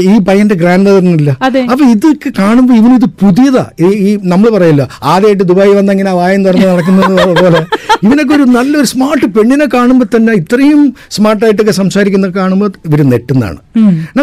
ഈ 0.02 0.14
പയ്യന്റെ 0.28 0.56
grand 0.62 0.88
മദറിനില്ല 0.88 1.30
അപ്പൊ 1.72 1.84
ഇതൊക്കെ 1.92 2.30
കാണുമ്പോൾ 2.38 2.74
ഇവനിത് 2.80 3.06
പുതിയതാ. 3.20 3.62
ഈ 4.06 4.10
നമ്മൾ 4.32 4.48
പറയല്ലോ 4.56 4.86
ആദ്യമായിട്ട് 5.12 5.44
ദുബായി 5.50 5.72
വന്ന 5.78 5.96
ഇങ്ങനെ 5.96 6.12
വായം 6.20 6.42
തുറന്ന് 6.46 6.66
നടക്കുന്നത് 6.72 7.34
പോലെ. 7.42 7.60
ഇവനൊക്കെ 8.06 8.34
ഒരു 8.34 8.44
നല്ലൊരു 8.56 8.88
സ്മാർട്ട് 8.92 9.26
പെണ്ണിനെ 9.34 9.66
കാണുമ്പോൾ 9.74 10.08
തന്നെ 10.14 10.32
ഇത്രയും 10.40 10.80
സ്മാർട്ടായിട്ടൊക്കെ 11.16 11.74
സംസാരിക്കുന്ന 11.80 12.28
കാണുമ്പോൾ 12.38 12.70
ഇവർ 12.88 13.00
നെട്ടുന്നതാണ്. 13.12 13.58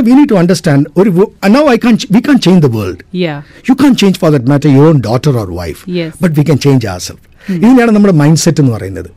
വി 0.08 0.14
നീഡ് 0.18 0.30
ടു 0.34 0.38
അണ്ടർസ്റ്റാൻഡ് 0.42 0.86
ഒരു 0.98 1.10
no 1.56 1.62
I 1.74 1.78
can 1.86 1.98
we 2.16 2.22
can 2.28 2.38
change 2.48 2.64
the 2.68 2.72
world 2.78 3.02
Yeah. 3.24 3.38
You 3.70 3.76
can 3.82 3.94
change 4.02 4.20
for 4.22 4.32
that 4.36 4.50
matter 4.54 4.70
your 4.78 4.94
daughter 5.08 5.34
or 5.44 5.50
wife 5.62 5.82
Yes. 6.00 6.12
But 6.24 6.36
we 6.40 6.46
can 6.50 6.60
change 6.68 6.88
our 6.94 7.02
self 7.08 7.24
ഇതിനാണ് 7.58 7.92
നമ്മുടെ 7.92 8.14
മൈൻഡ് 8.22 8.42
സെറ്റ് 8.44 8.62
എന്ന് 8.62 8.74
പറയുന്നത്. 8.76 9.08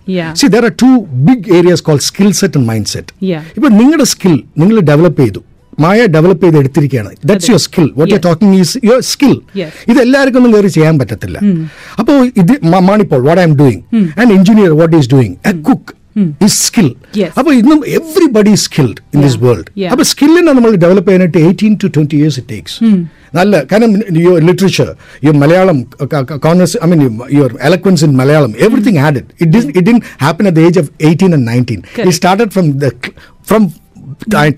See 0.40 0.46
there 0.54 0.64
are 0.68 0.74
two 0.82 0.90
big 1.28 1.46
areas 1.56 1.82
call 1.88 1.98
skill 2.08 2.30
set 2.40 2.56
and 2.58 2.68
mindset. 2.86 3.10
ഇപ്പൊ 3.56 3.68
നിങ്ങളുടെ 3.78 4.06
skill 4.12 4.36
നിങ്ങൾ 4.58 4.76
develop 4.90 5.20
ചെയ്തു. 5.22 5.40
മായ 5.78 6.06
develop 6.14 6.44
ചെയ്ത് 6.44 6.58
എടുത്തിരിക്കുകയാണ് 6.58 7.10
that's 7.28 7.48
your 7.50 7.62
skill 7.64 7.86
what 7.96 8.10
you 8.10 8.16
Yes. 8.16 8.24
Talking 8.24 8.56
is 8.60 8.76
your 8.88 9.00
skill 9.10 9.34
Yes. 9.54 9.72
ഇത് 9.88 9.98
എല്ലാവർക്കും 10.00 10.40
ഒന്നും 10.40 10.52
കയറി 10.54 10.70
ചെയ്യാൻ 10.74 10.94
പറ്റത്തില്ല. 11.00 11.38
അപ്പോൾ 12.00 12.18
ഇത് 12.42 12.52
മാണിപ്പോൾ 12.86 13.22
what 13.26 13.40
I'm 13.48 13.56
doing 13.58 13.82
and 14.20 14.32
engineer 14.36 14.72
what 14.80 14.96
is 14.96 15.10
doing 15.14 15.34
a 15.44 15.54
cook 15.68 15.90
is 16.46 16.58
skill 16.64 16.88
Yes. 17.14 17.30
അപ്പോൾ 17.38 17.52
ഇന്നും 17.54 17.78
everybody 17.96 18.54
skilled 18.64 19.00
in 19.14 19.20
this 19.20 19.36
Yeah. 19.36 19.44
World 19.46 19.68
Yeah. 19.76 19.90
അപ്പോൾ 19.92 20.06
സ്കില്ലിനെ 20.10 20.52
നമ്മൾ 20.52 20.70
ഡെവലപ്പ് 20.84 21.08
ചെയ്യാനായിട്ട് 21.10 21.40
eighteen 21.46 21.74
to 21.82 21.90
twenty 21.94 22.16
years 22.20 22.38
it 22.40 22.50
takes 22.52 22.78
നല്ല 23.34 23.62
കാരണം 23.64 23.90
your 24.22 24.38
literature 24.48 24.88
your 25.24 25.36
Malayalam 25.42 25.78
congress 26.46 26.78
I 26.84 26.88
mean 26.90 27.02
your 27.36 27.52
eloquence 27.62 28.04
in 28.04 28.14
Malayalam 28.18 28.52
everything 28.66 29.00
had 29.04 29.20
it 29.22 29.32
it 29.42 29.52
didn't 29.56 29.70
it 29.72 29.86
didn't 29.88 29.98
happen 30.22 30.46
at 30.48 30.58
the 30.58 30.66
age 30.68 30.80
of 30.80 30.90
eighteen 31.02 31.32
and 31.34 31.46
nineteen 31.48 31.80
it 31.80 31.96
Correct. 31.96 32.16
Started 32.18 32.52
from 32.56 32.66
the 32.78 32.90
from 33.46 33.62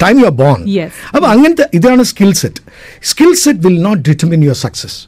time 0.04 0.16
you 0.22 0.26
are 0.32 0.36
born 0.42 0.58
Yes. 0.80 0.92
അപ്പൊ 1.14 1.26
അങ്ങനത്തെ 1.34 1.66
ഇതാണ് 1.78 2.02
skill 2.12 2.32
set 2.42 2.60
skill 3.10 3.32
set 3.44 3.60
will 3.66 3.78
not 3.88 4.02
determine 4.08 4.42
your 4.48 4.58
success 4.64 4.98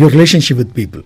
your 0.00 0.10
relationship 0.16 0.60
with 0.62 0.76
people 0.80 1.00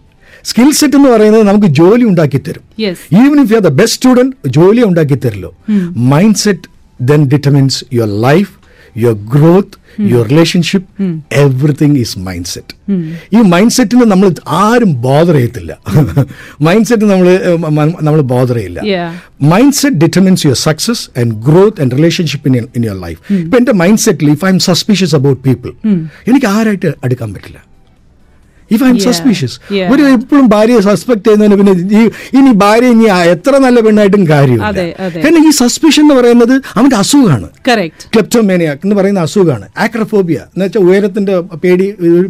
skill 0.44 0.70
set 0.78 0.96
എന്ന് 0.96 1.08
പറയുന്നത് 1.08 1.44
നമുക്ക് 1.48 1.66
ജോലി 1.80 2.04
ഉണ്ടാക്കി 2.04 2.38
തരും. 2.46 2.64
Yes. 2.84 2.98
Even 3.20 3.36
if 3.42 3.50
you 3.52 3.56
are 3.56 3.64
the 3.68 3.72
best 3.80 3.96
student 3.98 4.34
ജോലി 4.58 4.82
ഉണ്ടാക്കി 4.82 5.18
തരില്ലോ. 5.24 5.50
Mindset 6.44 6.64
then 7.00 7.20
determines 7.34 7.78
your 7.98 8.10
life 8.28 8.50
your 8.96 9.16
growth 9.34 9.76
your 10.12 10.24
relationship 10.32 10.88
everything 11.42 11.96
is 12.02 12.18
mindset 12.52 12.74
ഈ 13.36 13.40
മൈൻഡ് 13.54 13.74
സെറ്റിന് 13.76 14.06
നമ്മൾ 14.12 14.28
ആരും 14.62 14.92
ബോധർ 15.06 15.34
ചെയ്യത്തില്ല. 15.38 15.72
മൈൻഡ് 16.66 16.86
സെറ്റ് 16.90 17.08
നമ്മൾ 17.12 17.28
നമ്മൾ 18.08 18.20
ബോധർ 18.34 18.56
ചെയ്യില്ല. 18.60 18.80
Mindset 19.80 19.98
determines 20.04 20.46
your 20.46 20.58
success 20.68 21.04
and 21.22 21.34
growth 21.48 21.80
and 21.82 21.98
relationship 21.98 22.48
in 22.50 22.56
in 22.76 22.84
your 22.88 23.00
life 23.06 23.20
ഇപ്പൊ 23.42 23.58
എന്റെ 23.62 23.74
മൈൻഡ് 23.82 24.02
സെറ്റിൽ 24.06 24.30
if 24.36 24.44
I'm 24.54 24.60
suspicious 24.70 25.14
about 25.20 25.42
people 25.48 25.72
എനിക്ക് 26.30 26.48
ആരായിട്ട് 26.56 26.90
അടുക്കാൻ 27.04 27.28
പറ്റില്ല? 27.34 27.58
If 28.74 28.84
I'm. 28.92 28.98
സസ്പീഷ്യസ്. 29.06 29.56
ഒരു 29.92 30.02
എപ്പോഴും 30.16 30.46
ഭാര്യയെ 30.54 30.80
സസ്പെക്ട് 30.88 31.24
ചെയ്യുന്നതിന് 31.26 31.56
പിന്നെ 31.60 31.72
ഈ 31.98 32.02
ഇനി 32.38 32.52
ഭാര്യ 32.62 32.88
ഇനി 32.94 33.06
എത്ര 33.34 33.54
നല്ല 33.64 33.78
പെണ്ണായിട്ടും 33.86 34.24
കാര്യമില്ല. 34.32 34.64
കാരണം 35.24 35.40
ഈ 35.48 35.52
സസ്പീഷൻ 35.62 36.02
എന്ന് 36.06 36.16
പറയുന്നത് 36.20 36.54
അവന്റെ 36.78 36.98
അസുഖമാണ് 37.02 37.48
Correct. 37.68 38.00
ക്ലെപ്റ്റോമേനിയാക് 38.14 38.82
എന്ന് 38.86 38.96
പറയുന്ന 39.00 39.20
അസുഖമാണ് 39.28 39.66
ആക്രഫോബിയ 39.86 40.38
എന്ന് 40.52 40.64
വെച്ചാൽ 40.66 40.84
ഉയരത്തിന്റെ 40.88 41.34
പേടി 41.64 41.86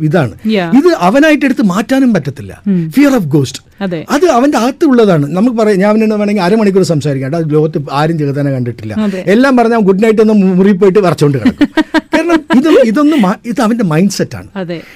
ഇതാണ്. 0.08 0.34
ഇത് 0.80 0.90
അവനായിട്ട് 1.08 1.44
എടുത്ത് 1.48 1.66
മാറ്റാനും 1.74 2.12
പറ്റത്തില്ല 2.16 2.52
ഫിയർ 2.96 3.12
ഓഫ് 3.20 3.28
ഗോസ്റ്റ് 3.36 3.60
അതെ. 3.82 4.00
അവന്റെ 4.34 4.58
അകത്തുള്ളതാണ് 4.60 5.26
നമുക്ക് 5.36 5.56
പറയാം 5.58 5.78
ഞാൻ 5.80 5.88
അവനോട് 5.92 6.14
വേണമെങ്കിൽ 6.14 6.44
അരമണിക്കൂർ 6.46 6.84
സംസാരിക്കാം 6.90 7.36
അത് 7.38 7.54
ലോകത്ത് 7.54 7.78
ആരും 8.00 8.16
ചെറുതനെ 8.18 8.50
കണ്ടിട്ടില്ല. 8.56 8.92
എല്ലാം 9.34 9.52
പറഞ്ഞാൽ 9.58 9.82
ഗുഡ് 9.88 10.02
നൈറ്റ് 10.04 10.22
ഒന്ന് 10.24 10.34
മുറി 10.52 10.72
പോയിട്ട് 10.82 11.00
വരച്ചോണ്ട് 11.06 11.38
കിടക്കും 11.38 11.68
കാരണം 12.14 12.40
ഇത് 12.58 12.68
ഇതൊന്നും 12.88 13.20
ഇത് 13.46 13.60
അവന്റെ 13.62 13.84
മൈൻഡ് 13.92 14.14
സെറ്റാണ്. 14.16 14.48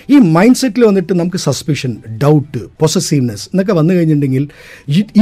ഈ 0.09 0.17
മൈൻഡ് 0.35 0.59
സെറ്റിൽ 0.61 0.83
വന്നിട്ട് 0.85 1.13
നമുക്ക് 1.13 1.39
സസ്പിഷൻ 1.47 1.93
ഡൗട്ട് 2.23 2.61
പൊസസീവ്നെസ് 2.81 3.47
എന്നൊക്കെ 3.49 3.75
വന്നു 3.75 3.93
കഴിഞ്ഞിട്ടുണ്ടെങ്കിൽ 3.95 4.45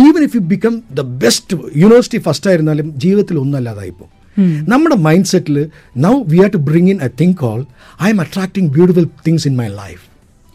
even 0.02 0.22
if 0.28 0.36
you 0.36 0.42
become 0.52 0.74
the 0.94 1.04
best 1.22 1.54
university 1.76 2.20
first 2.26 2.50
ആയിരുന്നാലും 2.50 2.88
ജീവിതത്തിൽ 2.96 3.38
ഒന്നല്ലാതായിപ്പോ 3.38 4.06
നമ്മുടെ 4.72 4.96
mind 5.02 5.30
settle 5.32 5.58
now 6.04 6.14
we 6.32 6.40
are 6.44 6.50
to 6.50 6.60
bring 6.68 6.90
in 6.90 7.00
a 7.02 7.10
think 7.20 7.38
call 7.38 7.60
I'm 8.10 8.20
attracting 8.20 8.68
beautiful 8.68 9.06
things 9.28 9.46
in 9.50 9.56
my 9.56 9.68
life 9.76 10.02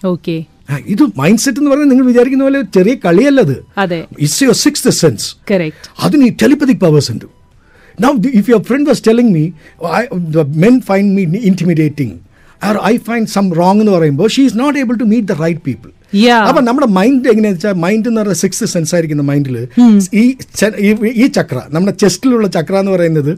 Okay. 0.01 0.39
ഇത് 0.77 1.03
മൈൻഡ് 1.15 1.39
സെറ്റ് 1.39 1.59
എന്ന് 1.59 1.71
പറഞ്ഞാൽ 1.71 1.89
നിങ്ങൾ 1.89 2.05
വിചാരിക്കുന്ന 2.05 2.43
പോലെ 2.43 2.61
ചെറിയ 2.61 2.95
കളിയല്ലത് 3.05 3.63
അത് 3.77 3.95
ഇറ്റ്സ് 3.95 4.43
യുവർ 4.43 4.55
സിക്സ് 4.55 4.89
സെൻസ്. 4.89 5.35
അതിന് 5.99 6.25
ഈ 6.25 6.29
ടെലിപ്പതിക് 6.41 6.79
പവേഴ്സ് 6.79 7.11
ഉണ്ട് 7.11 7.25
now 8.01 8.11
if 8.33 8.49
your 8.49 8.63
friend 8.63 8.89
was 8.89 9.03
telling 9.07 9.31
me 9.37 9.51
men 10.65 10.81
find 10.81 11.27
me 11.33 11.39
intimidating 11.39 12.15
I 12.91 12.97
find 12.97 13.27
some 13.27 13.53
wrong 13.53 13.79
എന്ന് 13.79 13.91
പറയുമ്പോൾ 13.91 14.27
she 14.27 14.43
is 14.45 14.59
not 14.59 14.79
able 14.79 14.95
to 14.95 15.03
meet 15.03 15.27
the 15.27 15.31
right 15.31 15.61
people. 15.61 15.89
അപ്പൊ 16.47 16.61
നമ്മുടെ 16.61 16.87
മൈൻഡ് 16.87 17.29
എങ്ങനെയാ 17.29 17.51
വെച്ചാൽ 17.51 17.71
mind 17.71 18.07
എന്ന് 18.07 18.21
പറയുന്ന 18.21 18.33
സിക്സ് 18.33 18.65
സെൻസ് 18.65 18.95
ആയിരിക്കുന്ന 18.95 19.23
മൈൻഡിൽ 19.23 19.67
ഈ 20.13 20.35
ഈ- 21.15 21.27
ചക്ര 21.27 21.61
നമ്മുടെ 21.69 21.97
ചെസ്റ്റിലുള്ള 21.97 22.47
ചക്ര 22.47 22.75
എന്ന് 22.75 22.91
പറയുന്നത് 22.91 23.31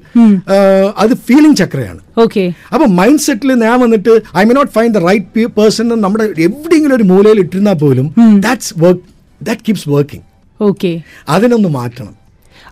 അത് 0.97 1.13
ഫീലിംഗ് 1.13 1.55
ചക്രയാണ്. 1.55 1.99
ഓക്കെ 2.17 2.53
അപ്പൊ 2.73 2.87
മൈൻഡ് 2.87 3.19
സെറ്റിൽ 3.19 3.53
ഞാൻ 3.53 3.79
വന്നിട്ട് 3.79 4.21
I 4.37 4.43
may 4.43 4.53
not 4.53 4.71
find 4.71 4.95
the 4.95 4.97
right 4.97 5.45
person 5.45 5.87
നമ്മുടെ 5.87 6.23
എവിടെയെങ്കിലും 6.23 6.95
ഒരു 6.95 7.03
മൂലയിൽ 7.03 7.39
ഇട്ടിരുന്നാൽ 7.39 7.73
പോലും 7.73 8.13
that's 8.39 8.73
work 8.77 9.01
that 9.43 9.61
keeps 9.67 9.89
working 9.89 10.25
okay 10.63 11.01
അതിനൊന്ന് 11.29 11.69
മാറ്റണം. 11.69 12.15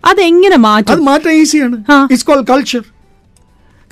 അതെങ്ങനെ 0.06 0.54
അത് 0.54 0.62
മാറ്റും 0.62 1.06
മാറ്റാൻ 1.06 1.34
ഈസിയാണ്. 1.34 1.78
It's 2.04 2.26
call 2.26 2.42
culture 2.42 2.82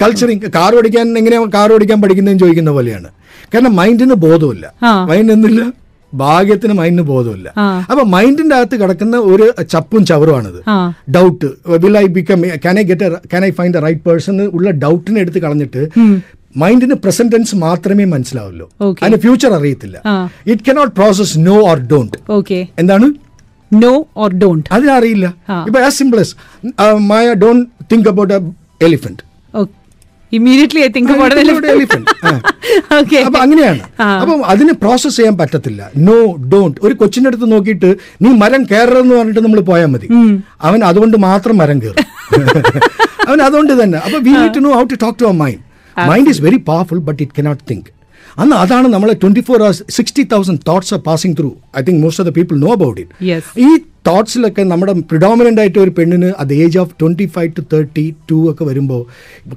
culturing 0.02 0.42
car 0.42 0.76
ഓടിക്കാൻ 0.76 1.18
എങ്ങനെയാണ് 1.18 1.52
കാർ 1.52 1.74
ഓടിക്കാൻ 1.74 2.02
പഠിക്കുന്നതെന്ന് 2.02 2.44
ചോദിക്കുന്ന 2.44 2.72
പോലെയാണ്. 2.72 3.08
കാരണം 3.54 3.76
മൈൻഡിന് 3.76 4.14
ബോധമില്ല. 4.14 4.74
മൈൻഡ് 5.06 5.32
എന്തില്ല? 5.32 5.87
ഭാഗ്യത്തിന് 6.14 6.74
മൈൻഡിന് 6.80 7.06
ബോധമില്ല. 7.12 7.50
അപ്പൊ 7.92 8.04
മൈൻഡിന്റെ 8.16 8.56
അകത്ത് 8.56 8.76
കിടക്കുന്ന 8.82 9.18
ഒരു 9.32 9.46
ചപ്പും 9.74 10.06
ചവറുമാണിത്. 10.10 10.60
Doubt 11.18 11.50
will 11.86 11.98
I 11.98 12.06
become 12.18 12.42
can 12.66 12.80
I 12.80 12.84
get 12.92 13.12
can 13.34 13.44
I 13.46 13.52
find 13.60 13.76
the 13.78 13.84
right 13.88 14.04
person 14.08 14.42
ഉള്ള 14.58 14.72
ഡൗട്ടിനെ 14.86 15.20
എടുത്ത് 15.26 15.42
കളഞ്ഞിട്ട് 15.46 15.84
മൈൻഡിന് 16.64 16.96
പ്രസന്റ് 17.04 17.32
ടെൻസ് 17.34 17.56
മാത്രമേ 17.64 18.06
മനസ്സിലാവുള്ളൂ. 18.16 18.66
അതിന് 19.04 19.18
ഫ്യൂച്ചർ 19.26 19.52
അറിയത്തില്ല. 19.60 19.98
It 20.52 20.64
cannot 20.70 20.94
process 21.00 21.34
no 21.50 21.58
or 21.70 21.80
don't 21.92 22.18
Okay. 22.38 22.62
എന്താണ്? 22.82 23.08
നോ 23.84 23.94
ഓർ 24.24 24.32
ഡോണ്ട് 24.42 24.68
അതിനറിയില്ല. 24.76 25.28
ഇപ്പൊ 25.68 25.80
as 25.88 25.98
simple 26.02 26.20
Maya 27.12 27.28
don't 27.44 27.66
think 27.92 28.10
about 28.14 28.34
elephant 28.88 29.24
Okay. 30.28 30.38
Immediately 30.38 30.82
I 30.84 30.90
think 30.90 31.10
about 31.10 31.32
it. 31.34 31.38
Elephant 31.74 32.14
Okay. 33.00 33.22
അപ്പൊ 33.28 33.40
അങ്ങനെയാണ്. 33.44 33.82
അപ്പം 34.22 34.40
അതിന് 34.54 34.74
പ്രോസസ് 34.82 35.18
ചെയ്യാൻ 35.18 35.36
പറ്റത്തില്ല. 35.42 35.82
നോ 36.08 36.18
ഡോണ്ട് 36.54 36.78
ഒരു 36.86 36.94
കൊച്ചിന്റെ 37.02 37.30
അടുത്ത് 37.32 37.48
നോക്കിയിട്ട് 37.54 37.90
നീ 38.24 38.32
മരം 38.42 38.64
കയറെന്ന് 38.72 39.16
പറഞ്ഞിട്ട് 39.18 39.44
നമ്മൾ 39.46 39.62
പോയാൽ 39.70 39.90
മതി. 39.94 40.08
അവൻ 40.68 40.80
അതുകൊണ്ട് 40.90 41.18
മാത്രം 41.28 41.58
മരം 41.62 41.80
കയറും. 41.84 42.04
അവൻ 43.30 43.40
അതുകൊണ്ട് 43.48 43.74
തന്നെ. 43.82 43.98
അപ്പൊ 44.08 44.20
we 44.28 44.34
need 44.38 44.54
to 44.58 44.64
know 44.68 44.74
how 44.78 44.84
to 44.94 45.00
talk 45.06 45.20
to 45.22 45.28
our 45.30 45.38
mind 45.44 45.62
mind 45.96 46.30
is 46.34 46.42
very 46.48 46.60
powerful 46.72 47.00
but 47.10 47.22
it 47.26 47.36
cannot 47.40 47.64
think 47.72 47.88
അന്ന് 48.38 48.56
അതാണ് 48.64 48.88
നമ്മളെ 48.94 49.14
twenty 49.22 49.42
four 49.48 49.60
hours 49.62 49.84
sixty 49.98 50.24
thousand 50.34 50.62
thoughts 50.70 50.94
are 50.96 51.00
passing 51.08 51.36
through 51.40 51.50
I 51.80 51.84
think 51.88 52.02
most 52.04 52.22
of 52.24 52.30
the 52.30 52.34
people 52.40 52.56
know 52.66 52.72
about. 52.76 53.00
It 53.04 53.62
ഈ 53.66 53.70
തോട്ട്സിലൊക്കെ 54.08 54.64
നമ്മുടെ 54.72 54.94
predominant 55.10 55.62
ആയിട്ട് 55.64 55.80
ഒരു 55.86 55.92
പെണ്ണിന് 55.98 56.30
അത് 56.42 56.52
age 56.64 56.78
of 56.84 56.94
twenty 57.02 57.26
five 57.36 57.50
to 57.58 57.64
thirty 57.74 58.06
two 58.30 58.38
ഒക്കെ 58.52 58.66
വരുമ്പോൾ 58.70 59.02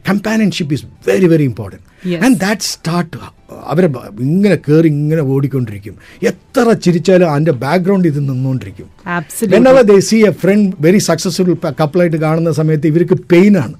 companionship 0.08 0.74
is 0.76 0.86
very 1.08 1.28
very 1.32 1.44
important. 1.50 1.84
And 2.26 2.38
that 2.44 2.66
start 2.72 3.18
അവരെ 3.72 3.88
ഇങ്ങനെ 4.28 4.56
കയറി 4.66 4.88
ഇങ്ങനെ 4.94 5.22
ഓടിക്കൊണ്ടിരിക്കും 5.34 5.94
എത്ര 6.30 6.66
ചിരിച്ചാലും 6.84 7.28
അതിന്റെ 7.34 7.54
ബാക്ക്ഗ്രൗണ്ട് 7.64 8.08
ഇത് 8.12 8.20
നിന്നുകൊണ്ടിരിക്കും 8.30 8.88
Absolutely. 9.18 9.54
whenever 9.54 9.82
they 9.90 10.00
see 10.10 10.22
a 10.24 10.34
friend 10.42 10.64
very 10.86 11.02
successful 11.10 11.52
കപ്പിളായിട്ട് 11.80 12.20
കാണുന്ന 12.26 12.52
സമയത്ത് 12.60 12.86
ഇവർക്ക് 12.92 13.18
പെയിൻ 13.32 13.54
ആണ്. 13.64 13.74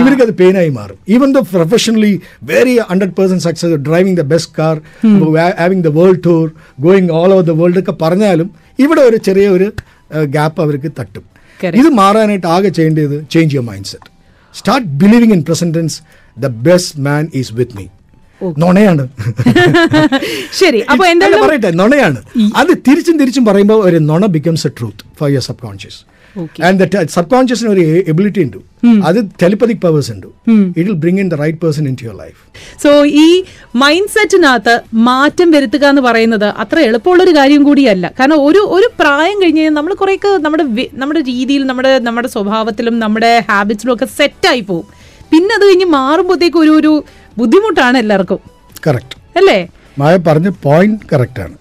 ഇവർക്ക് 0.00 0.24
അത് 0.26 0.34
പെയിനായി 0.40 0.70
മാറും. 0.78 0.98
Even 1.14 1.28
the 1.36 1.40
professionally 1.52 2.12
very 2.50 2.74
hundred 2.90 3.14
percent 3.18 3.44
success 3.46 3.78
driving 3.88 4.18
the 4.20 4.26
best 4.32 4.54
car 4.58 4.74
having 5.62 5.84
the 5.88 5.92
world 5.98 6.22
tour 6.28 6.44
going 6.86 7.10
all 7.20 7.30
over 7.36 7.44
the 7.50 7.54
world 7.60 7.82
ഒക്കെ 7.82 7.94
പറഞ്ഞാലും 8.04 8.48
ഇവിടെ 8.78 9.02
ഒരു 9.10 9.18
ചെറിയ 9.28 9.48
ഒരു 9.56 9.68
ഗ്യാപ്പ് 10.34 10.60
അവർക്ക് 10.64 10.90
തട്ടും. 11.00 11.24
ഇത് 11.80 11.88
മാറാനായിട്ട് 12.00 12.48
ആകെ 12.54 12.70
ചെയ്യേണ്ടത് 12.78 13.16
change 13.34 13.54
your 13.56 13.66
mind 13.70 13.90
set 13.92 14.08
start 14.54 14.88
believing 15.02 15.34
in 15.36 15.42
present tense 15.50 15.96
the 16.36 16.48
best 16.68 17.02
man 17.08 17.24
is 17.40 17.52
with 17.60 17.76
me 17.78 17.86
നുണയാണ്. 18.62 19.04
ശരി 20.60 20.80
അപ്പൊ 20.92 21.04
എന്താണ് 21.12 21.12
എന്തായാലും 21.12 21.44
പറയട്ടെ 21.44 21.70
നുണയാണ്. 21.80 22.18
അത് 22.60 22.72
തിരിച്ചും 22.86 23.16
തിരിച്ചും 23.20 23.44
പറയുമ്പോൾ 23.48 23.78
ഒരു 23.88 23.98
നുണ 24.10 24.26
becomes 24.36 24.66
a 24.68 24.72
truth 24.78 25.04
for 25.18 25.28
your 25.34 25.44
subconscious. 25.66 25.98
And 26.38 27.08
sub 27.08 27.30
കോൺഷ്യസിന് 27.30 27.68
ഒരു 27.68 27.80
എബിലിറ്റി 28.08 28.42
ഉണ്ട്. 28.42 28.56
അത് 29.04 29.24
ടെലിപ്പതിക് 29.42 29.76
പവേഴ്സ് 29.76 30.12
ഉണ്ട്. 30.12 30.26
It 30.26 30.80
will 30.80 30.92
bring 30.92 31.18
in 31.18 31.28
the 31.28 31.34
right 31.34 31.58
person 31.58 31.88
into 32.02 32.04
your 32.04 32.16
life 32.16 32.40
so 32.82 33.04
ഈ 33.06 33.44
മൈൻഡ് 33.76 34.08
സെറ്റിനകത്ത് 34.08 34.80
മാറ്റം 34.94 35.50
വരുത്തുക 35.50 35.86
എന്ന് 35.86 36.02
പറയുന്നത് 36.02 36.44
അത്ര 36.44 36.78
എളുപ്പമുള്ളൊരു 36.78 37.36
കാര്യം 37.36 37.62
കൂടിയല്ല. 37.62 38.12
കാരണം 38.20 38.46
ഒരു 38.46 38.58
ഒരു 38.58 38.90
പ്രായം 39.00 39.42
കഴിഞ്ഞ് 39.42 39.60
കഴിഞ്ഞാൽ 39.60 39.74
നമ്മൾ 39.74 39.94
കുറേയൊക്കെ 39.94 40.42
നമ്മുടെ 40.42 40.64
നമ്മുടെ 40.94 41.20
രീതിയിൽ 41.20 41.64
നമ്മുടെ 41.66 41.98
നമ്മുടെ 41.98 42.28
സ്വഭാവത്തിലും 42.28 42.98
നമ്മുടെ 42.98 43.44
ഹാബിറ്റ്സിലും 43.50 43.94
ഒക്കെ 43.94 44.04
സെറ്റായി 44.04 44.60
പോകും 44.60 44.86
പിന്നെ 45.32 45.54
അത് 45.54 45.68
കഴിഞ്ഞ് 45.68 45.84
മാറുമ്പോഴത്തേക്ക് 45.84 46.56
ഒരു 46.56 46.70
ഒരു 46.70 47.04
ബുദ്ധിമുട്ടാണ് 47.38 47.98
എല്ലാവർക്കും. 47.98 48.38
കറക്റ്റ് 48.86 49.38
അല്ലേ? 49.38 49.68
മായ 49.98 50.16
പറഞ്ഞ 50.16 50.48
പോയിന്റ് 50.62 51.00
കറക്റ്റ് 51.12 51.40
ആണ്. 51.40 51.54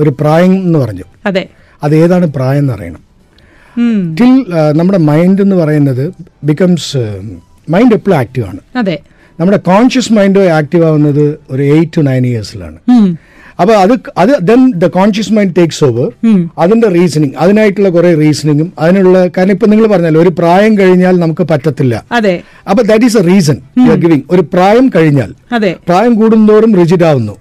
ഒരു 0.00 0.10
പ്രായം 0.10 0.52
എന്ന് 0.52 0.78
പറഞ്ഞു. 0.78 1.02
അതെ. 1.26 1.48
അത് 1.82 1.96
ഏതാണ് 1.96 2.26
പ്രായം 2.26 2.58
എന്ന് 2.58 2.72
അറിയണം. 2.72 3.05
ടിൽ 4.20 4.44
നമ്മുടെ 4.72 4.98
മൈൻഡ് 4.98 5.42
എന്ന് 5.42 5.56
പറയുന്നത് 5.56 6.14
ബിക്കംസ് 6.44 6.96
മൈൻഡ് 7.70 7.94
എപ്പോഴും 7.94 8.16
ആക്റ്റീവ് 8.16 8.46
ആണ്. 8.46 8.58
അതെ. 8.76 8.98
നമ്മുടെ 9.40 9.56
കോൺഷ്യസ് 9.56 10.12
മൈൻഡ് 10.12 10.38
ആക്റ്റീവ് 10.38 10.84
ആവുന്നത് 10.84 11.38
ഒരു 11.50 11.62
എയ്റ്റ് 11.62 11.96
ടു 11.96 12.00
നയൻ 12.00 12.26
ഇയേഴ്സിലാണ്. 12.26 12.76
അപ്പൊ 13.58 13.74
അത് 13.82 13.92
അത് 14.22 14.32
then 14.48 14.60
the 14.82 14.86
conscious 14.96 15.32
mind 15.36 15.54
takes 15.58 15.82
over 15.86 16.08
അതിന്റെ 16.62 16.88
റീസണിങ് 16.96 17.34
അതിനായിട്ടുള്ള 17.42 17.90
കുറെ 17.96 18.10
റീസണിങ്ങും 18.22 18.68
അതിനുള്ള 18.84 19.18
കാരണം 19.36 19.54
ഇപ്പൊ 19.56 19.66
നിങ്ങൾ 19.72 19.86
പറഞ്ഞല്ലോ 19.94 20.20
ഒരു 20.24 20.32
പ്രായം 20.40 20.72
കഴിഞ്ഞാൽ 20.80 21.14
നമുക്ക് 21.24 21.44
പറ്റത്തില്ല. 21.52 21.94
അപ്പൊ 22.70 22.80
that 22.90 23.06
is 23.08 23.18
a 23.20 23.24
reason 23.30 23.56
you 23.84 23.88
are 23.94 24.00
giving 24.04 24.24
ഒരു 24.34 24.42
പ്രായം 24.54 24.88
കഴിഞ്ഞാൽ 24.96 25.30
പ്രായം 25.88 26.14
കൂടുന്നതോറും 26.20 26.74
റിജിഡ് 26.80 27.06
ആവുന്നു. 27.10 27.34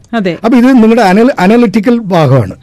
അപ്പൊ 0.45 0.55
ഇത് 0.61 0.69
നിങ്ങളുടെ 0.83 1.03
അനലിറ്റിക്കൽ 1.45 1.97
ഭാഗമാണ്. 2.15 2.55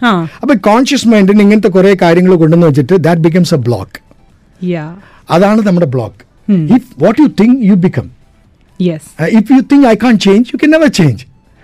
അപ്പൊ 0.42 0.54
കോൺഷ്യസ് 0.70 1.08
മൈൻഡിന് 1.12 1.42
ഇങ്ങനത്തെ 1.46 1.72
കുറെ 1.78 1.92
കാര്യങ്ങൾ 2.04 2.34
കൊണ്ടുവന്ന് 2.42 2.70
വെച്ചിട്ട് 2.70 2.96
ദാറ്റ് 3.08 3.24
ബിക്കംസ് 3.28 3.54
എ 3.58 3.60
ബ്ലോക്ക് 3.68 3.98
അതാണ് 5.34 5.60
നമ്മുടെ 5.68 5.90
block 5.96 6.20
if 6.76 6.88
what 7.04 7.18
you 7.22 7.28
think 7.40 7.58
you 7.70 7.76
become 7.84 8.08
if 9.38 9.50
you 9.56 9.60
think 9.72 9.86
I 9.92 9.96
can't 10.04 10.16
change 10.26 10.50
you 10.52 10.58
can 10.62 10.72
never 10.76 10.90
change 11.00 11.22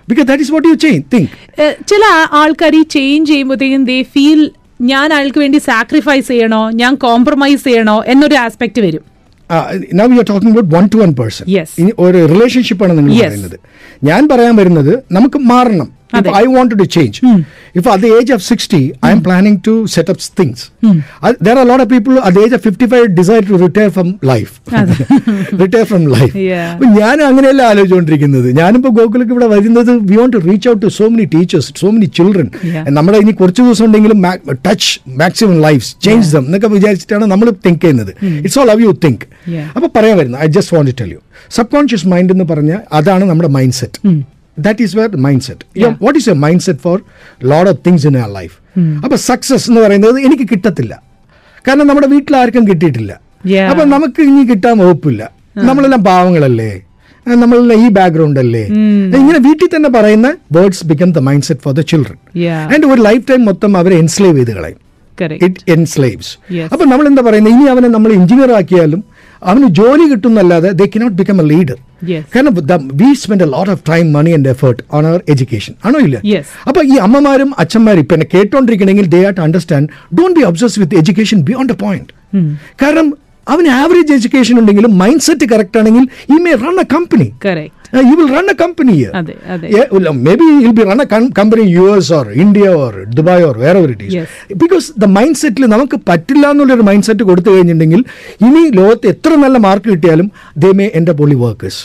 because 0.08 0.28
that 0.28 0.42
is 0.42 0.52
what 0.52 0.68
you 0.68 0.74
change 0.74 1.04
think 1.14 1.28
ചില 1.88 2.02
ആൾക്കാർ 2.32 2.74
ഈ 2.76 2.82
ചേഞ്ച് 2.82 3.30
ചെയ്യുമ്പോഴത്തേക്കും 3.30 3.84
ദേ 3.84 4.02
ഫീൽ 4.14 4.40
ഞാൻ 4.80 5.12
അയാൾക്ക് 5.12 5.38
വേണ്ടി 5.38 5.58
sacrifice 5.58 6.28
ചെയ്യണോ? 6.28 6.70
ഞാൻ 6.70 6.94
കോംപ്രമൈസ് 6.94 7.64
ചെയ്യണോ? 7.64 8.04
എന്നൊരു 8.06 8.34
ആസ്പെക്ട് 8.34 8.80
വരും. 8.80 9.04
Now 9.94 10.04
you 10.12 10.18
are 10.18 10.24
talking 10.24 10.58
about 10.58 10.74
one 10.74 10.88
to 10.94 10.98
one 10.98 11.12
person 11.12 11.44
Yes. 11.48 11.70
ഒരു 11.98 12.26
റിലേഷൻഷിപ്പ് 12.26 12.84
ആണ് 12.84 12.98
നിങ്ങൾ. 12.98 13.12
പറയുന്നത്. 13.20 13.56
ഞാൻ 14.04 14.28
പറയാൻ 14.28 14.56
വരുന്നത് 14.56 14.92
നമുക്ക് 15.12 15.38
മാറണം. 15.52 15.88
I 16.36 16.44
want 16.46 16.74
to 16.78 16.82
change 16.82 17.20
if 17.78 17.88
at 17.92 18.02
the 18.04 18.10
age 18.16 18.32
of 18.36 18.44
sixty 18.48 18.80
I 19.06 19.12
am 19.14 19.22
planning 19.26 19.58
to 19.66 19.74
set 19.94 20.12
up 20.12 20.28
things 20.40 20.64
there 21.46 21.54
are 21.54 21.66
lot 21.70 21.82
of 21.84 21.90
people 21.92 22.14
at 22.20 22.34
the 22.36 22.44
age 22.44 22.54
of 22.54 22.64
fifty 22.66 22.88
five 22.92 23.06
decide 23.18 23.46
to 23.50 23.58
retire 23.64 23.90
from 23.96 24.08
life 24.32 24.52
retire 25.62 25.84
from 25.90 26.02
life 26.14 26.34
അപ്പം 26.72 26.90
ഞാൻ 26.98 27.16
അങ്ങനെയല്ല 27.28 27.62
ആലോചിച്ചുകൊണ്ടിരിക്കുന്നത് 27.70 28.48
ഞാനിപ്പോൾ 28.60 28.92
ഗോകുലക്ക് 28.98 29.32
ഇവിടെ 29.34 29.48
വരുന്നത് 29.54 29.76
we 30.10 30.18
want 30.20 30.36
to 30.36 30.42
reach 30.48 30.68
out 30.70 30.82
to 30.84 30.90
so 30.98 31.06
many 31.12 31.26
teachers 31.34 31.72
so 31.80 31.88
many 31.94 32.08
children. 32.18 32.48
നമ്മുടെ 32.96 33.18
ഇനി 33.22 33.32
കുറച്ച് 33.40 33.60
ദിവസം 33.62 33.84
ഉണ്ടെങ്കിലും 33.88 34.20
touch 34.66 34.90
maximum 35.20 35.56
life 35.66 35.86
change 36.06 36.30
them 36.34 36.44
എന്നൊക്കെ 36.48 36.70
വിചാരിച്ചിട്ടാണ് 36.74 37.26
നമ്മൾ 37.32 37.48
തിങ്ക് 37.66 37.80
ചെയ്യുന്നത്. 37.84 38.12
It's 38.38 38.58
all 38.62 38.70
how 38.72 38.82
you 38.86 38.92
think 39.04 39.24
അപ്പോൾ 39.76 39.90
പറയാൻ 39.96 40.16
വരുന്നത് 40.20 40.40
I 40.42 40.50
just 40.56 40.74
want 40.76 40.92
tell 41.00 41.12
you 41.14 41.20
subconscious 41.74 42.08
mind 42.12 42.32
എന്ന് 42.34 42.46
പറഞ്ഞാൽ 42.50 42.80
അതാണ് 42.98 43.24
നമ്മുടെ 43.30 43.50
mind 43.56 43.76
set 43.80 43.98
that 44.66 44.82
is 44.86 44.94
where 44.98 45.16
mind 45.26 45.44
set. 45.48 45.62
What 46.04 46.18
is 46.20 46.30
a 46.34 46.36
mind 46.44 46.64
set 46.66 46.82
for 46.86 46.96
load 47.52 47.70
of 47.72 47.80
things 47.86 48.06
in 48.10 48.16
our 48.24 48.30
life 48.38 48.56
അപ്പൊ 49.04 49.16
success 49.30 49.66
എന്ന് 49.70 49.80
പറയുന്നത് 49.84 50.18
എനിക്ക് 50.26 50.46
കിട്ടത്തില്ല. 50.52 50.94
കാരണം 51.68 51.86
നമ്മുടെ 51.90 52.08
വീട്ടിൽ 52.16 52.34
ആർക്കും 52.42 52.64
കിട്ടിയിട്ടില്ല. 52.72 53.12
അപ്പൊ 53.70 53.82
നമുക്ക് 53.94 54.20
ഇനി 54.30 54.42
കിട്ടാൻ 54.50 54.74
വകുപ്പില്ല. 54.82 55.22
നമ്മളെല്ലാം 55.68 56.02
പാവങ്ങളല്ലേ? 56.10 56.70
നമ്മളെല്ലാം 57.26 57.78
ഈ 57.84 57.88
ബാക്ക്ഗ്രൗണ്ട് 57.96 58.38
അല്ലേ? 58.42 58.62
ഇങ്ങനെ 59.20 59.38
വീട്ടിൽ 59.46 59.68
തന്നെ 59.74 59.88
പറയുന്ന 59.96 60.28
words 60.56 60.84
become 60.90 61.08
the 61.16 61.22
mind 61.28 61.46
set 61.48 61.62
for 61.64 61.72
the 61.78 61.82
children. 61.92 62.18
And 62.74 62.86
ഒരു 62.92 63.00
ലൈഫ് 63.08 63.24
ടൈം 63.30 63.42
മൊത്തം 63.50 63.72
അവരെ 63.80 63.96
എൻസ്ലേവ് 64.04 64.36
ചെയ്ത് 64.38 64.52
കളയും. 64.58 64.78
It 65.46 65.62
enslaves. 65.74 66.32
അപ്പൊ 66.72 66.84
നമ്മൾ 66.92 67.04
എന്താ 67.10 67.22
പറയുന്നത് 67.28 67.52
ഇനി 67.56 67.66
അവനെ 67.74 67.88
നമ്മൾ 67.96 68.10
എഞ്ചിനീയർ 68.18 68.52
ആക്കിയാലും 68.60 69.02
അവന് 69.50 69.68
ജോലി 69.80 70.04
കിട്ടുന്നല്ലാതെ 70.12 70.70
they 70.80 70.86
cannot 70.94 71.16
become 71.20 71.38
a 71.42 71.46
leader 71.52 71.78
Yes. 72.02 72.24
കാരണം 72.32 72.52
we 73.00 73.10
spend 73.20 73.44
a 73.44 73.50
lot 73.52 73.70
of 73.70 73.82
time 73.88 74.06
money 74.12 74.32
and 74.32 74.50
effort 74.50 74.82
on 74.92 75.06
our 75.06 75.20
education 75.28 75.72
ആണോ 75.84 76.00
ഇല്ല. 76.00 76.16
അപ്പൊ 76.68 76.82
ഈ 76.84 76.98
അമ്മമാരും 77.04 77.50
അച്ഛന്മാരും 77.58 78.02
ഇപ്പൊ 78.04 78.14
എന്നെ 78.14 78.28
കേട്ടോണ്ടിരിക്കണമെങ്കിൽ 78.34 79.08
they 79.14 79.20
are 79.24 79.34
to 79.34 79.42
understand 79.42 79.88
don't 80.18 80.36
be 80.38 80.44
obsess 80.44 80.78
with 80.80 80.98
education 81.00 81.40
beyond 81.48 81.72
a 81.72 81.78
point 81.82 82.12
കാരണം 82.82 83.08
അവന് 83.46 83.70
ആവറേജ് 83.76 84.12
എഡ്യൂക്കേഷൻ 84.12 84.56
ഉണ്ടെങ്കിലും 84.60 84.92
മൈൻഡ് 84.98 85.24
സെറ്റ് 85.26 85.46
കറക്റ്റ് 85.52 85.78
ആണെങ്കിൽ 85.80 86.04
ഈ 86.28 86.38
may 86.44 86.52
run 86.64 86.78
a 86.80 86.86
company 86.90 87.28
you 87.92 88.14
will 88.20 88.30
run 88.36 88.46
a 88.50 88.56
company 88.62 88.96
may 90.26 90.34
be 90.40 90.46
maybe 90.46 90.46
you'll 90.62 90.78
be 90.80 90.84
run 90.90 91.00
a 91.00 91.08
com- 91.14 91.32
company 91.32 91.64
or 91.82 91.84
US 91.84 92.10
or 92.10 92.32
India 92.32 92.70
or 92.82 92.92
Dubai 93.18 93.38
or 93.48 93.54
wherever 93.62 93.90
it 93.90 94.02
is. 94.06 94.14
Yes. 94.14 94.28
Because 94.62 94.88
the 95.02 95.06
mindset 95.06 95.36
സെറ്റിൽ 95.42 95.66
നമുക്ക് 95.66 95.96
പറ്റില്ല 96.08 96.50
എന്നുള്ളൊരു 96.50 96.82
mind 96.82 97.04
set 97.04 97.22
കൊടുത്തു 97.22 97.50
കഴിഞ്ഞിട്ടുണ്ടെങ്കിൽ 97.50 98.04
ഇനി 98.46 98.62
ലോകത്ത് 98.70 99.06
എത്ര 99.06 99.34
നല്ല 99.34 99.58
മാർക്ക് 99.58 99.88
കിട്ടിയാലും 99.90 100.30
ദേ 100.58 100.72
മേ 100.72 100.90
എന്റെ 100.94 101.12
പൊളി 101.12 101.34
വർക്കേഴ്സ് 101.34 101.84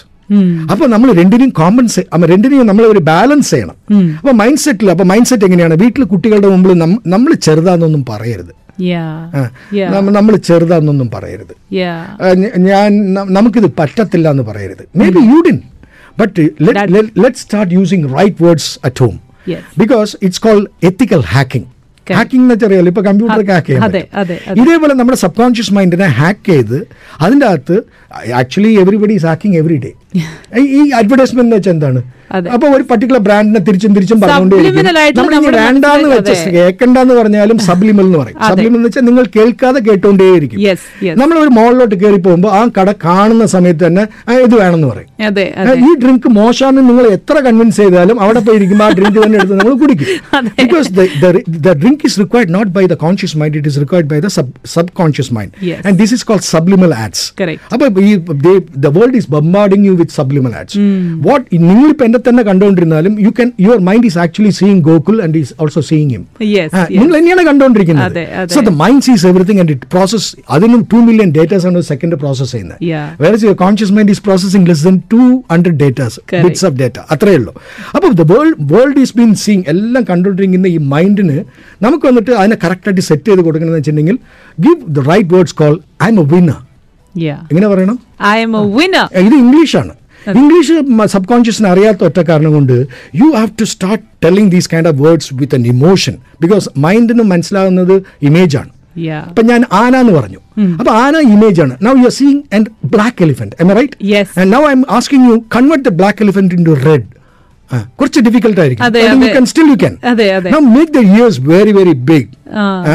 അപ്പൊ 0.72 0.88
നമ്മൾ 0.88 1.14
രണ്ടിനെയും 1.14 1.49
കോമ്പൻസേ 1.49 2.01
രണ്ടിനെയും 2.26 2.66
നമ്മൾ 2.66 2.86
ഒരു 2.86 2.99
ബാലൻസ് 2.99 3.51
ചെയ്യണം. 3.51 3.76
അപ്പൊ 4.20 4.32
മൈൻഡ് 4.32 4.58
സെറ്റിൽ 4.58 4.91
അപ്പൊ 4.91 5.04
മൈൻഡ് 5.04 5.26
സെറ്റ് 5.26 5.45
എങ്ങനെയാണ്? 5.45 5.74
വീട്ടിൽ 5.74 6.04
കുട്ടികളുടെ 6.04 6.47
മുമ്പിൽ 6.47 6.74
നമ്മൾ 7.14 7.34
ചെറുതാന്നൊന്നും 7.34 8.06
പറയരുത്. 8.10 8.54
യാ 8.82 9.32
യാ 9.74 9.88
നമ്മൾ 9.89 10.36
ചെറുതാന്നൊന്നും 10.36 11.10
പറയരുത്. 11.16 11.54
യാ 11.74 11.93
ഞാൻ 12.58 13.14
നമുക്കിത് 13.14 13.70
പറ്റത്തില്ല 13.80 14.30
എന്ന് 14.32 14.43
പറയരുത്. 14.43 14.84
Maybe 15.10 15.20
you 15.20 15.39
didn't 15.47 15.60
but 16.18 16.41
That- 16.70 16.91
let's 17.18 17.41
start 17.41 17.70
using 17.74 18.01
right 18.18 18.38
words 18.39 18.68
at 18.84 18.97
home 18.97 19.20
Yes. 19.47 19.64
Because 19.78 20.11
it's 20.26 20.39
called 20.39 20.66
ethical 20.89 21.22
hacking. 21.36 21.66
Hacking 22.07 22.43
എന്ന് 22.43 22.55
വെച്ചാൽ 22.55 22.88
ഇപ്പൊ 22.88 23.01
കമ്പ്യൂട്ടറൊക്കെ 23.01 23.53
ഹാക്ക് 23.53 23.68
ചെയ്യാൻ. 23.68 23.84
ഇതേപോലെ 24.61 24.93
നമ്മുടെ 24.93 25.18
സബ് 25.18 25.36
കോൺഷ്യസ് 25.36 25.74
മൈൻഡിനെ 25.74 26.07
ഹാക്ക് 26.18 26.45
ചെയ്ത് 26.49 26.78
അതിന്റെ 27.22 27.45
അകത്ത് 27.45 27.76
actually 28.39 28.72
everybody 28.82 29.14
is 29.14 29.26
hacking 29.26 29.57
every 29.57 29.78
day 29.86 29.91
ഈ 30.78 30.91
അഡ്വർടൈസ്മെന്റ് 30.99 31.45
എന്ന് 31.47 31.55
വെച്ചാൽ 31.55 31.72
എന്താണ്. 31.72 31.99
അപ്പൊ 32.54 32.68
ഒരു 32.76 32.84
പർട്ടിക്കുലർ 32.90 33.22
ബ്രാൻഡിനെ 33.26 33.60
തിരിച്ചും 33.66 33.92
തിരിച്ചും 33.96 34.20
വേണ്ടാന്ന് 34.22 34.60
മനസ്സിലേക്ക് 36.06 36.32
വെച്ച 36.32 36.54
കേൾക്കണ്ടെന്ന് 36.56 37.16
പറഞ്ഞാലും 37.18 37.58
സബ്ലിമൽ 37.68 38.06
എന്ന് 38.06 38.20
പറയും. 38.20 38.38
സബ്ലിമൽ 38.50 38.78
എന്ന് 38.78 38.88
വെച്ചാൽ 38.88 39.06
നിങ്ങൾ 39.10 39.26
കേൾക്കാതെ 39.36 39.80
കേട്ടുകൊണ്ടേയിരിക്കും 39.88 40.60
Yes, 40.64 40.80
yes. 41.02 41.16
നമ്മൾ 41.20 41.36
ഒരു 41.40 41.52
മോളിലോട്ട് 41.58 41.96
കയറി 42.02 42.20
പോകുമ്പോൾ 42.24 42.52
ആ 42.54 42.64
കട 42.78 42.90
കാണുന്ന 43.06 43.46
സമയത്ത് 43.54 43.84
തന്നെ 43.86 44.04
"ആ, 44.24 44.38
ഇത് 44.46 44.56
വേണമെന്ന് 44.56 44.90
പറയും. 44.92 45.10
ഈ 45.82 45.92
ഡ്രിങ്ക് 46.02 46.28
മോശമാണെന്ന് 46.38 46.84
നിങ്ങൾ 46.90 47.06
എത്ര 47.18 47.36
കൺവിൻസ് 47.46 47.80
ചെയ്താലും 47.82 48.18
അവിടെ 48.24 48.42
പോയി 48.42 48.58
ഇരിക്കുമ്പോൾ 48.60 48.86
ആ 48.86 48.98
ഡ്രിങ്ക് 48.98 49.20
തന്നെ 49.20 49.38
എടുത്ത് 49.40 49.58
നമ്മൾ 49.60 49.76
കുടിക്കും. 49.80 50.10
Because 50.60 50.90
the 51.62 51.76
drink 51.78 52.04
is 52.06 52.18
required 52.22 52.52
not 52.56 52.72
by 52.76 52.86
the 52.88 53.00
conscious 53.04 53.38
mind 53.40 53.58
it 53.60 53.72
is 53.72 53.82
required 53.84 54.10
by 54.12 54.20
the 54.20 54.32
subconscious 55.00 55.32
mind 55.36 55.54
and 55.84 55.96
this 56.02 56.16
is 56.18 56.26
called 56.30 56.48
subliminal 56.52 56.94
ads 57.00 57.26
Correct. 57.38 57.62
അപ്പൊ 57.74 57.86
ഈ 58.04 58.12
the 58.80 58.96
world 58.96 59.18
is 59.18 59.30
bombarding 59.34 59.86
you 59.88 59.96
with 60.00 60.16
subliminal 60.18 60.54
ads 60.60 60.78
what 61.28 61.46
നിങ്ങളിപ്പോ 61.66 62.06
എന്റെ 62.06 62.22
തന്നെ 62.28 62.43
കണ്ടുകൊണ്ടിരുന്നാലും 62.47 63.13
you 63.26 63.32
can 63.38 63.49
your 63.65 63.80
mind 63.88 64.07
is 64.09 64.17
actually 64.24 64.51
seeing 64.59 64.82
Gokul 64.88 65.17
and 65.26 65.38
is 65.41 65.51
also 65.63 65.82
seeing 65.89 66.11
him. 66.15 66.24
നിങ്ങൾ 66.97 67.13
തന്നെയാണ് 67.17 67.43
കണ്ടുകൊണ്ടിരിക്കുന്നത്. 67.49 68.19
So 68.55 68.61
the 68.69 68.74
mind 68.84 69.03
sees 69.07 69.26
everything 69.32 69.61
and 69.63 69.74
it 69.76 69.88
process 69.93 70.28
അതിനും 70.55 70.82
two 70.93 70.99
million 71.07 71.32
datas 71.38 71.65
ആണ് 71.69 71.84
second 71.91 72.19
process 72.24 72.51
ചെയ്യുന്നത്. 72.55 72.80
വേറെ 73.24 73.36
your 73.45 73.57
conscious 73.63 73.93
mind 73.97 74.13
is 74.15 74.24
processing 74.28 74.65
less 74.71 74.86
than 74.89 74.97
two 75.15 75.21
hundred 75.53 75.80
datas 75.84 76.19
bits 76.45 76.65
of 76.69 76.76
data 76.82 76.99
അത്രയേ 77.15 77.38
ഉള്ളൂ. 77.41 77.53
അപ്പോൾ 77.95 78.11
the 78.21 78.26
world 78.34 78.57
world 78.74 78.99
is 79.05 79.15
been 79.21 79.32
seeing 79.45 79.63
എല്ലാം 79.76 80.05
കണ്ടുകൊണ്ടിരിക്കുന്ന 80.11 80.67
ഈ 80.76 80.78
മൈൻഡിന് 80.95 81.39
നമുക്ക് 81.88 82.05
വന്നിട്ട് 82.11 82.32
അതിനെ 82.41 82.59
കറക്റ്റായിട്ട് 82.65 83.05
സെറ്റ് 83.11 83.30
ചെയ്ത് 83.32 83.43
കൊടുക്കണമെന്ന് 83.47 83.80
വെച്ചിട്ടുണ്ടെങ്കിൽ 83.80 84.19
give 84.67 84.80
the 84.97 85.07
right 85.11 85.32
words 85.36 85.57
call 85.63 85.76
I 86.07 86.11
am 86.13 86.19
a 86.26 86.28
winner 86.36 86.61
എങ്ങനെ 87.51 87.67
പറയണം? 87.71 87.97
I 88.19 88.38
am 88.45 88.53
a 88.59 88.61
winner. 88.78 89.03
ഇത് 89.26 89.36
ഇംഗ്ലീഷാണ് 89.41 89.91
ഇംഗ്ലീഷ് 90.39 90.76
സബ് 91.13 91.28
കോൺഷ്യസിന് 91.32 91.67
അറിയാത്ത 91.74 92.03
ഒറ്റ 92.09 92.19
കാരണം 92.30 92.53
കൊണ്ട് 92.57 92.76
you 93.21 93.28
have 93.39 93.49
to 93.61 93.67
start 93.74 94.03
telling 94.26 94.51
these 94.55 94.69
kind 94.74 94.89
of 94.91 94.99
words 95.05 95.32
with 95.41 95.55
an 95.59 95.65
emotion 95.74 96.15
because 96.45 96.69
മൈൻഡിന് 96.86 97.26
മനസ്സിലാകുന്നത് 97.34 97.95
ഇമേജ് 98.30 98.57
ആണ്. 98.61 98.71
അപ്പൊ 99.28 99.41
ഞാൻ 99.51 99.61
ആന 99.82 99.93
എന്ന് 100.03 100.13
പറഞ്ഞു. 100.19 100.39
അപ്പൊ 100.80 100.91
ആന 101.03 101.15
ഇമേജ് 101.36 101.59
ആണ്. 101.65 101.74
Now 101.88 101.93
you 102.01 102.05
are 102.09 102.15
seeing 102.19 102.41
and 102.55 102.69
black 102.95 103.24
elephant 103.28 103.55
am 103.63 103.71
right 103.80 103.95
now 104.53 104.61
I 104.69 104.74
am 104.78 104.84
asking 104.97 105.26
you 105.32 105.36
convert 105.55 105.86
the 105.89 105.93
black 106.01 106.24
elephant 106.28 106.55
into 106.69 106.76
red 106.88 107.07
കുറച്ച് 107.99 108.19
ഡിഫിക്കൽട്ട് 108.26 108.61
ആയിരിക്കും. 108.63 108.86
അതെ, 108.88 108.99
you 109.24 109.30
can 109.38 109.45
still 109.51 109.67
you. 109.74 109.78
Now 110.55 110.59
make 110.76 110.91
the 110.97 111.01
ears 111.11 111.39
very 111.51 111.71
very 111.78 111.93
big. 112.09 112.28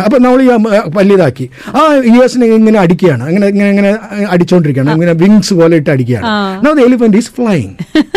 അപ്പൊ 0.05 0.19
നമ്മൾ 0.19 0.43
ഈ 0.43 0.49
വലിയതാക്കി. 0.97 1.51
ആ 1.69 1.95
ഇയേഴ്സിനെ 1.95 2.47
ഇങ്ങനെ 2.47 2.81
അടിക്കുകയാണ്. 2.81 3.25
അങ്ങനെ 3.25 3.47
ഇങ്ങനെ 3.47 3.71
ഇങ്ങനെ 3.71 3.97
അടിച്ചോണ്ടിരിക്കുകയാണ്. 4.29 4.93
ഇങ്ങനെ 4.93 5.13
വിങ്സ് 5.13 5.55
പോലെ 5.55 5.77
ഇട്ട് 5.77 5.91
അടിക്കുകയാണ്. 5.91 6.27
ആ. 6.27 6.61
Now 6.65 6.73
the 6.73 6.81
elephant 6.81 7.17
is 7.17 7.31
flying 7.31 7.71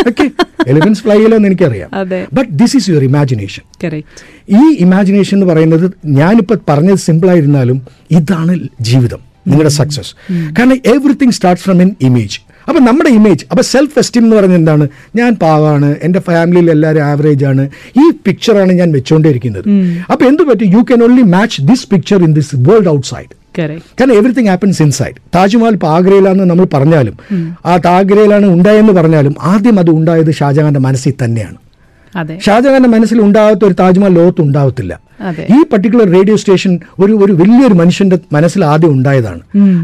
okay 0.06 0.30
elephants 0.68 1.02
fly 1.02 1.16
ഇല്ലെന്ന് 1.16 1.48
എനിക്കറിയാം. 1.48 1.90
But 2.32 2.50
this 2.50 2.76
is 2.76 2.90
your 2.90 3.04
imagination 3.04 3.62
Correct. 3.86 4.04
ഈ 4.48 4.76
ഇമാജിനേഷൻ 4.78 5.36
എന്ന് 5.36 5.46
പറയുന്നത് 5.46 5.90
ഞാനിപ്പോൾ 6.04 6.58
പറഞ്ഞത് 6.68 6.98
സിമ്പിൾ 6.98 7.30
ആയിരുന്നാലും 7.30 7.82
ഇതാണ് 8.10 8.58
ജീവിതം. 8.80 9.18
നിങ്ങളുടെ 9.46 9.70
സക്സസ് 9.70 10.14
കാരണം 10.58 10.76
everything 10.86 11.30
start 11.30 11.62
from 11.62 11.82
an 11.82 11.94
image 12.00 12.40
അപ്പൊ 12.68 12.80
നമ്മുടെ 12.88 13.10
ഇമേജ് 13.18 13.44
അപ്പോൾ 13.50 13.64
സെൽഫ് 13.72 13.96
എസ്റ്റീം 14.02 14.24
എന്ന് 14.26 14.36
പറഞ്ഞാൽ 14.38 14.58
എന്താണ്? 14.62 14.84
ഞാൻ 15.20 15.30
പാവാണ് 15.44 15.90
എന്റെ 16.06 16.20
ഫാമിലിയിൽ 16.28 16.68
എല്ലാവരും 16.74 17.04
ആവറേജ് 17.10 17.44
ആണ്. 17.50 17.64
ഈ 18.02 18.04
പിക്ചറാണ് 18.26 18.72
ഞാൻ 18.80 18.90
വെച്ചുകൊണ്ടിരിക്കുന്നത് 18.96 19.68
അപ്പോൾ 20.12 20.24
എന്ത് 20.30 20.42
പറ്റും? 20.50 20.66
You 20.76 20.82
can 20.90 21.02
only 21.08 21.24
match 21.36 21.62
this 21.70 21.86
picture 21.94 22.20
in 22.28 22.34
this 22.40 22.56
world 22.68 22.90
outside. 22.96 23.32
കാരണം 23.58 24.14
എവറിത്തിങ് 24.18 24.50
ഹാപ്പൻസ് 24.52 24.80
ഇൻസൈഡ് 24.84 25.16
താജ്മഹൽ 25.36 25.74
ഇപ്പോൾ 25.78 25.90
ആഗ്രയിലാണെന്ന് 25.96 26.46
നമ്മൾ 26.50 26.66
പറഞ്ഞാലും 26.74 27.16
ആ 27.70 27.74
ആഗ്രയിലാണ് 27.98 28.46
ഉണ്ടായെന്ന് 28.56 28.94
പറഞ്ഞാലും 28.98 29.34
ആദ്യം 29.52 29.76
അത് 29.82 29.90
ഉണ്ടായത് 29.98 30.32
ഷാജഹാന്റെ 30.38 30.82
മനസ്സിൽ 30.86 31.14
തന്നെയാണ്. 31.24 31.58
ഷാജഹാന്റെ 32.40 32.88
മനസ്സിൽ 32.88 33.20
ഉണ്ടാകാത്ത 33.20 33.64
ഒരു 33.64 33.72
താജ്മഹൽ 33.72 34.14
ലോകത്ത് 34.14 34.40
ഉണ്ടാവത്തില്ല. 34.40 35.12
ഈ 35.50 35.62
പർട്ടിക്കുലർ 35.72 36.10
റേഡിയോ 36.10 36.36
സ്റ്റേഷൻ 36.36 36.80
ഒരു 36.98 37.12
ഒരു 37.12 37.32
വലിയൊരു 37.32 37.74
മനുഷ്യന്റെ 37.74 38.18
മനസ്സിൽ 38.32 38.64
ആദ്യം 38.64 38.92
ഉണ്ടായതാണ്. 38.92 39.40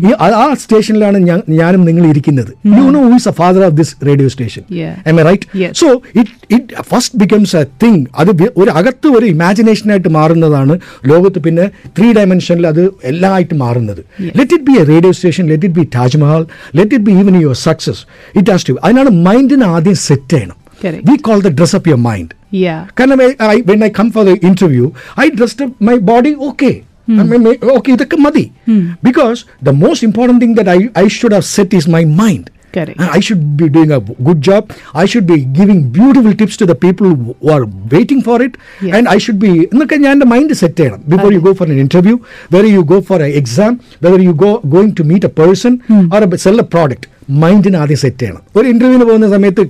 ഈ 0.09 0.13
ആ- 0.21 0.55
സ്റ്റേഷനിലാണ് 0.55 1.19
ഞാനും 1.49 1.85
നിങ്ങൾ 1.85 2.07
ഇരിക്കുന്നത്. 2.07 2.49
You 2.67 2.91
know 2.91 3.11
who's 3.13 3.29
a 3.29 3.33
father 3.33 3.65
of 3.65 3.75
this 3.75 3.97
radio 4.07 4.29
station. 4.29 4.63
Am 5.07 5.21
I 5.21 5.25
right 5.25 5.59
so 5.75 5.89
it 5.93 6.55
it 6.55 6.83
first 6.83 7.19
becomes 7.19 7.57
a 7.57 7.65
thing 7.65 8.05
അത് 8.19 8.43
ഒരു 8.57 8.71
അകത്ത് 8.71 9.07
ഒരു 9.07 9.27
ഇമാജിനേഷനായിട്ട് 9.27 10.09
മാറുന്നതാണ്. 10.09 10.81
ലോകത്ത് 11.07 11.39
പിന്നെ 11.39 11.71
ത്രീ 11.99 12.13
ഡയമെൻഷനിൽ 12.13 12.67
അത് 12.67 12.91
എല്ലാമായിട്ട് 13.05 13.55
മാറുന്നത്. 13.55 14.05
Let 14.37 14.55
it 14.55 14.65
be 14.65 14.81
a 14.81 14.85
radio 14.85 15.13
station 15.13 15.47
let 15.47 15.67
it 15.67 15.79
be 15.79 15.85
Taj Mahal 15.95 16.47
let 16.77 16.95
it 16.95 17.05
be 17.05 17.11
even 17.11 17.43
your 17.43 17.55
success 17.55 17.99
it 18.37 18.51
has 18.51 18.69
to 18.69 18.73
അതിനാണ് 18.85 19.11
മൈൻഡിന് 19.11 19.65
ആദ്യം 19.65 19.95
സെറ്റ് 19.95 20.33
ചെയ്യണം. 20.33 20.68
Correct. 20.81 21.07
We 21.07 21.19
call 21.19 21.41
the 21.41 21.51
dress 21.51 21.75
up 21.75 21.87
your 21.87 21.97
mind. 21.97 22.35
Yeah. 22.51 22.89
Kind 22.95 23.13
I, 23.21 23.37
I, 23.39 23.57
when 23.61 23.83
I 23.83 23.91
come 23.91 24.11
for 24.11 24.25
the 24.25 24.37
interview, 24.39 24.93
I 25.17 25.31
dressed 25.31 25.61
up 25.61 25.81
my 25.81 25.99
body 25.99 26.35
okay. 26.37 26.85
Mm. 27.09 27.21
I 27.21 27.23
mean, 27.25 27.47
okay, 27.79 27.97
the 27.97 28.17
madi. 28.19 28.53
Mm. 28.67 28.99
Because 29.03 29.47
the 29.63 29.73
most 29.73 30.03
important 30.03 30.41
thing 30.41 30.55
that 30.55 30.69
I, 30.69 30.91
I 30.95 31.09
should 31.09 31.33
have 31.33 31.45
set 31.45 31.73
is 31.73 31.89
my 31.89 32.05
mind. 32.05 32.51
Correct. 32.73 33.01
I 33.01 33.19
should 33.21 33.57
be 33.57 33.69
doing 33.71 33.93
a 33.93 34.01
good 34.01 34.43
job. 34.43 34.73
I 34.95 35.07
should 35.07 35.27
be 35.27 35.45
giving 35.45 35.91
beautiful 35.91 36.35
tips 36.35 36.57
to 36.59 36.67
the 36.67 36.75
people 36.75 37.15
who 37.15 37.51
are 37.51 37.65
waiting 37.91 38.21
for 38.23 38.43
it. 38.43 38.57
Yes. 38.83 38.95
And 38.97 39.09
I 39.09 39.17
should 39.17 39.39
be 39.39 39.67
and 39.71 40.21
the 40.21 40.27
mind 40.27 40.51
is 40.51 40.61
set 40.61 40.77
there 40.77 40.99
before 40.99 41.27
okay. 41.27 41.35
you 41.37 41.41
go 41.41 41.55
for 41.55 41.65
an 41.65 41.79
interview, 41.79 42.19
whether 42.51 42.69
you 42.69 42.85
go 42.85 43.01
for 43.01 43.17
an 43.17 43.33
exam, 43.33 43.81
whether 44.01 44.21
you 44.21 44.35
go 44.35 44.59
going 44.61 44.95
to 44.97 45.05
meet 45.05 45.25
a 45.25 45.29
person 45.31 45.81
hmm. 45.81 46.13
or 46.13 46.23
a, 46.23 46.39
sell 46.39 46.59
a 46.61 46.65
product. 46.65 47.07
മൈൻഡിന് 47.29 47.77
ആദ്യം 47.81 47.99
set 48.03 48.21
ചെയ്യണം. 48.21 48.43
ഒരു 48.57 48.67
ഇന്റർവ്യൂവിന് 48.73 49.07
പോകുന്ന 49.09 49.27
സമയത്ത് 49.33 49.63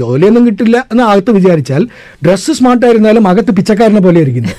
ജോലിയൊന്നും 0.00 0.42
കിട്ടില്ല 0.48 0.76
എന്ന് 0.92 1.04
അകത്ത് 1.04 1.32
വിചാരിച്ചാൽ 1.36 1.82
ഡ്രസ്സ് 2.24 2.52
സ്മാർട്ട് 2.58 2.84
ആയിരുന്നാലും 2.86 3.24
അകത്ത് 3.30 3.52
പിച്ചക്കാരനെ 3.58 4.02
പോലെ 4.06 4.18
ഇരിക്കുന്നത് 4.24 4.54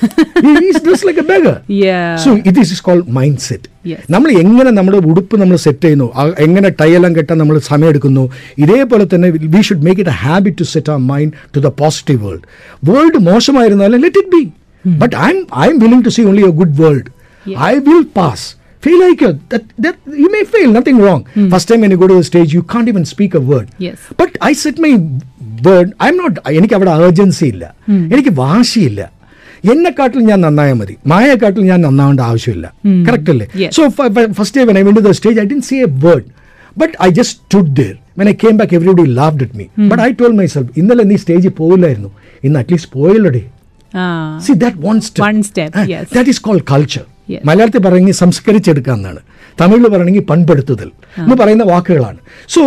മൈൻഡ് 3.18 3.44
സെറ്റ് 3.46 3.68
നമ്മൾ 4.10 4.30
എങ്ങനെ 4.42 4.72
നമ്മുടെ 4.78 5.00
ഉടുപ്പ് 5.12 5.36
നമ്മൾ 5.42 5.58
സെറ്റ് 5.66 5.84
ചെയ്യുന്നു 5.84 6.08
എങ്ങനെ 6.46 6.70
ടൈ 6.80 6.90
എല്ലാം 6.98 7.14
കെട്ടാൻ 7.18 7.38
നമ്മൾ 7.38 7.58
സമയമെടുക്കുന്നു 7.68 8.24
ഇതേപോലെ 8.64 9.06
തന്നെ 9.14 9.28
we 9.54 9.62
should 9.68 9.86
make 9.88 10.02
it 10.04 10.14
a 10.16 10.20
habit 10.24 10.60
to 10.60 10.68
set 10.74 10.92
ആ 10.92 11.00
mind 11.08 11.34
to 11.56 11.62
the 11.62 11.72
positive 11.82 12.20
world 12.26 12.44
world 12.90 13.22
മോശമായിരുന്നാലും 13.28 14.02
let 14.06 14.22
it 14.24 14.34
be 14.36 14.44
but 14.86 15.16
I 15.22 15.30
am 15.32 15.42
I 15.60 15.68
am 15.70 15.80
willing 15.80 16.06
to 16.06 16.14
see 16.18 16.24
only 16.24 16.46
a 16.46 16.54
good 16.60 16.76
world. 16.82 17.08
I 17.66 17.74
will 17.88 18.04
pass 18.16 18.48
feel 18.84 19.00
fail, 19.12 19.36
you 20.24 20.28
may 20.36 20.42
feel 20.54 20.72
First 21.54 21.68
time 21.70 21.82
when 21.84 21.92
time 21.94 22.00
go 22.04 22.08
to 22.12 22.18
the 22.20 22.26
stage, 22.32 22.50
you 22.58 22.64
can't 22.74 22.88
even 22.94 23.06
speak 23.14 23.32
a 23.40 23.44
word. 23.52 23.68
Yes. 23.88 24.00
I 24.50 24.54
set 24.64 24.82
my 24.86 24.92
word 25.68 25.92
I 26.06 26.08
am 26.14 26.18
not 26.24 26.40
എനിക്ക് 26.60 26.76
അവിടെ 26.78 26.92
urgency 27.08 27.46
ഇല്ല. 27.54 27.64
എനിക്ക് 28.14 28.34
വാശിയില്ല. 28.42 29.02
എന്നെക്കാട്ടിൽ 29.74 30.22
ഞാൻ 30.30 30.40
നന്നായാൽ 30.46 30.76
മതി. 30.82 30.96
മായയെക്കാട്ടിൽ 31.12 31.64
ഞാൻ 31.72 31.80
നന്നാവേണ്ട 31.88 32.22
ആവശ്യമില്ല. 32.32 32.68
കറക്റ്റ് 33.08 33.32
അല്ലേ? 33.34 33.48
Yes. 33.64 33.72
So 33.78 33.82
first 34.40 34.58
day 34.60 34.66
when 34.70 34.78
I 34.82 34.84
went 34.88 35.04
the 35.08 35.14
stage 35.20 35.40
I 35.44 35.46
didn't 35.54 35.62
see 35.70 35.78
a 35.88 35.90
word 36.06 36.28
but 36.78 36.94
I 37.08 37.10
just 37.20 37.36
stood 37.40 37.74
there 37.82 37.94
when 38.20 38.30
I 38.34 38.36
came 38.46 38.56
back 38.62 38.76
everybody 38.80 39.06
laughed 39.20 39.44
at 39.48 39.58
me 39.62 39.66
but 39.92 40.02
I 40.08 40.10
told 40.22 40.34
myself 40.56 40.72
ഇന്നലെ 40.82 41.06
നീ 41.12 41.18
സ്റ്റേജിൽ 41.24 41.54
പോയില്ലായിരുന്നു. 41.62 42.12
ഇന്ന് 42.48 42.60
at least 42.64 42.92
പോയല്ലോടെ 42.98 43.44
Ah. 43.94 44.08
See 44.46 44.54
that 44.64 44.78
one 44.88 44.98
step 45.06 45.28
One 45.28 45.42
step, 45.50 45.72
yes. 45.94 46.08
That 46.16 46.30
is 46.34 46.42
called 46.48 46.66
culture. 46.72 47.06
മലയാളത്തിൽ 47.50 47.82
പറയണമെങ്കിൽ 47.88 48.18
സംസ്കരിച്ചെടുക്കാന്നാണ്. 48.24 49.22
തമിഴിൽ 49.62 49.86
പറയണമെങ്കിൽ 49.94 50.26
പൺപെടുത്തുതൽ 50.32 50.90
എന്ന് 51.24 51.36
പറയുന്ന 51.42 51.64
വാക്കുകളാണ്. 51.74 52.20
So 52.56 52.62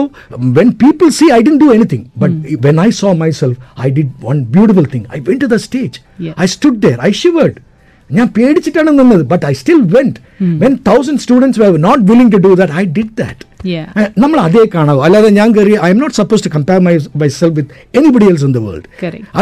when 0.59 0.69
people 0.83 1.09
see 1.19 1.27
I 1.37 1.41
didn't 1.49 1.57
do 1.63 1.67
anything 1.77 2.07
but 2.23 2.37
when 2.67 2.79
I 2.87 2.89
saw 3.01 3.11
myself 3.41 3.59
I 3.87 3.91
did 3.99 4.15
one 4.29 4.39
beautiful 4.55 4.87
thing 4.95 5.07
I 5.17 5.21
went 5.29 5.39
to 5.45 5.49
the 5.55 5.59
stage. 5.67 5.99
I 6.45 6.49
stood 6.55 6.81
there 6.87 6.97
I 7.11 7.13
shivered 7.23 7.59
ഞാൻ 8.11 8.29
പേടിച്ചിട്ടാണ് 8.37 8.93
നിന്നത് 8.99 9.23
but 9.33 9.45
I 9.51 9.53
still 9.61 9.81
went 9.97 10.19
when 10.63 10.73
thousand 10.89 11.21
students 11.25 11.59
why 11.63 11.69
not 11.87 12.03
willing 12.11 12.33
to 12.35 12.41
do 12.47 12.53
that 12.61 12.75
I 12.81 12.85
did 12.97 13.15
that. 13.23 13.45
നമ്മൾ 14.23 14.39
അതേ 14.47 14.63
കാണാവൂ. 14.75 15.01
അല്ലാതെ 15.07 15.31
ഞാൻ 15.39 15.49
കയറി 15.57 15.75
I 15.87 15.91
am 15.95 15.99
not 16.03 16.17
suppose 16.21 16.45
to 16.47 16.51
compare 16.57 16.81
my 16.87 16.95
myself 17.39 17.55
with 17.59 17.73
anybody 17.99 18.27
else 18.33 18.45
in 18.49 18.53
the 18.59 18.63
world. 18.67 18.87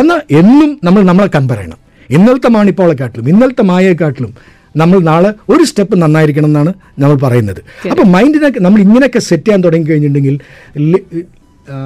അന്ന് 0.00 0.18
എന്നും 0.40 0.70
നമ്മൾ 0.88 1.02
നമ്മളെ 1.10 1.30
കമ്പയർ 1.38 1.60
ചെയ്യണം. 1.60 1.80
ഇന്നലത്തെ 2.16 2.50
മാണിപ്പോളെക്കാട്ടിലും 2.56 3.26
ഇന്നലത്തെ 3.32 3.64
മായയെക്കാട്ടിലും 3.70 4.32
നമ്മൾ 4.78 4.98
നാളെ 5.00 5.30
ഒരു 5.48 5.64
സ്റ്റെപ്പ് 5.64 6.02
നന്നായിരിക്കണം 6.02 6.46
എന്നാണ് 6.46 6.70
നമ്മൾ 6.98 7.16
പറയുന്നത്. 7.16 7.60
അപ്പോൾ 7.90 8.06
മൈൻഡിനൊക്കെ 8.06 8.60
നമ്മൾ 8.60 8.80
ഇങ്ങനെയൊക്കെ 8.80 9.18
സെറ്റ് 9.18 9.44
ചെയ്യാൻ 9.44 9.64
തുടങ്ങി 9.64 9.90
കഴിഞ്ഞിട്ടുണ്ടെങ്കിൽ 9.90 10.36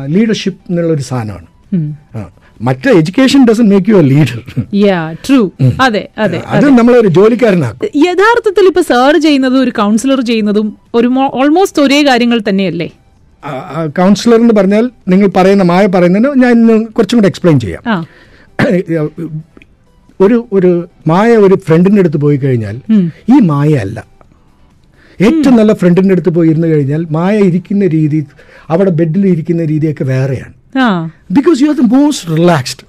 ലീഡർഷിപ്പ് 0.08 0.60
എന്നുള്ളൊരു 0.70 1.02
സാധനമാണ്. 1.02 1.46
ആ. 2.16 2.22
മറ്റേ 2.60 2.90
education 2.90 3.40
doesn't 3.46 3.66
make 3.68 3.90
you 3.90 3.96
a 3.96 4.02
leader 4.02 4.40
true. 5.26 5.38
അതെ 5.80 6.02
അതെ 6.18 6.38
അത് 6.46 6.66
ഒരു 6.98 7.08
ജോലിക്കാരനാക്കും. 7.18 7.88
യഥാർത്ഥത്തിൽ 8.04 8.66
ഇപ്പൊ 8.66 8.82
സാർ 8.82 9.14
ചെയ്യുന്നതും 9.18 9.60
ഒരു 9.62 9.72
കൗൺസിലർ 9.78 10.20
ചെയ്യുന്നതും 10.22 10.66
ഒരു 10.94 11.08
ഓൾമോസ്റ്റ് 11.34 11.82
ഒരേ 11.82 12.00
കാര്യങ്ങൾ 12.02 12.40
തന്നെയല്ലേ? 12.48 12.88
കൗൺസിലർ 13.98 14.38
എന്ന് 14.40 14.54
പറഞ്ഞാൽ 14.54 14.84
നിങ്ങൾ 15.08 15.28
പറയുന്ന 15.36 15.62
മായ 15.62 15.86
പറയുന്നതിന് 15.86 16.42
ഞാൻ 16.42 16.52
ഇന്ന് 16.52 16.76
കുറച്ചും 16.92 17.18
കൂടെ 17.18 17.26
എക്സ്പ്ലെയിൻ 17.26 17.60
ചെയ്യാം. 17.60 17.82
ഒരു 20.24 20.38
ഒരു 20.52 20.70
മായ 21.10 21.30
ഒരു 21.46 21.56
ഫ്രണ്ടിന്റെ 21.66 22.00
അടുത്ത് 22.02 22.20
പോയി 22.24 22.38
കഴിഞ്ഞാൽ 22.44 22.76
ഈ 23.32 23.38
മായ 23.50 23.70
അല്ല. 23.84 23.98
ഏറ്റവും 25.20 25.54
നല്ല 25.56 25.72
ഫ്രണ്ടിന്റെ 25.80 26.14
അടുത്ത് 26.14 26.32
പോയി 26.36 26.48
ഇരുന്ന് 26.52 26.68
കഴിഞ്ഞാൽ 26.72 27.02
മായ 27.16 27.34
ഇരിക്കുന്ന 27.48 27.86
രീതി 27.96 28.20
അവിടെ 28.70 28.92
ബെഡിൽ 29.00 29.24
ഇരിക്കുന്ന 29.32 29.62
രീതിയൊക്കെ 29.72 30.04
വേറെയാണ്. 30.12 30.54
Because 31.36 31.58
you 31.62 31.68
are 31.70 31.76
the 31.80 31.84
most 31.94 32.28
relaxed 32.34 32.84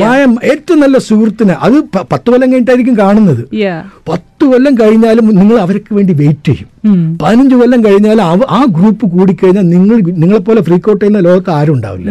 മായ 0.00 0.20
ഏറ്റവും 0.50 0.78
നല്ല 0.82 0.96
സുഹൃത്തിന് 1.06 1.54
അത് 1.66 1.76
പത്ത് 2.12 2.26
കൊല്ലം 2.30 2.48
കഴിഞ്ഞിട്ടായിരിക്കും 2.50 2.96
കാണുന്നത്. 2.98 3.42
പത്ത് 4.10 4.44
കൊല്ലം 4.50 4.74
കഴിഞ്ഞാലും 4.80 5.26
നിങ്ങൾ 5.38 5.56
അവർക്ക് 5.64 5.92
വേണ്ടി 5.98 6.12
വെയിറ്റ് 6.20 6.50
ചെയ്യും. 6.50 6.68
പതിനഞ്ച് 7.22 7.56
കൊല്ലം 7.60 7.80
കഴിഞ്ഞാലും 7.86 8.22
ആ 8.56 8.60
ഗ്രൂപ്പ് 8.76 9.06
കൂടിക്കഴിഞ്ഞാൽ 9.14 9.66
നിങ്ങൾ 9.74 9.96
നിങ്ങളെപ്പോലെ 10.22 10.62
ഫ്രീക്കൗട്ട് 10.68 11.00
ചെയ്യുന്ന 11.04 11.22
ലോകത്ത് 11.28 11.52
ആരും 11.58 11.74
ഉണ്ടാവില്ല. 11.76 12.10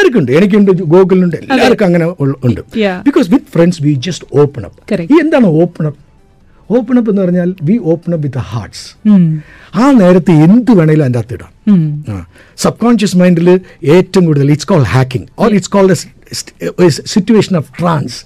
എല്ലാവർക്കും 0.00 0.20
ഉണ്ട് 0.20 0.30
എനിക്കുണ്ട് 0.38 0.70
ഗോകുലുണ്ട് 0.92 1.36
എല്ലാവർക്കും 1.36 1.86
അങ്ങനെ 1.86 2.04
ഉണ്ട്. 2.48 2.60
Because 3.08 3.26
with 3.32 3.48
friends 3.54 3.80
we 3.86 3.92
just 4.06 4.26
open 4.40 4.62
up. 4.68 5.02
ഈ 5.12 5.16
എന്താണ് 5.24 5.46
ഓപ്പൺ 5.62 5.86
അപ്പ് 5.88 6.00
ഓപ്പൺ 6.70 6.98
അപ്പ് 6.98 7.10
എന്ന് 7.10 7.22
പറഞ്ഞാൽ 7.22 7.50
we 7.62 7.76
open 7.84 8.10
up 8.12 8.26
with 8.26 8.42
hearts 8.50 8.84
ആ 9.76 9.92
നേരത്തെ 9.92 10.32
എന്ത് 10.44 10.72
വേണേലും 10.72 11.02
അതിന്റെ 11.02 11.18
അകത്ത് 11.18 11.34
ഇടാം. 11.34 11.50
സബ് 12.58 12.78
കോൺഷ്യസ് 12.78 13.16
മൈൻഡിൽ 13.16 13.48
ഏറ്റവും 13.90 14.24
കൂടുതൽ 14.26 14.50
it's 14.50 14.68
call 14.68 14.82
hacking 14.92 15.28
or 15.38 15.50
it's 15.50 15.70
called 15.70 15.96
situation 17.08 17.56
of 17.56 17.70
trance 17.78 18.16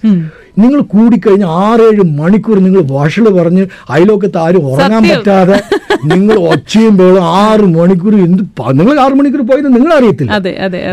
നിങ്ങൾ 0.57 0.79
കൂടിക്കഴിഞ്ഞ് 0.85 1.47
ആറേഴ് 1.61 2.03
മണിക്കൂർ 2.19 2.59
നിങ്ങൾ 2.59 2.81
വഷൾ 2.91 3.25
പറഞ്ഞ് 3.39 3.63
അയലോക്കത്ത് 3.89 4.37
ആരും 4.37 4.65
ഉറങ്ങാൻ 4.71 5.03
പറ്റാതെ 5.13 5.57
നിങ്ങൾ 6.05 6.37
ഒച്ചയും 6.49 6.95
ആറ് 7.41 7.65
മണിക്കൂർ 7.75 8.15
എന്ത് 8.25 8.43
നിങ്ങൾ 8.73 8.99
ആറ് 8.99 9.13
മണിക്കൂർ 9.13 9.41
പോയത് 9.41 9.69
നിങ്ങൾ 9.75 9.93
അറിയത്തില്ല. 9.93 10.31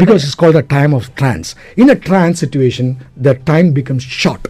Because 0.03 0.23
it's 0.23 0.39
called 0.39 0.57
the 0.57 0.65
time 0.73 0.95
of 0.95 1.11
trance 1.21 1.53
in 1.79 1.91
a 1.91 1.99
trance 2.09 2.41
situation 2.41 2.89
the 3.21 3.37
time 3.51 3.75
becomes 3.75 4.09
short 4.23 4.49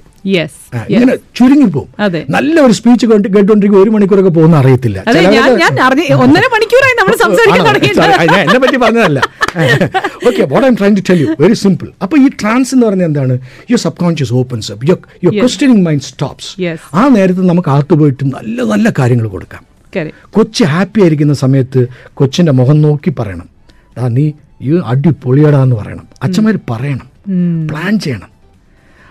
ഇങ്ങനെ 0.89 1.17
ചുരുങ്ങി 1.37 1.67
പോകും. 1.67 1.89
നല്ല 2.31 2.61
ഒരു 2.61 2.73
സ്പീച്ച് 2.73 3.07
കേട്ടോണ്ടിരിക്കും 3.07 3.83
ഒരു 3.83 3.91
മണിക്കൂറൊക്കെ 3.91 4.31
പോകുന്ന 4.31 4.57
അറിയത്തില്ല. 4.57 5.05
ഒന്നര 6.15 6.43
മണിക്കൂറായി 6.55 6.95
നമ്മൾ 6.99 7.15
എന്നെ 8.41 8.59
പറ്റി 8.59 8.77
പറഞ്ഞതല്ല. 8.77 9.23
Okay 10.27 10.43
what 10.43 10.69
I'm 10.69 10.75
trying 10.75 10.95
to 10.95 11.01
tell 11.11 11.21
you 11.21 11.43
very 11.43 11.55
simple 11.55 11.89
അപ്പോൾ 12.03 12.17
ഈ 12.17 12.29
ട്രാൻസ് 12.29 12.75
എന്ന് 12.75 12.87
പറഞ്ഞാൽ 12.87 13.07
എന്താണ്? 13.07 13.33
Your 13.71 13.79
subconscious 13.93 14.33
opens 14.33 14.73
up 14.73 14.87
your 14.87 14.99
your 15.25 15.85
mind 15.85 16.03
stops. 16.03 16.61
ആ 16.95 17.09
നേരത്തെ 17.09 17.41
നമുക്ക് 17.41 17.69
അകത്ത് 17.69 17.95
പോയിട്ട് 17.95 18.25
നല്ല 18.25 18.63
നല്ല 18.63 18.93
കാര്യങ്ങൾ 18.99 19.29
കൊടുക്കാം. 19.29 19.73
Correct. 19.97 20.15
കൊച്ച് 20.31 20.65
ഹാപ്പി 20.65 21.01
ആയിരിക്കുന്ന 21.01 21.35
സമയത്ത് 21.35 21.87
കൊച്ചിന്റെ 22.15 22.53
മുഖം 22.53 22.83
നോക്കി 22.83 23.11
പറയണം. 23.11 23.49
"ദാ 23.99 24.09
നീ 24.09 24.33
ഈ 24.63 24.81
പൊളിയടാന്ന് 25.25 25.77
പറയണം. 25.77 26.09
അച്ഛന്മാർ 26.23 26.59
പറയണം. 26.71 27.07
പ്ലാൻ 27.67 27.99
ചെയ്യണം. 27.99 28.32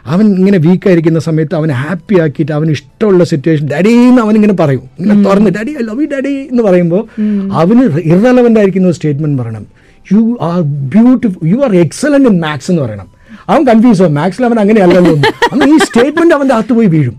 അവൻ 0.05 0.25
ഇങ്ങനെ 0.39 0.57
വീക്കായിരിക്കുന്ന 0.57 1.19
സമയത്ത് 1.19 1.55
അവനെ 1.55 1.73
ഹാപ്പി 1.73 2.15
ആക്കിയിട്ട് 2.23 2.53
അവന് 2.57 2.71
ഇഷ്ടമുള്ള 2.71 3.23
സിറ്റുവേഷൻ 3.31 3.65
ഡാഡി 3.67 3.91
എന്ന് 4.09 4.21
അവൻ 4.21 4.35
ഇങ്ങനെ 4.35 4.53
പറയും. 4.53 4.83
ഇങ്ങനെ 4.99 5.23
തുറന്ന് 5.27 5.51
daddy 5.57 5.71
I 5.71 5.83
love 5.89 6.01
you 6.03 6.09
daddy 6.15 6.33
എന്ന് 6.51 6.63
പറയുമ്പോൾ 6.63 7.03
അവന് 7.61 7.83
ഇറലവന്റ് 8.13 8.59
ആയിരിക്കുന്ന 8.59 8.87
ഒരു 8.87 8.97
സ്റ്റേറ്റ്മെന്റ് 8.99 9.41
പറയണം. 9.41 9.65
You 10.13 10.37
are 10.41 10.61
beautiful 10.95 11.47
you 11.53 11.57
are 11.67 11.75
excellent 11.75 12.29
in 12.29 12.39
maths 12.45 12.71
എന്ന് 12.71 12.81
പറയണം. 12.85 13.09
അവൻ 13.49 13.61
കൺഫ്യൂസ് 13.69 14.01
ആവും. 14.01 14.13
മാത്സിൽ 14.13 14.45
അവൻ 14.45 14.59
അങ്ങനെ 14.59 14.81
അല്ലല്ലോ 14.81 15.13
അന്ന് 15.53 15.65
ഈ 15.73 15.77
സ്റ്റേറ്റ്മെന്റ് 15.87 16.35
അവന്റെ 16.35 16.55
അകത്ത് 16.55 16.73
പോയി 16.79 16.87
വീഴും. 16.87 17.15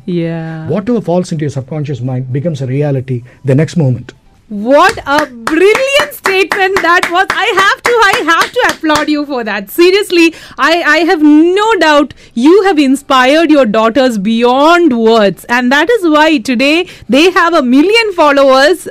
What 0.72 0.90
falls 0.90 1.06
falls 1.08 1.32
into 1.32 1.44
your 1.46 1.54
subconscious 1.58 2.00
mind 2.10 2.32
becomes 2.38 2.60
a 2.66 2.70
reality 2.76 3.18
the 3.50 3.56
next 3.62 3.76
moment. 3.84 4.08
What 4.50 4.96
a 5.16 5.20
brilliant 5.50 6.01
statement 6.32 6.76
that 6.80 7.08
was. 7.12 7.26
I 7.30 7.46
have 7.62 7.82
to, 7.88 7.94
I 8.04 8.14
have 8.32 8.52
to 8.52 8.60
applaud 8.70 9.08
you 9.08 9.24
for 9.26 9.44
that. 9.44 9.70
Seriously, 9.70 10.34
I, 10.56 10.82
I 10.82 10.98
have 11.10 11.22
no 11.22 11.74
doubt 11.74 12.14
you 12.34 12.62
have 12.62 12.78
inspired 12.78 13.50
your 13.50 13.66
daughters 13.66 14.16
beyond 14.16 14.98
words. 14.98 15.44
And 15.48 15.70
that 15.72 15.90
is 15.90 16.08
why 16.08 16.38
today 16.38 16.88
they 17.08 17.30
have 17.30 17.52
a 17.52 17.62
million 17.62 18.12
followers 18.14 18.88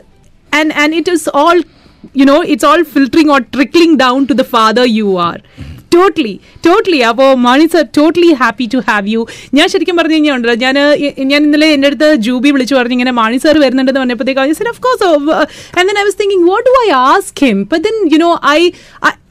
and, 0.54 0.72
and 0.74 0.94
it 0.94 1.08
is 1.08 1.28
all, 1.34 1.62
you 2.14 2.26
know, 2.26 2.42
it's 2.42 2.64
all 2.64 2.84
filtering 2.84 3.30
or 3.30 3.42
trickling 3.42 3.98
down 3.98 4.28
to 4.28 4.36
the 4.36 4.44
father 4.44 4.86
you 4.86 5.18
are. 5.18 5.38
Totally 5.92 6.34
totally 6.66 7.00
അപ്പോൾ 7.02 7.30
Mani 7.42 7.66
sir 7.66 7.84
totally 7.98 8.32
happy 8.34 8.66
to 8.66 8.80
have 8.88 9.10
you 9.10 9.22
ഞാൻ 9.54 9.68
ശരിക്കും 9.70 9.98
പറഞ്ഞു 9.98 10.16
കഴിഞ്ഞാൽ 10.16 10.36
ഉണ്ടല്ലോ 10.36 10.56
ഞാൻ 10.62 10.78
ഞാൻ 11.32 11.42
ഇന്നലെ 11.44 11.70
എന്റെ 11.74 11.88
അടുത്ത് 11.88 12.10
ജൂബി 12.20 12.52
വിളിച്ചു 12.52 12.76
പറഞ്ഞു 12.76 12.94
ഇങ്ങനെ 12.94 13.14
മണി 13.14 13.38
സർ 13.38 13.58
വരുന്നുണ്ടെന്ന് 13.60 14.02
പറഞ്ഞപ്പോഴത്തേക്ക് 14.02 14.70
of 14.70 14.82
course 14.82 15.04
and 15.78 15.88
then 15.88 16.00
I 16.00 16.06
was 16.06 16.20
thinking 16.22 16.48
what 16.48 16.66
do 16.70 16.76
I 16.86 16.88
ask 17.02 17.42
him 17.46 17.60
but 17.74 17.84
then 17.84 17.98
you 18.14 18.20
know 18.20 18.32
I 18.52 18.60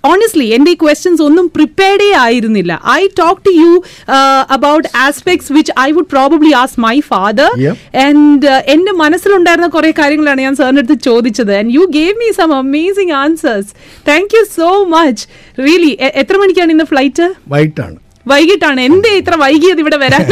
honestly 0.08 0.46
എന്റെ 0.56 0.70
ഈ 0.74 0.76
ക്വസ്റ്റ്യൻസ് 0.82 1.22
ഒന്നും 1.26 1.46
പ്രിപ്പയർഡേ 1.56 2.08
ആയിരുന്നില്ല. 2.24 2.72
I 2.98 3.00
talk 3.20 3.40
to 3.46 3.52
you 3.62 3.72
about 4.56 4.88
aspects 5.06 5.52
which 5.56 5.72
I 5.86 5.88
would 5.96 6.10
probably 6.14 6.52
ask 6.62 6.80
my 6.86 6.94
father. 7.12 7.50
And 8.06 8.52
എന്റെ 8.74 8.94
മനസ്സിലുണ്ടായിരുന്ന 9.02 9.70
കുറേ 9.76 9.92
കാര്യങ്ങളാണ് 10.02 10.40
ഞാൻ 10.46 10.56
സാറിന്റെ 10.60 10.84
അടുത്ത് 10.84 10.98
ചോദിച്ചത്. 11.10 11.54
And 11.60 11.74
you 11.78 11.84
gave 11.98 12.16
me 12.22 12.30
some 12.40 12.52
amazing 12.62 13.16
answers 13.24 13.72
thank 14.10 14.36
you 14.36 14.44
so 14.58 14.70
much 14.96 15.24
really 15.66 15.92
എത്ര 16.22 16.36
മണിക്കാണ് 16.44 16.72
ഇന്ന് 16.76 16.88
ഫ്ലൈറ്റ് 16.92 17.28
വൈകിട്ടാണ്. 17.54 17.98
വൈകിട്ടാണ്. 18.26 18.80
എന്തേ 18.88 19.10
ഇത്ര 19.20 19.34
വൈകിയത് 19.42 19.80
ഇവിടെ 19.82 19.98
വരാൻ? 20.02 20.24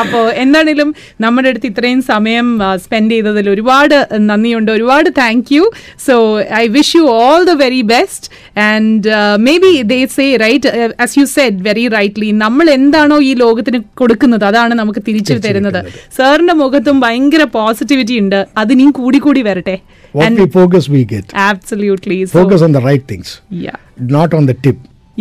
അപ്പോ 0.00 0.20
എന്താണേലും 0.42 0.88
നമ്മുടെ 1.24 1.48
അടുത്ത് 1.52 1.68
ഇത്രയും 1.70 2.00
സമയം 2.02 2.46
സ്പെൻഡ് 2.84 3.12
ചെയ്തതിൽ 3.14 3.48
ഒരുപാട് 3.54 3.96
നന്ദിയുണ്ട്. 4.28 4.70
ഒരുപാട് 4.76 5.08
thank 5.20 5.52
you 5.56 5.64
so 6.06 6.14
I 6.60 6.64
wish 6.76 6.94
you 6.96 7.04
all 7.24 7.40
the 7.50 7.54
very 7.64 7.82
best 7.94 8.28
and 8.68 9.08
maybe 9.64 9.72
they 9.92 9.98
say 10.16 10.26
right 10.44 10.92
as 11.06 11.18
you 11.18 11.24
said 11.36 11.60
very 11.68 11.86
rightly 11.96 12.30
നമ്മൾ 12.44 12.68
എന്താണോ 12.78 13.18
ഈ 13.30 13.32
ലോകത്തിന് 13.44 13.80
കൊടുക്കുന്നത് 14.02 14.46
അതാണ് 14.50 14.74
നമുക്ക് 14.82 15.02
തിരിച്ചു 15.08 15.40
തരുന്നത്. 15.48 15.80
സാറിന്റെ 16.18 16.56
മുഖത്തും 16.62 17.00
ഭയങ്കര 17.06 17.42
പോസിറ്റിവിറ്റി 17.58 18.16
ഉണ്ട്. 18.24 18.40
അത് 18.62 18.72
ഇനിയും 18.76 18.94
കൂടി 19.00 19.20
കൂടി 19.26 19.42
വരട്ടെ. 19.50 19.76
What 20.14 20.32
we 20.40 20.46
focus, 20.56 20.84
we 20.94 21.02
get. 21.12 21.26
Absolutely 21.48 22.18
Focus 22.38 22.62
on 22.66 22.72
the 22.78 22.82
right 22.88 23.04
things, 23.12 23.28
yeah. 23.66 23.78
Not 24.16 24.30
on 24.38 24.46
the 24.52 24.56
tip. 24.64 24.80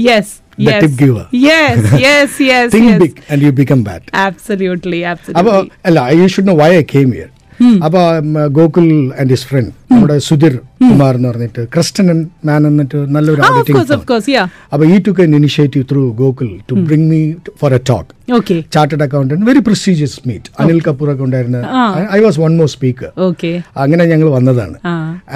yes. 0.10 0.28
The 0.58 0.64
yes. 0.66 0.82
tip 0.82 0.96
giver. 0.98 1.26
yes 1.32 1.78
yes 2.06 2.40
yes 2.42 2.72
Think 2.72 2.88
yes. 2.88 3.00
big 3.00 3.22
and 3.30 3.42
you 3.42 3.52
become 3.54 3.84
bad. 3.84 4.02
Absolutely, 4.28 5.02
അപ്പോൾ 5.04 5.14
absolutely. 5.14 5.72
അല്ല 5.88 6.00
you 6.22 6.28
should 6.34 6.50
know 6.52 6.58
why 6.64 6.72
I 6.78 6.84
came 6.94 7.12
here 7.18 7.30
അപ്പോൾ 7.86 8.04
Gokul 8.58 8.88
and 9.22 9.32
his 9.34 9.48
friend 9.50 9.72
നമ്മുടെ 9.92 10.16
സുധീർ 10.28 10.54
കുമാർ 10.84 11.14
എന്ന് 11.18 11.28
പറഞ്ഞിട്ട് 11.30 11.64
Kristen 11.74 12.08
മാൻ 12.50 12.62
എന്നിട്ട് 12.70 13.00
നല്ലൊരു. 13.16 13.42
അപ്പോൾ 14.74 14.86
ഈ 14.94 14.98
took 15.08 15.22
an 15.28 15.34
initiative 15.42 15.84
through 15.92 16.08
Gokul 16.22 16.50
to 16.70 16.76
bring 16.88 17.08
me 17.12 17.22
for 17.62 17.74
a 17.80 17.82
talk 17.92 18.10
Okay, 18.40 18.58
chartered 18.76 19.04
accountant 19.06 19.46
very 19.48 19.62
prestigious 19.68 20.20
meet 20.28 20.52
Anil 20.62 20.80
Kapoor 20.88 21.08
ഒക്കെ 21.14 21.24
ഉണ്ടായിരുന്ന. 21.28 21.60
I 22.18 22.20
was 22.26 22.40
one 22.44 22.54
more 22.62 22.70
speaker 22.76 23.10
okay. 23.28 23.56
അങ്ങനെ 23.84 24.04
ഞങ്ങൾ 24.12 24.30
വന്നതാണ്. 24.38 24.78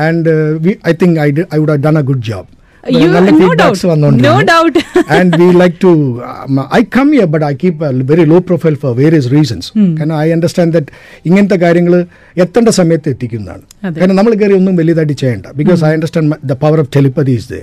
And 0.08 0.34
I 0.92 0.96
think 1.04 1.20
I 1.26 1.30
I 1.56 1.60
would 1.64 1.78
done 1.88 1.98
a 2.02 2.06
good 2.12 2.26
job 2.32 2.50
You- 2.94 3.12
no 3.42 3.48
doubt. 3.60 3.78
No 4.26 4.34
doubt. 4.50 4.76
And 5.18 5.38
we 5.42 5.48
like 5.62 5.76
to 5.84 5.92
I 6.80 6.82
come 6.96 7.08
here 7.14 7.26
but 7.34 7.46
I 7.46 7.54
keep 7.64 7.82
very 8.12 8.26
low 8.32 8.40
profile 8.50 8.76
for 8.84 8.96
various 9.00 9.32
reasons 9.32 9.70
കാരണം 10.00 10.16
I 10.20 10.32
understand 10.32 10.74
that 10.78 10.92
ഇങ്ങനത്തെ 11.26 11.56
കാര്യങ്ങൾ 11.56 11.94
എത്തേണ്ട 12.38 12.70
സമയത്ത് 12.80 13.10
എത്തിക്കുന്നതാണ്. 13.10 13.64
കാരണം 14.00 14.16
നമ്മൾ 14.16 14.34
കയറി 14.42 14.54
ഒന്നും 14.54 14.76
വലുതായിട്ട് 14.76 15.14
ചെയ്യണ്ട. 15.14 15.46
Because 15.56 15.84
I 15.84 15.92
understand 15.94 16.38
the 16.44 16.52
power 16.64 16.80
of 16.80 16.90
telepathy 16.96 17.32
is 17.32 17.50
they 17.54 17.62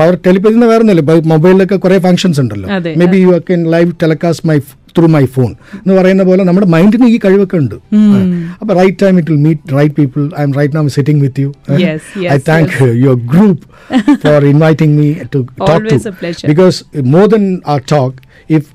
power 0.00 0.18
telepathy 0.26 0.54
എന്ന് 0.54 0.66
വേറെ 0.66 0.80
ഒന്നുമില്ല 0.80 1.28
മൊബൈലിലൊക്കെ 1.34 1.76
കുറെ 1.76 1.98
ഫങ്ഷൻസ് 1.98 2.40
ഉണ്ടല്ലോ. 2.40 2.68
Maybe 3.14 3.16
you 3.16 3.40
can 3.50 3.62
live 3.76 3.92
telecast 4.02 4.46
my 4.48 4.58
through 4.96 5.06
my 5.14 5.24
phone 5.34 5.50
എന്ന് 5.76 5.94
പറയുന്ന 5.98 6.24
പോലെ 6.28 6.42
നമ്മുടെ 6.48 6.68
മൈൻഡിന് 6.74 7.06
ഈ 7.14 7.18
കഴിവൊക്കെ 7.24 7.56
ഉണ്ട്. 7.62 7.76
അപ്പൊ 8.60 8.72
right 8.80 8.98
time 9.02 9.14
it 9.20 9.30
will 9.32 9.40
meet 9.46 9.74
right 9.78 9.94
people 9.98 10.22
I'm 10.46 10.54
right 10.58 10.76
now 10.78 10.84
sitting 10.96 11.22
with 11.24 11.40
you 11.44 11.50
Yes, 11.84 12.02
yes, 12.24 12.30
I 12.34 12.38
thank 12.50 12.74
your 13.04 13.18
group 13.32 13.62
for 14.24 14.44
inviting 14.52 14.94
me 15.00 15.08
to 15.34 15.40
talk 15.62 15.72
Always 15.78 16.04
to 16.04 16.12
a 16.12 16.16
pleasure. 16.20 16.48
Because 16.52 16.78
more 17.14 17.26
than 17.34 17.44
our 17.74 17.82
talk 17.94 18.16
if 18.50 18.68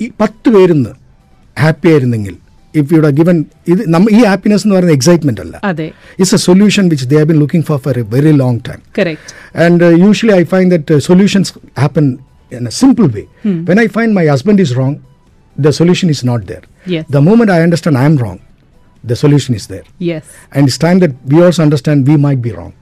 ഈ 0.00 0.08
പത്ത് 0.22 0.48
പേരുന്ന് 0.54 0.92
happy 1.56 1.88
ആയിരുന്നെങ്കിൽ 1.92 2.36
if 2.74 2.88
you'd 2.94 3.08
given 3.18 3.36
ഇത് 3.72 3.80
നമ്മ 3.94 4.04
ഈ 4.16 4.22
happiness 4.24 4.64
എന്ന് 4.66 4.76
പറയുന്ന 4.76 4.94
excitement 4.98 5.40
അല്ല. 5.44 5.54
അതെ. 5.70 5.86
It's 6.18 6.36
a 6.36 6.42
solution 6.44 6.84
which 6.92 7.06
they 7.12 7.22
been 7.30 7.38
looking 7.42 7.66
for 7.68 7.78
for 7.86 7.96
a 7.98 8.08
very 8.14 8.32
long 8.42 8.60
time 8.68 8.80
correct. 8.98 9.28
And 9.64 9.78
uh, 9.80 10.08
usually 10.08 10.34
I 10.34 10.44
find 10.46 10.68
that 10.70 10.88
uh, 10.88 11.00
solutions 11.02 11.48
happen 11.76 12.06
in 12.52 12.64
a 12.64 12.74
simple 12.74 13.08
way. 13.08 13.24
When 13.68 13.78
I 13.78 13.88
find 13.88 14.10
my 14.14 14.24
husband 14.26 14.58
is 14.60 14.70
wrong, 14.76 14.94
the 15.59 15.71
solution 15.73 16.09
is 16.09 16.21
not 16.23 16.41
there. 16.45 16.63
Yes. 16.85 17.03
The 17.09 17.21
moment 17.21 17.49
I 17.49 17.61
understand 17.61 17.97
I 17.97 18.05
am 18.05 18.17
wrong, 18.17 18.39
the 19.03 19.15
solution 19.15 19.53
is 19.55 19.65
there. 19.67 19.85
Yes, 20.01 20.23
And 20.51 20.61
it's 20.67 20.79
time 20.79 20.99
that 20.99 21.13
we 21.25 21.37
also 21.43 21.61
understand 21.63 22.07
we 22.07 22.17
might 22.19 22.41
be 22.41 22.53
wrong. 22.57 22.73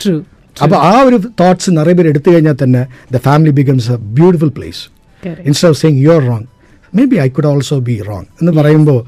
true. 0.00 0.20
അപ്പോൾ 0.56 0.78
ആ 0.86 0.94
ഒരു 1.06 1.18
thoughts 1.40 1.70
നിറയെ 1.76 1.94
പേര് 1.98 2.08
എടുത്തു 2.12 2.30
കഴിഞ്ഞാൽ 2.32 2.56
തന്നെ 2.62 2.80
the 3.14 3.20
family 3.26 3.52
becomes 3.58 3.86
a 3.94 3.98
beautiful 4.18 4.50
place 4.58 4.80
Correct. 5.22 5.44
Instead 5.48 5.70
of 5.72 5.80
saying 5.82 5.98
you 6.04 6.10
are 6.16 6.22
wrong 6.30 6.46
may 6.92 7.04
be 7.12 7.18
I 7.24 7.28
could 7.36 7.48
also 7.52 7.76
be 7.88 7.94
wrong 8.08 8.26
എന്ന് 8.40 8.52
പറയുമ്പോൾ 8.58 8.98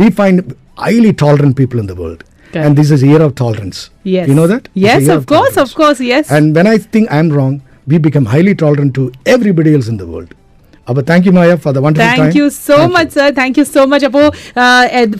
we 0.00 0.08
find 0.20 0.44
highly 0.84 1.12
tolerant 1.22 1.56
people 1.60 1.78
in 1.82 1.90
the 1.92 1.96
world 2.02 2.22
Correct. 2.22 2.64
And 2.66 2.76
this 2.80 2.92
is 2.96 3.04
year 3.10 3.22
of 3.26 3.34
tolerance 3.42 3.80
Yes. 4.14 4.26
You 4.30 4.36
know 4.40 4.46
that 4.52 4.66
Yes, 4.88 5.04
of 5.16 5.24
course, 5.34 5.56
of 5.64 5.70
course, 5.80 6.00
yes. 6.12 6.24
And 6.38 6.46
when 6.58 6.68
I 6.74 6.78
think 6.94 7.06
I'm 7.18 7.30
wrong, 7.36 7.54
we 7.86 7.98
become 8.06 8.26
highly 8.34 8.54
tolerant 8.64 8.92
to 8.98 9.04
everybody 10.91 11.07
thank 11.09 11.27
you 11.27 11.33
Maya 11.33 11.55
for 11.55 11.55
But 11.55 11.55
thank 11.55 11.55
you, 11.55 11.55
Maya, 11.55 11.57
for 11.57 11.71
the 11.71 11.81
wonderful 11.81 12.07
time. 12.07 12.21
Thank 12.21 12.35
you 12.35 12.47
so 12.49 12.75
Thank 12.75 12.93
much, 12.93 13.09
sir. 13.11 13.27
Thank 13.33 13.57
you 13.57 13.65
so 13.67 13.81
much. 13.85 14.03
അപ്പോൾ 14.09 14.25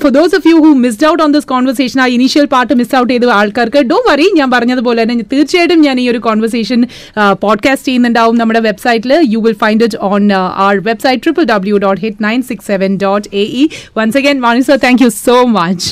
for 0.01 0.11
those 0.11 0.33
of 0.37 0.45
you 0.47 0.55
who 0.65 0.71
missed 0.83 1.05
out 1.09 1.21
on 1.23 1.31
this 1.31 1.47
conversation 1.51 1.99
ആ 2.03 2.07
initial 2.15 2.45
part 2.53 2.77
miss 2.79 2.93
out 2.95 3.09
ചെയ്ത 3.13 3.29
ആൾക്കാർക്ക് 3.37 3.81
ഡോ 3.91 3.97
worry 4.07 4.27
ഞാൻ 4.39 4.49
പറഞ്ഞതുപോലെ 4.55 5.03
തന്നെ 5.03 5.25
തീർച്ചയായിട്ടും 5.33 5.81
ഞാൻ 5.87 5.99
ഈ 6.03 6.07
ഒരു 6.13 6.19
കോൺവെർസേഷൻ 6.27 6.79
പോഡ്കാസ്റ്റ് 7.45 7.87
ചെയ്യുന്നുണ്ടാവും 7.89 8.37
നമ്മുടെ 8.41 8.61
വെബ്സൈറ്റിൽ 8.69 9.13
you 9.33 9.41
will 9.47 9.57
find 9.63 9.85
it 9.87 9.99
on 10.09 10.23
our 10.65 10.75
website 10.89 11.23
triple 11.25 11.45
W 11.53 11.77
dot 11.85 12.01
hit 12.05 12.25
nine 12.27 12.41
six 12.49 12.67
seven 12.67 12.97
dot 13.05 13.27
A 13.43 13.45
E 13.61 13.65
once 13.99 14.19
again 14.21 14.39
Vani 14.47 14.63
sir 14.69 14.79
thank 14.87 15.03
you 15.05 15.11
so 15.25 15.37
much 15.59 15.89